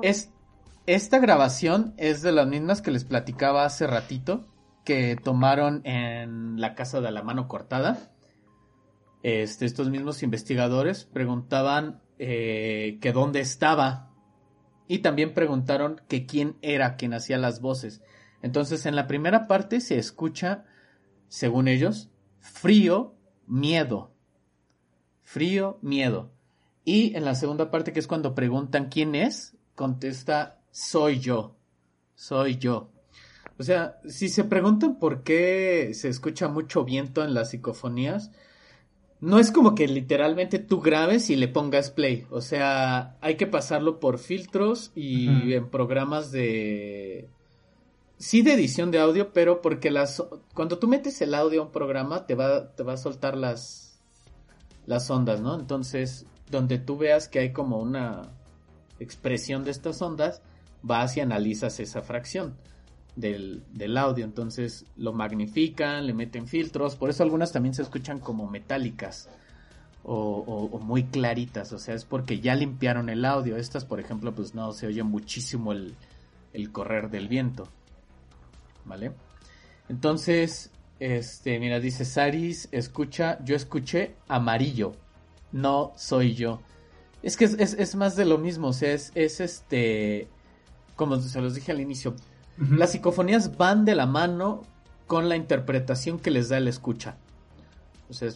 [0.03, 0.33] Es,
[0.87, 4.49] esta grabación es de las mismas que les platicaba hace ratito,
[4.85, 8.11] que tomaron en la casa de la mano cortada.
[9.23, 14.11] Este, estos mismos investigadores preguntaban eh, que dónde estaba
[14.89, 18.03] y también preguntaron que quién era quien hacía las voces.
[18.43, 20.65] Entonces en la primera parte se escucha,
[21.29, 22.10] según ellos,
[22.41, 23.15] frío,
[23.47, 24.11] miedo.
[25.23, 26.33] Frío, miedo.
[26.85, 31.57] Y en la segunda parte, que es cuando preguntan quién es, contesta soy yo.
[32.15, 32.91] Soy yo.
[33.59, 38.31] O sea, si se preguntan por qué se escucha mucho viento en las psicofonías,
[39.21, 42.27] no es como que literalmente tú grabes y le pongas play.
[42.31, 47.29] O sea, hay que pasarlo por filtros y en programas de...
[48.21, 50.23] Sí de edición de audio, pero porque las...
[50.53, 53.99] Cuando tú metes el audio a un programa te va, te va a soltar las,
[54.85, 55.59] las ondas, ¿no?
[55.59, 58.29] Entonces, donde tú veas que hay como una
[58.99, 60.43] expresión de estas ondas,
[60.83, 62.57] vas y analizas esa fracción
[63.17, 64.27] del, del, audio.
[64.27, 66.97] Entonces lo magnifican, le meten filtros.
[66.97, 69.31] Por eso algunas también se escuchan como metálicas
[70.03, 71.73] o, muy claritas.
[71.73, 73.57] O sea, es porque ya limpiaron el audio.
[73.57, 75.95] Estas, por ejemplo, pues no, se oye muchísimo el,
[76.53, 77.67] el correr del viento.
[78.85, 79.13] ¿Vale?
[79.89, 84.93] Entonces, este, mira, dice Saris, escucha, yo escuché amarillo.
[85.53, 86.61] No soy yo.
[87.23, 90.29] Es que es, es, más de lo mismo, o sea, es, es este,
[90.97, 92.15] como se los dije al inicio,
[92.57, 94.63] las psicofonías van de la mano
[95.07, 97.17] con la interpretación que les da el escucha.
[98.09, 98.31] O sea,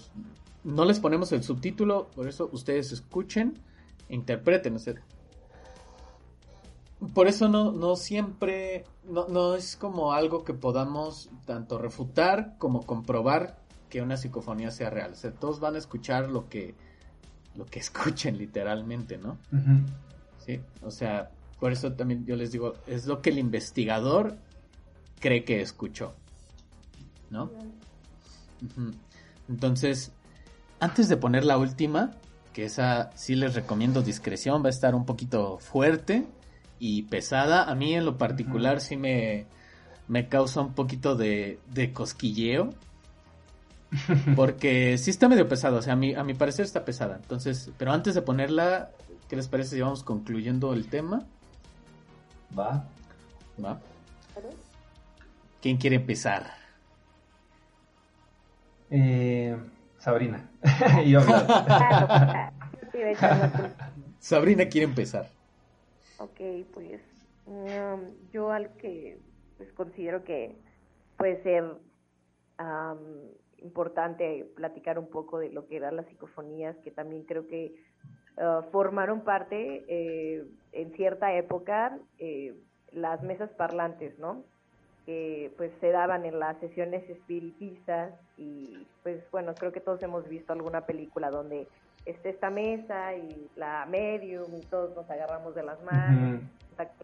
[0.64, 3.58] no les ponemos el subtítulo, por eso ustedes escuchen
[4.08, 4.76] e interpreten.
[4.76, 4.94] O sea,
[7.12, 12.82] por eso no, no siempre, no, no es como algo que podamos tanto refutar como
[12.82, 13.58] comprobar
[13.90, 15.12] que una psicofonía sea real.
[15.12, 16.74] O sea, todos van a escuchar lo que,
[17.54, 19.38] lo que escuchen literalmente, ¿no?
[20.38, 21.30] Sí, o sea,
[21.60, 24.36] por eso también yo les digo, es lo que el investigador
[25.20, 26.14] cree que escuchó.
[27.30, 27.50] ¿No?
[29.48, 30.12] Entonces,
[30.78, 32.12] antes de poner la última,
[32.52, 36.26] que esa sí les recomiendo discreción, va a estar un poquito fuerte
[36.78, 37.64] y pesada.
[37.64, 39.46] A mí en lo particular sí me,
[40.08, 42.70] me causa un poquito de, de cosquilleo.
[44.36, 47.16] Porque sí está medio pesado, o sea, a mi, a mi parecer está pesada.
[47.16, 48.90] Entonces, pero antes de ponerla,
[49.28, 51.24] ¿qué les parece si vamos concluyendo el tema?
[52.58, 52.88] Va.
[53.64, 53.80] Va.
[55.60, 56.52] ¿Quién quiere empezar?
[58.90, 59.56] Eh,
[59.98, 60.48] Sabrina.
[64.18, 65.30] Sabrina quiere empezar.
[66.18, 66.40] Ok,
[66.72, 67.00] pues
[67.46, 69.18] mm, yo al que
[69.56, 70.56] pues, considero que
[71.16, 71.64] puede ser
[73.58, 77.74] importante platicar un poco de lo que eran las psicofonías, que también creo que
[78.36, 82.52] Uh, formaron parte eh, en cierta época eh,
[82.90, 84.42] las mesas parlantes, ¿no?
[85.06, 90.28] Que pues se daban en las sesiones espiritistas y pues bueno, creo que todos hemos
[90.28, 91.68] visto alguna película donde
[92.06, 96.46] está esta mesa y la medium y todos nos agarramos de las manos, uh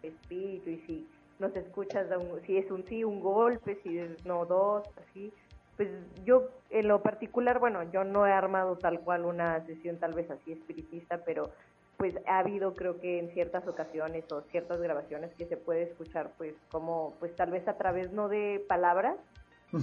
[0.03, 1.07] espíritu y si
[1.39, 2.07] nos escuchas,
[2.45, 5.31] si es un sí, un golpe, si es no, dos, así
[5.77, 5.89] pues
[6.25, 10.29] yo en lo particular, bueno, yo no he armado tal cual una sesión tal vez
[10.29, 11.51] así espiritista, pero
[11.97, 16.31] pues ha habido creo que en ciertas ocasiones o ciertas grabaciones que se puede escuchar
[16.37, 19.17] pues como pues tal vez a través no de palabras,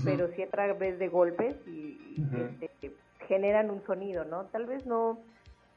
[0.05, 1.99] pero sí a través de golpes y,
[2.61, 2.93] este,
[3.29, 4.47] generan un sonido, ¿no?
[4.47, 5.21] Tal vez no,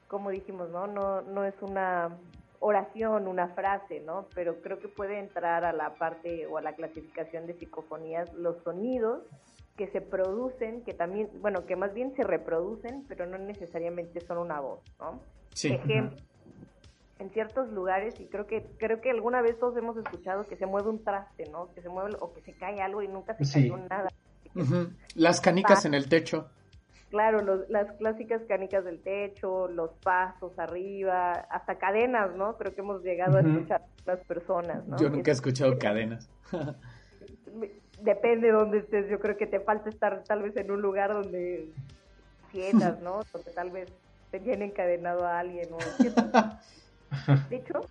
[0.08, 0.86] como dijimos, ¿no?
[0.86, 2.16] No, no es una
[2.58, 4.26] oración, una frase, ¿no?
[4.34, 8.56] Pero creo que puede entrar a la parte o a la clasificación de psicofonías los
[8.62, 9.22] sonidos
[9.76, 14.38] que se producen, que también, bueno, que más bien se reproducen, pero no necesariamente son
[14.38, 15.20] una voz, ¿no?
[15.54, 15.72] Sí.
[15.72, 16.16] Ejemplo,
[17.18, 20.66] en ciertos lugares, y creo que creo que alguna vez todos hemos escuchado que se
[20.66, 21.72] mueve un traste, ¿no?
[21.74, 24.08] Que se mueve o que se cae algo y nunca se cayó nada.
[25.14, 26.50] Las canicas en el techo.
[27.12, 32.56] Claro, las clásicas canicas del techo, los pasos arriba, hasta cadenas, ¿no?
[32.56, 34.96] Creo que hemos llegado a escuchar a las personas, ¿no?
[34.96, 36.30] Yo nunca he escuchado cadenas.
[38.00, 41.12] depende de dónde estés, yo creo que te falta estar tal vez en un lugar
[41.12, 41.68] donde
[42.50, 43.20] sientas, ¿no?
[43.34, 43.92] Donde tal vez
[44.30, 45.78] te tiene encadenado a alguien o
[47.50, 47.82] De hecho,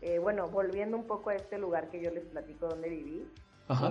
[0.00, 3.26] eh, bueno, volviendo un poco a este lugar que yo les platico donde viví,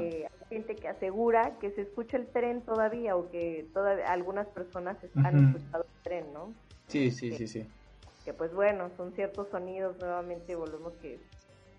[0.01, 4.47] eh, hay gente que asegura que se escucha el tren todavía o que todavía algunas
[4.47, 6.53] personas han escuchado el tren, ¿no?
[6.87, 7.67] Sí, sí, sí, sí.
[8.25, 11.19] Que pues bueno, son ciertos sonidos, nuevamente volvemos que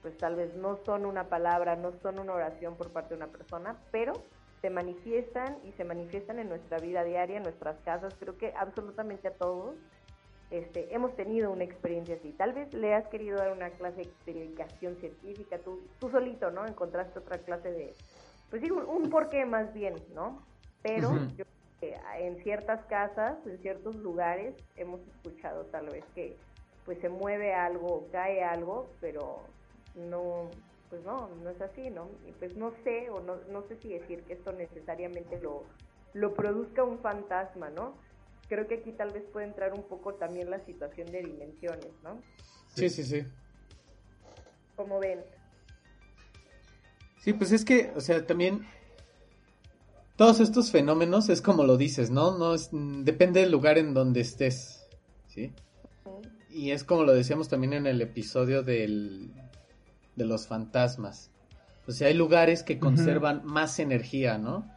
[0.02, 3.27] pues tal vez no son una palabra, no son una oración por parte de una
[3.27, 4.14] persona, pero
[4.62, 8.14] se manifiestan y se manifiestan en nuestra vida diaria, en nuestras casas.
[8.18, 9.74] Creo que absolutamente a todos
[10.51, 12.32] este, hemos tenido una experiencia así.
[12.32, 16.66] Tal vez le has querido dar una clase de explicación científica, tú, tú solito, ¿no?
[16.66, 17.94] Encontraste otra clase de,
[18.51, 20.43] pues sí, un, porqué más bien, ¿no?
[20.82, 21.44] Pero yo,
[22.18, 26.36] en ciertas casas, en ciertos lugares, hemos escuchado tal vez que
[26.85, 29.40] pues se mueve algo, cae algo, pero
[29.94, 30.51] no,
[30.89, 32.09] pues no, no es así, ¿no?
[32.27, 35.62] Y pues no sé, o no, no sé si decir que esto necesariamente lo,
[36.14, 37.94] lo produzca un fantasma, ¿no?
[38.51, 42.20] Creo que aquí tal vez puede entrar un poco también la situación de dimensiones, ¿no?
[42.74, 43.22] Sí, sí, sí.
[44.74, 45.20] Como ven.
[47.20, 48.66] Sí, pues es que, o sea, también
[50.16, 52.36] todos estos fenómenos es como lo dices, ¿no?
[52.36, 54.85] No es, depende del lugar en donde estés,
[55.28, 55.52] ¿sí?
[56.51, 59.31] Y es como lo decíamos también en el episodio del,
[60.16, 61.31] de los fantasmas.
[61.86, 64.68] O sea, hay lugares que conservan más energía, ¿no?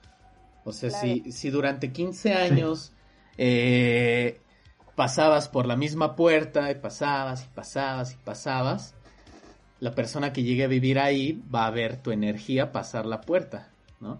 [0.64, 2.94] O sea, si, si durante 15 años
[3.38, 4.40] eh,
[4.96, 8.96] pasabas por la misma puerta y pasabas y pasabas y pasabas,
[9.80, 13.70] la persona que llegue a vivir ahí va a ver tu energía pasar la puerta,
[14.00, 14.20] ¿no?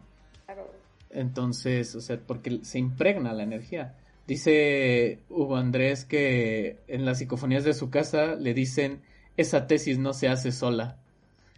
[1.10, 3.96] Entonces, o sea, porque se impregna la energía.
[4.28, 9.02] Dice Hugo Andrés que en las psicofonías de su casa le dicen,
[9.38, 10.98] esa tesis no se hace sola.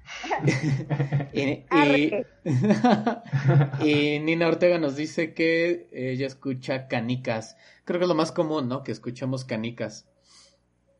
[3.79, 7.57] y, Nina Ortega nos dice que ella escucha canicas.
[7.83, 8.83] Creo que es lo más común, ¿no?
[8.83, 10.07] Que escuchamos canicas.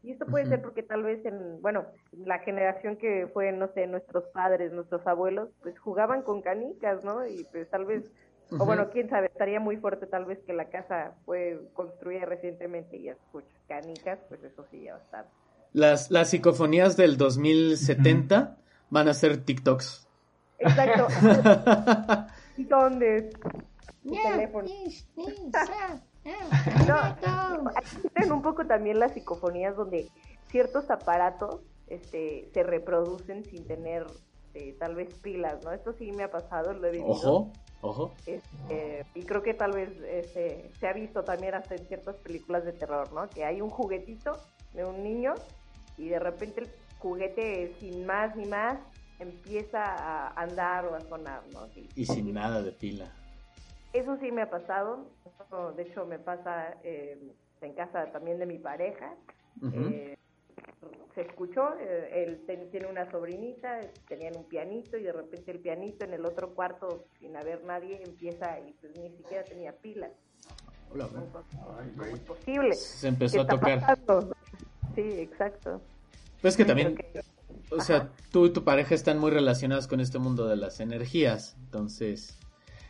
[0.04, 3.88] Y esto puede ser porque tal vez en, bueno, la generación que fue, no sé,
[3.88, 7.26] nuestros padres, nuestros abuelos, pues jugaban con canicas, ¿no?
[7.26, 8.12] Y pues tal vez,
[8.52, 12.98] o bueno, quién sabe, estaría muy fuerte tal vez que la casa fue construida recientemente
[12.98, 15.26] y escucha canicas, pues eso sí ya va a estar.
[15.74, 18.60] Las, las psicofonías del 2070
[18.90, 20.08] van a ser TikToks.
[20.60, 21.08] Exacto.
[22.58, 23.30] ¿Y dónde?
[24.04, 24.70] teléfono.
[26.88, 30.10] no, un poco también las psicofonías donde
[30.48, 34.06] ciertos aparatos este, se reproducen sin tener
[34.54, 35.72] eh, tal vez pilas, ¿no?
[35.72, 37.08] Esto sí me ha pasado, lo he visto.
[37.08, 37.52] Ojo,
[37.82, 38.14] ojo.
[38.26, 42.64] Este, y creo que tal vez este, se ha visto también hasta en ciertas películas
[42.64, 43.30] de terror, ¿no?
[43.30, 44.38] Que hay un juguetito
[44.74, 45.34] de un niño
[45.98, 46.70] y de repente el
[47.06, 48.80] juguete sin más ni más
[49.20, 51.68] empieza a andar o a sonar, ¿no?
[51.96, 53.14] y sin nada de pila.
[53.94, 55.12] Eso sí me ha pasado,
[55.78, 59.14] de hecho me pasa eh, en casa también de mi pareja.
[59.72, 60.18] Eh,
[61.14, 66.06] se escuchó, eh, él tiene una sobrinita, tenían un pianito y de repente el pianito
[66.06, 70.10] en el otro cuarto, sin haber nadie, empieza y pues ni siquiera tenía pila.
[70.92, 71.08] Hola,
[72.12, 72.74] es posible?
[72.74, 74.00] Se empezó a tocar.
[74.96, 75.82] Sí, exacto.
[76.46, 76.96] Pues que también,
[77.72, 81.56] o sea, tú y tu pareja están muy relacionados con este mundo de las energías,
[81.58, 82.38] entonces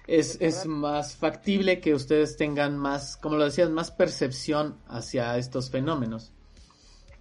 [0.07, 5.69] es, es más factible que ustedes tengan más, como lo decías, más percepción hacia estos
[5.69, 6.33] fenómenos,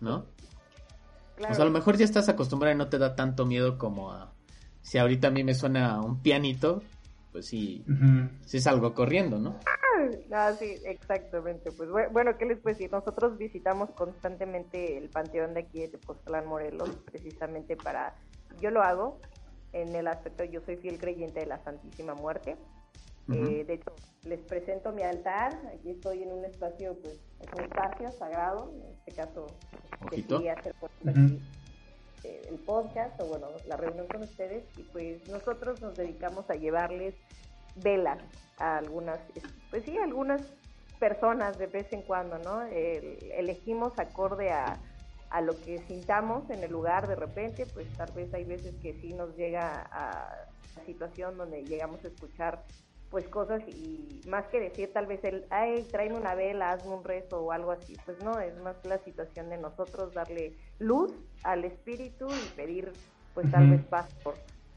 [0.01, 0.27] ¿no?
[1.39, 4.11] O sea, a lo mejor ya estás acostumbrado y no te da tanto miedo como
[4.11, 4.33] a...
[4.83, 6.83] Si ahorita a mí me suena un pianito,
[7.31, 7.85] pues sí,
[8.45, 9.61] sí salgo corriendo, ¿no?
[10.33, 11.73] Ah, sí, exactamente.
[11.73, 12.91] Pues bueno, ¿qué les puedo decir?
[12.91, 18.15] Nosotros visitamos constantemente el panteón de aquí de Tepoztlán, Morelos, precisamente para...
[18.61, 19.21] Yo lo hago
[19.73, 22.57] en el aspecto, yo soy fiel creyente de la Santísima Muerte.
[23.33, 23.95] Eh, de hecho,
[24.25, 25.59] les presento mi altar.
[25.75, 28.71] Aquí estoy en un espacio, pues, es un espacio sagrado.
[28.73, 29.47] En este caso,
[30.11, 31.41] decidí hacer por aquí,
[32.23, 34.65] eh, el podcast o, bueno, la reunión con ustedes.
[34.77, 37.15] Y pues, nosotros nos dedicamos a llevarles
[37.77, 38.23] velas
[38.59, 39.21] a algunas,
[39.71, 40.43] pues sí, algunas
[40.99, 42.63] personas de vez en cuando, ¿no?
[42.63, 44.79] elegimos acorde a,
[45.31, 48.95] a lo que sintamos en el lugar de repente, pues tal vez hay veces que
[48.95, 52.63] sí nos llega a la situación donde llegamos a escuchar
[53.11, 57.05] pues cosas y más que decir tal vez el, ay, tráeme una vela, hazme un
[57.05, 61.13] rezo o algo así, pues no, es más la situación de nosotros darle luz
[61.45, 62.93] al espíritu y pedir
[63.33, 64.35] pues tal vez paz por,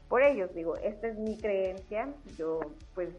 [0.08, 0.54] por ellos.
[0.54, 2.60] Digo, esta es mi creencia, yo
[2.94, 3.10] pues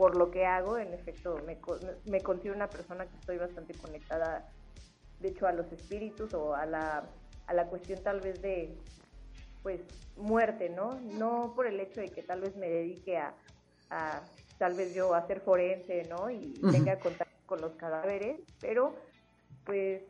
[0.00, 1.58] por lo que hago, en efecto, me,
[2.06, 4.48] me considero una persona que estoy bastante conectada,
[5.18, 7.04] de hecho, a los espíritus o a la,
[7.46, 8.74] a la cuestión tal vez de
[9.62, 9.82] pues
[10.16, 10.98] muerte, ¿no?
[11.18, 13.34] No por el hecho de que tal vez me dedique a
[14.56, 16.30] tal vez yo hacer forense, ¿no?
[16.30, 18.94] Y tenga contacto con los cadáveres, pero
[19.66, 20.00] pues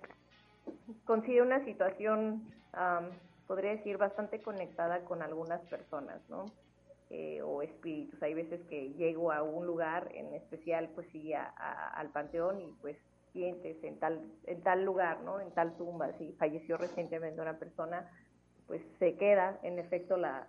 [1.05, 2.45] considero una situación,
[3.49, 6.47] podría decir, bastante conectada con algunas personas, ¿no?
[7.13, 8.23] Eh, o espíritus.
[8.23, 12.97] Hay veces que llego a un lugar, en especial, pues sí, al panteón y pues
[13.33, 15.41] sientes en tal, en tal lugar, ¿no?
[15.41, 18.09] En tal tumba, si falleció recientemente una persona,
[18.69, 20.47] pues se queda, en efecto, la,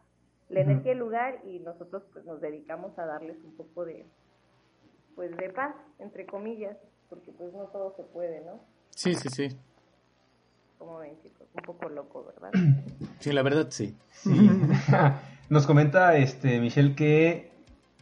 [0.51, 4.05] la energía del lugar y nosotros pues nos dedicamos a darles un poco de
[5.15, 6.77] pues de paz entre comillas
[7.09, 8.59] porque pues no todo se puede no
[8.89, 9.57] sí sí sí
[10.81, 12.49] como ven chicos un poco loco verdad
[13.19, 13.95] sí la verdad sí,
[15.49, 17.51] nos comenta este Michelle que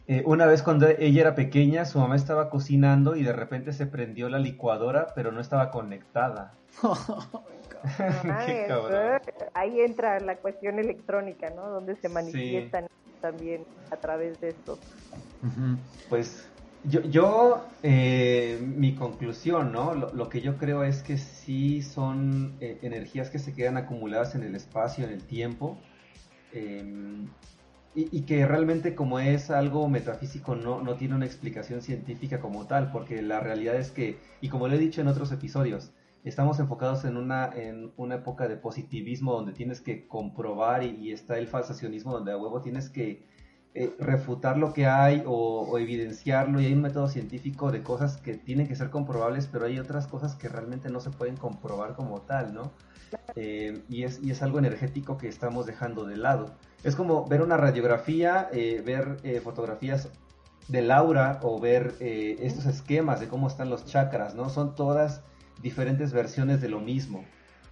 [0.06, 3.86] eh, una vez cuando ella era pequeña su mamá estaba cocinando y de repente se
[3.86, 6.54] prendió la licuadora pero no estaba conectada.
[9.54, 11.68] Ahí entra la cuestión electrónica, ¿no?
[11.68, 12.86] Donde se manifiestan
[13.20, 14.78] también a través de esto.
[16.08, 16.48] Pues
[16.84, 19.94] yo, yo eh, mi conclusión, ¿no?
[19.94, 24.42] Lo, que yo creo es que sí son eh, energías que se quedan acumuladas en
[24.42, 25.78] el espacio, en el tiempo.
[26.52, 27.28] Em,
[27.94, 32.92] y, que realmente como es algo metafísico no, no tiene una explicación científica como tal,
[32.92, 35.92] porque la realidad es que, y como lo he dicho en otros episodios,
[36.24, 41.38] estamos enfocados en una, en una época de positivismo donde tienes que comprobar y, está
[41.38, 43.24] el falsacionismo donde a huevo tienes que
[43.74, 48.36] eh, refutar lo que hay o, evidenciarlo y hay un método científico de cosas que
[48.36, 52.20] tienen que ser comprobables, pero hay otras cosas que realmente no se pueden comprobar como
[52.22, 52.72] tal, ¿no?
[53.36, 56.54] Eh, y, es, y es algo energético que estamos dejando de lado.
[56.82, 60.08] Es como ver una radiografía, eh, ver eh, fotografías
[60.68, 64.48] del aura o ver eh, estos esquemas de cómo están los chakras, ¿no?
[64.48, 65.22] Son todas
[65.62, 67.24] diferentes versiones de lo mismo.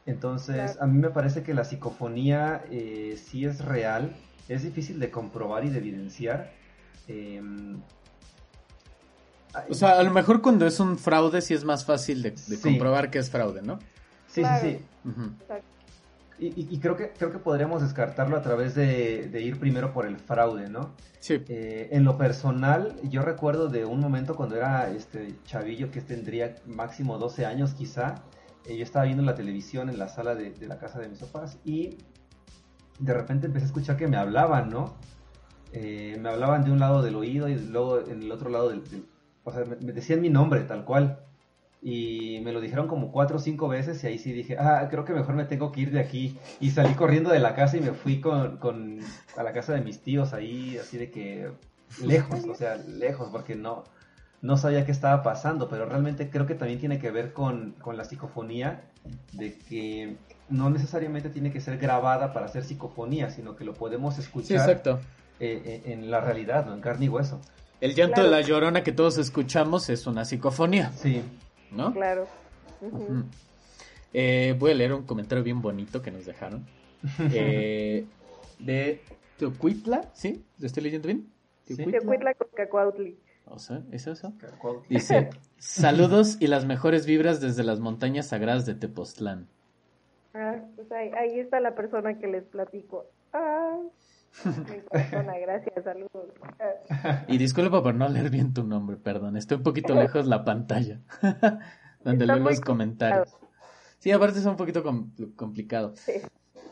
[0.04, 4.16] Entonces, a mí me parece que la psicofonía sí es real,
[4.48, 6.52] es difícil de comprobar y de evidenciar.
[7.06, 7.80] Em,
[9.68, 13.10] o sea, a lo mejor cuando es un fraude sí es más fácil de, comprobar
[13.10, 13.78] que es fraude, ¿no?
[14.26, 14.78] Sí, sí, sí.
[16.40, 20.68] Y, creo que creo que podríamos descartarlo a través de, ir primero por el fraude,
[20.68, 20.94] ¿no?
[21.18, 21.42] Sí.
[21.48, 26.54] Eh, en lo personal, yo recuerdo de un momento cuando era este chavillo que tendría
[26.66, 28.22] máximo 12 años quizá,
[28.66, 31.58] eh, yo estaba viendo la televisión en la sala de, la casa de mis papás
[31.64, 31.96] y
[32.98, 34.94] de repente empecé a escuchar que me hablaban, ¿no?
[35.72, 38.82] Eh, me hablaban de un lado del oído y luego en el otro lado del...
[39.44, 41.18] o sea, me decían mi nombre tal cual
[41.80, 45.04] y me lo dijeron como cuatro o cinco veces y ahí sí dije, ah, creo
[45.04, 46.36] que mejor me tengo que ir de aquí.
[46.60, 48.98] Y salí corriendo de la casa y me fui con, con
[49.36, 51.50] a la casa de mis tíos ahí, así de que
[52.02, 53.84] lejos, o sea, lejos, porque no,
[54.42, 57.96] no sabía qué estaba pasando, pero realmente creo que también tiene que ver con, con
[57.96, 58.82] la psicofonía,
[59.32, 60.16] de que
[60.50, 65.00] no necesariamente tiene que ser grabada para hacer psicofonía, sino que lo podemos escuchar exacto.
[65.40, 66.74] Eh, eh, en la realidad, ¿no?
[66.74, 67.40] en carne y hueso.
[67.80, 70.90] El llanto de la llorona que todos escuchamos es una psicofonía.
[70.96, 71.22] Sí.
[71.70, 71.92] ¿no?
[71.92, 72.26] Claro.
[74.12, 76.66] Eh, voy a leer un comentario bien bonito que nos dejaron.
[77.32, 78.04] Eh,
[78.58, 79.00] de
[79.36, 80.44] Teocuitla, ¿sí?
[80.58, 81.28] ¿Lo estoy leyendo bien?
[81.64, 83.16] Teocuitla con Cacuautli.
[83.44, 84.32] O sea, ¿es eso?
[84.88, 89.46] Dice, saludos y las mejores vibras desde las montañas sagradas de Tepoztlán.
[90.38, 93.06] Ah, pues ahí, ahí está la persona que les platico.
[93.32, 93.76] Ah,
[94.44, 96.28] mi persona, gracias, saludos.
[97.26, 101.00] Y disculpa por no leer bien tu nombre, perdón, estoy un poquito lejos la pantalla,
[102.04, 103.36] donde leo los comentarios.
[103.98, 104.84] Sí, aparte es un poquito
[105.34, 105.94] complicado.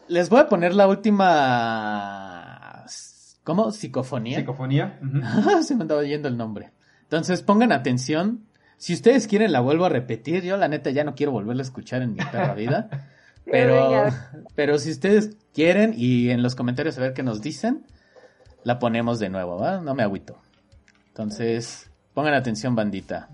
[0.06, 2.84] Les voy a poner la última...
[3.42, 3.72] ¿Cómo?
[3.72, 4.38] Psicofonía.
[4.38, 5.00] Psicofonía.
[5.62, 6.70] Se me andaba yendo el nombre.
[7.02, 8.46] Entonces pongan atención.
[8.76, 10.44] Si ustedes quieren la vuelvo a repetir.
[10.44, 13.10] Yo la neta ya no quiero volverla a escuchar en mi perra vida.
[13.50, 14.08] Pero,
[14.54, 17.86] pero si ustedes quieren y en los comentarios a ver qué nos dicen,
[18.64, 19.80] la ponemos de nuevo, ¿va?
[19.80, 20.40] No me agüito.
[21.08, 23.28] Entonces, pongan atención, bandita.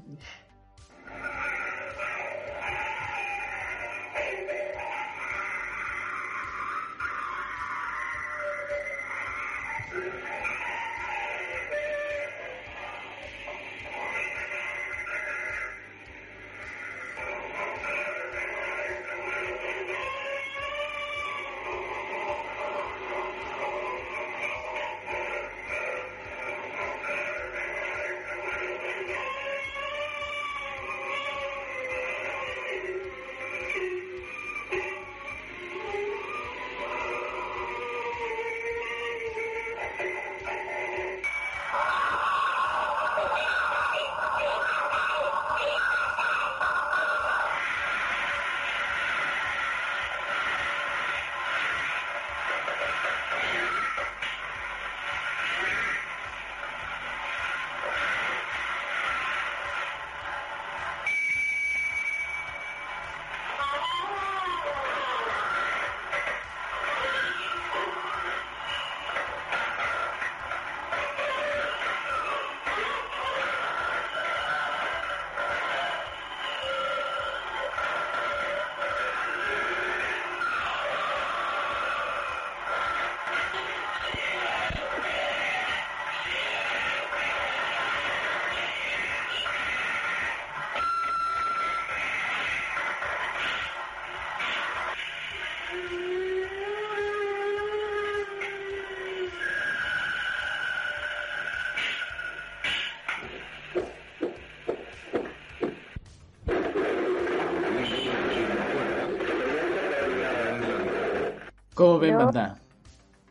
[111.82, 112.60] ¿Cómo ven, banda?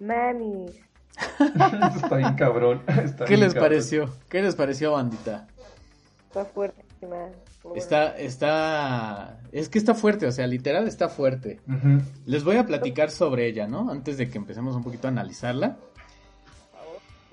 [0.01, 0.65] Mami.
[1.95, 2.81] está bien cabrón.
[3.25, 4.09] ¿Qué les pareció?
[4.27, 5.47] ¿Qué les pareció, bandita?
[6.27, 6.83] Está fuerte,
[7.75, 11.61] Está, está, es que está fuerte, o sea, literal está fuerte.
[12.25, 13.89] Les voy a platicar sobre ella, ¿no?
[13.89, 15.77] Antes de que empecemos un poquito a analizarla.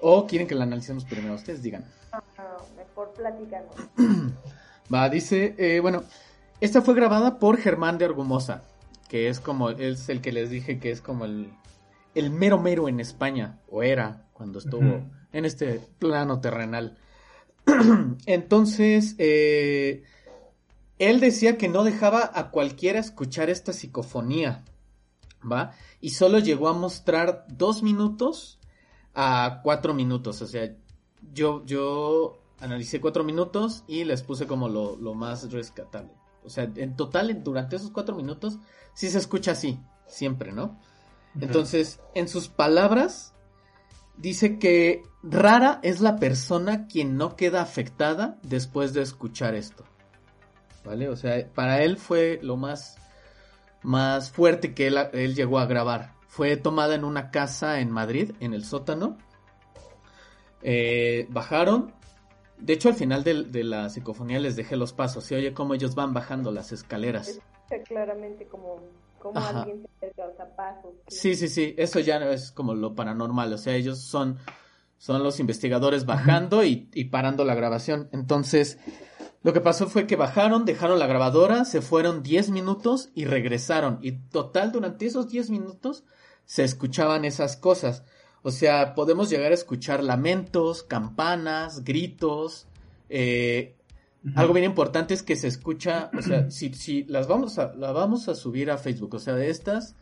[0.01, 1.35] ¿O quieren que la analicemos primero?
[1.35, 1.85] Ustedes digan.
[2.77, 3.75] mejor platicarnos.
[4.95, 6.05] Va, dice, eh, bueno,
[6.61, 8.63] esta fue grabada por Germán de Argumosa,
[9.09, 11.51] que es como, es el que les dije que es como el,
[12.15, 15.03] el mero mero en España, o era cuando estuvo
[15.33, 16.99] en este plano terrenal.
[18.27, 20.03] Entonces, eh,
[20.99, 24.65] él decía que no dejaba a cualquiera escuchar esta psicofonía,
[25.51, 25.73] ¿va?
[26.01, 28.59] Y solo llegó a mostrar dos minutos
[29.15, 30.73] a cuatro minutos, o sea,
[31.33, 36.13] yo, yo analicé cuatro minutos y les puse como lo, lo más rescatable.
[36.45, 38.59] O sea, en total, durante esos cuatro minutos,
[38.99, 40.77] sí se escucha así, siempre, ¿no?
[41.41, 43.33] Entonces, en sus palabras,
[44.17, 49.85] dice que rara es la persona quien no queda afectada después de escuchar esto.
[50.85, 51.09] ¿Vale?
[51.09, 52.97] O sea, para él fue lo más,
[53.85, 56.15] más fuerte que él, llegó a grabar.
[56.27, 59.17] Fue tomada en una casa en Madrid, en el sótano.
[60.61, 61.95] Eh, bajaron.
[62.61, 65.25] De hecho, al final de, la psicofonía les dejé los pasos.
[65.25, 67.41] Se oye cómo ellos van bajando las escaleras.
[67.87, 68.81] Claramente como
[69.19, 70.93] como alguien se acerca, pasos.
[71.09, 74.39] Sí, sí, sí, eso ya es como lo paranormal, o sea, ellos son,
[74.97, 78.09] son los investigadores bajando y, y, parando la grabación.
[78.13, 78.79] Entonces,
[79.43, 83.99] lo que pasó fue que bajaron, dejaron la grabadora, se fueron 10 minutos y regresaron.
[84.03, 86.05] Y total, durante esos 10 minutos
[86.45, 88.05] se escuchaban esas cosas.
[88.43, 92.67] O sea, podemos llegar a escuchar lamentos, campanas, gritos,
[93.09, 93.75] eh,
[94.35, 97.95] algo bien importante es que se escucha, o sea, si, si las vamos a, las
[97.95, 99.95] vamos a subir a Facebook, o sea, de estas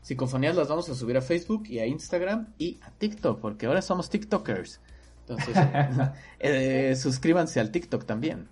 [0.00, 3.82] psicofonías las vamos a subir a Facebook y a Instagram y a TikTok, porque ahora
[3.82, 4.80] somos TikTokers.
[5.20, 5.56] Entonces,
[6.38, 8.48] eh, suscríbanse al TikTok también.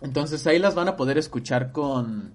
[0.00, 2.34] Entonces ahí las van a poder escuchar con,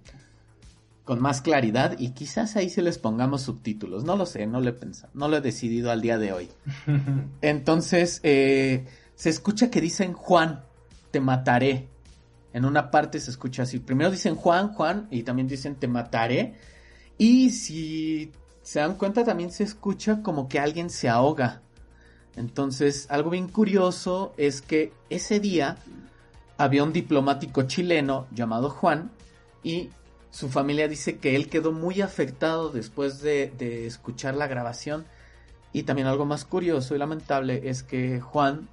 [1.06, 4.04] con más claridad y quizás ahí sí les pongamos subtítulos.
[4.04, 6.50] No lo sé, no lo he pensado, no lo he decidido al día de hoy.
[7.42, 10.64] Entonces, eh, se escucha que dicen Juan,
[11.12, 11.88] te mataré
[12.56, 13.80] en una parte se escucha así.
[13.80, 16.54] Primero dicen Juan, Juan, y también dicen te mataré.
[17.18, 21.62] Y si se dan cuenta, también se escucha como que alguien se ahoga.
[22.38, 25.76] Entonces, algo bien curioso es que ese día
[26.58, 29.12] había un diplomático chileno llamado Juan
[29.62, 29.90] y
[30.36, 35.06] su familia dice que él quedó muy afectado después de, escuchar la grabación.
[35.72, 38.68] Y también algo más curioso y lamentable es que Juan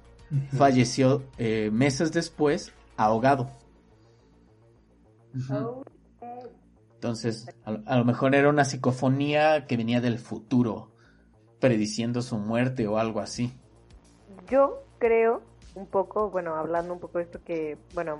[0.57, 3.49] falleció eh, meses después ahogado.
[6.95, 10.91] Entonces, a, lo mejor era una psicofonía que venía del futuro,
[11.61, 13.57] prediciendo su muerte o algo así.
[14.49, 15.41] Yo creo
[15.75, 18.19] un poco, bueno, hablando un poco de esto que, bueno,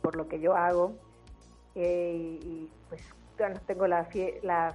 [0.00, 1.03] por lo que yo hago,
[1.74, 3.02] eh, y pues
[3.66, 4.08] tengo la,
[4.42, 4.74] la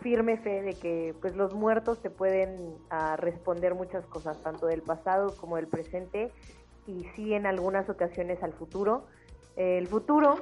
[0.00, 4.82] firme fe de que pues los muertos te pueden ah, responder muchas cosas, tanto del
[4.82, 6.30] pasado como del presente,
[6.86, 9.04] y sí en algunas ocasiones al futuro
[9.56, 10.36] el futuro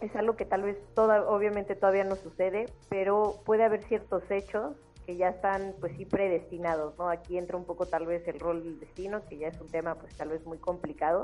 [0.00, 4.76] es algo que tal vez toda, obviamente todavía no sucede, pero puede haber ciertos hechos
[5.06, 7.08] que ya están pues sí predestinados, ¿no?
[7.08, 9.94] Aquí entra un poco tal vez el rol del destino, que ya es un tema
[9.94, 11.22] pues tal vez muy complicado,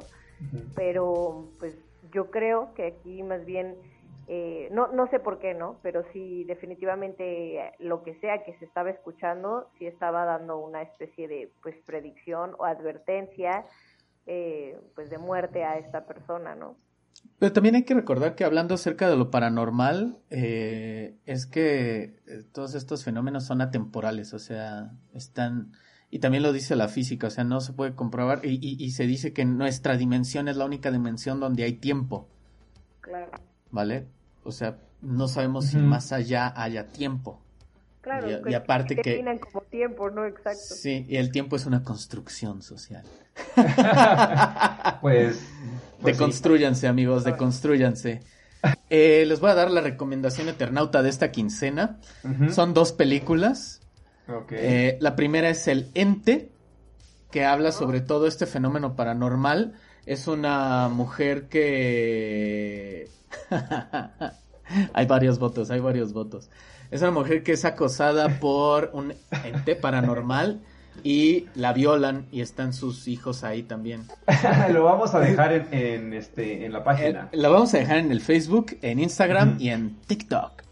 [0.74, 1.74] pero pues
[2.10, 3.76] yo creo que aquí más bien,
[4.28, 5.78] eh, no, no sé por qué, ¿no?
[5.82, 11.28] Pero sí definitivamente lo que sea que se estaba escuchando, sí estaba dando una especie
[11.28, 13.64] de pues predicción o advertencia
[14.26, 16.76] eh, pues de muerte a esta persona, ¿no?
[17.38, 22.44] Pero también hay que recordar que hablando acerca de lo paranormal, eh, es que eh,
[22.52, 25.72] todos estos fenómenos son atemporales, o sea, están,
[26.14, 29.06] y también lo dice la física, o sea, no se puede comprobar, y, y, se
[29.06, 32.28] dice que nuestra dimensión es la única dimensión donde hay tiempo.
[33.00, 33.32] Claro.
[33.70, 34.08] ¿Vale?
[34.44, 37.40] O sea, no sabemos si más allá haya tiempo.
[38.02, 39.24] Claro, y, pues, aparte que...
[39.40, 40.26] como tiempo, ¿no?
[40.26, 40.74] Exacto.
[40.74, 43.06] Sí, y el tiempo es una construcción social.
[45.00, 45.40] pues...
[45.98, 48.20] pues deconstruyanse, amigos, deconstruyanse.
[48.90, 52.00] Eh, les voy a dar la recomendación eternauta de esta quincena.
[52.50, 53.81] Son dos películas.
[54.50, 56.50] Eh, la primera es El Ente,
[57.30, 59.74] que habla sobre todo este fenómeno paranormal.
[60.06, 63.08] Es una mujer que...
[64.92, 66.50] hay varios votos, hay varios votos.
[66.90, 70.60] Es una mujer que es acosada por un ente paranormal
[71.02, 74.06] y la violan y están sus hijos ahí también.
[74.72, 77.30] lo vamos a dejar en, este, en la página.
[77.32, 80.62] lo vamos a dejar en el Facebook, en Instagram y en TikTok.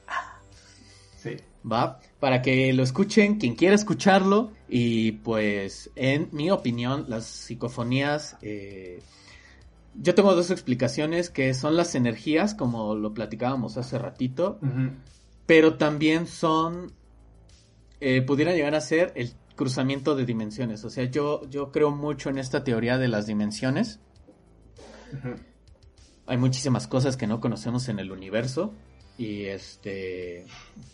[1.17, 1.37] Sí.
[1.71, 8.37] Va, para que lo escuchen quien quiera escucharlo y pues en mi opinión las psicofonías...
[8.43, 9.03] Eh,
[9.95, 14.61] yo tengo dos explicaciones que son las energías, como lo platicábamos hace ratito,
[15.47, 16.93] pero también son,
[18.01, 20.87] eh, pudieran llegar a ser el, cruzamiento de dimensiones.
[20.87, 24.01] O sea, yo, yo creo mucho en esta teoría de las dimensiones.
[26.27, 28.73] Hay muchísimas cosas que no conocemos en el universo.
[29.21, 30.47] Y este,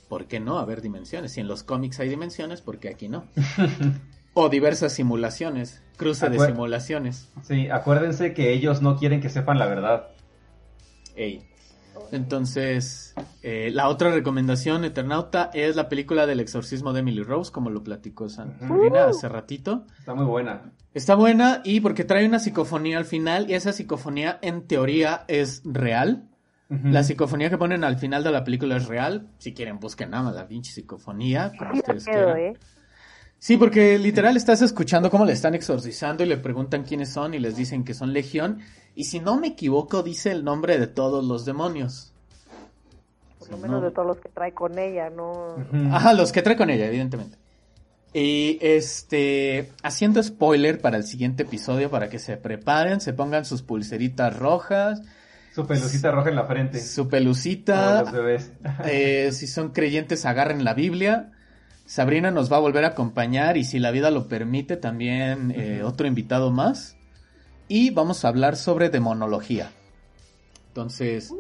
[0.08, 1.30] ¿por qué no haber dimensiones?
[1.30, 3.24] Si en los cómics hay dimensiones, ¿por qué aquí no?
[4.34, 7.30] o diversas simulaciones, cruce de simulaciones.
[7.44, 10.08] Sí, acuérdense que ellos no quieren que sepan la verdad.
[11.14, 11.48] Ey.
[12.10, 17.70] Entonces, eh, la otra recomendación, Eternauta, es la película del exorcismo de Emily Rose, como
[17.70, 19.84] lo platicó Santina hace ratito.
[20.00, 20.72] Está muy buena.
[20.94, 25.62] Está buena y porque trae una psicofonía al final y esa psicofonía en teoría es
[25.64, 26.28] real.
[26.68, 29.28] La psicofonía que ponen al final de la película es real.
[29.38, 32.38] Si quieren, busquen nada más la pinche psicofonía, como ustedes quieran.
[32.38, 32.54] ¿eh?
[33.38, 37.38] Sí, porque literal estás escuchando cómo le están exorcizando y le preguntan quiénes son y
[37.38, 38.60] les dicen que son Legión.
[38.96, 42.12] Y si no me equivoco, dice el nombre de todos los demonios.
[43.38, 45.56] Por lo menos de todos los que trae con ella, ¿no?
[45.92, 47.38] Ajá, los que trae con ella, evidentemente.
[48.12, 53.62] Y este, haciendo spoiler para el siguiente episodio, para que se preparen, se pongan sus
[53.62, 55.02] pulseritas rojas.
[55.56, 56.82] Su pelucita roja en la frente.
[56.82, 58.02] Su pelucita.
[58.02, 58.52] los bebés.
[58.84, 61.32] Eh, si son creyentes, agarren la Biblia.
[61.86, 65.82] Sabrina nos va a volver a acompañar y si la vida lo permite, también eh,
[65.82, 66.98] otro invitado más.
[67.68, 69.70] Y vamos a hablar sobre demonología.
[70.68, 71.32] Entonces,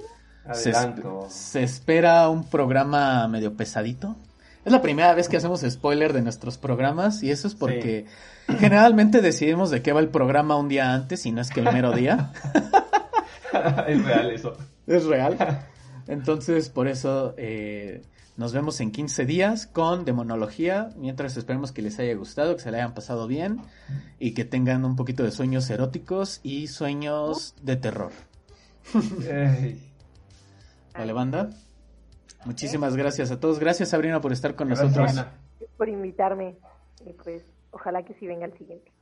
[0.54, 0.72] se,
[1.28, 4.16] se, espera un programa medio pesadito.
[4.64, 8.06] Es la primera vez que hacemos spoiler de nuestros programas y eso es porque
[8.58, 11.70] generalmente decidimos de qué va el programa un día antes y no es que el
[11.70, 12.32] mero día.
[13.88, 14.56] es real eso.
[14.86, 15.36] Es real.
[16.06, 18.02] Entonces, por eso eh,
[18.36, 20.90] nos vemos en 15 días con Demonología.
[20.96, 23.60] Mientras esperemos que les haya gustado, que se le hayan pasado bien
[24.18, 28.12] y que tengan un poquito de sueños eróticos y sueños de terror.
[30.94, 31.50] vale, banda.
[32.44, 33.58] Muchísimas gracias a todos.
[33.58, 34.94] Gracias, Sabrina, por estar con nosotros.
[34.94, 35.26] Gracias
[35.76, 36.58] por invitarme.
[37.04, 38.92] Y pues, ojalá que sí venga el siguiente.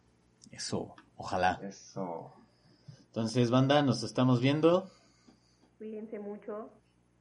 [0.51, 1.61] Eso, ojalá.
[1.63, 2.33] Eso.
[3.15, 4.91] Entonces, banda, nos estamos viendo.
[5.79, 6.69] Cuídense mucho,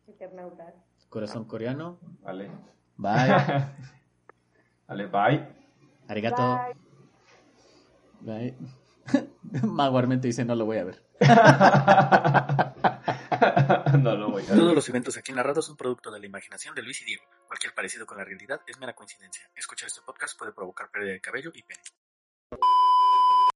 [0.07, 0.73] Eternautas.
[1.07, 1.99] Corazón coreano.
[2.23, 2.49] Vale.
[2.97, 3.13] Bye.
[4.87, 5.47] vale, bye.
[6.07, 6.59] Arigato.
[8.21, 8.55] Bye.
[9.05, 10.17] bye.
[10.19, 11.05] dice no lo voy a ver.
[13.99, 14.57] no lo voy a ver.
[14.57, 17.23] Todos los eventos aquí narrados son producto de la imaginación de Luis y Diego.
[17.45, 19.47] Cualquier parecido con la realidad es mera coincidencia.
[19.55, 21.83] Escuchar este podcast puede provocar pérdida de cabello y pene.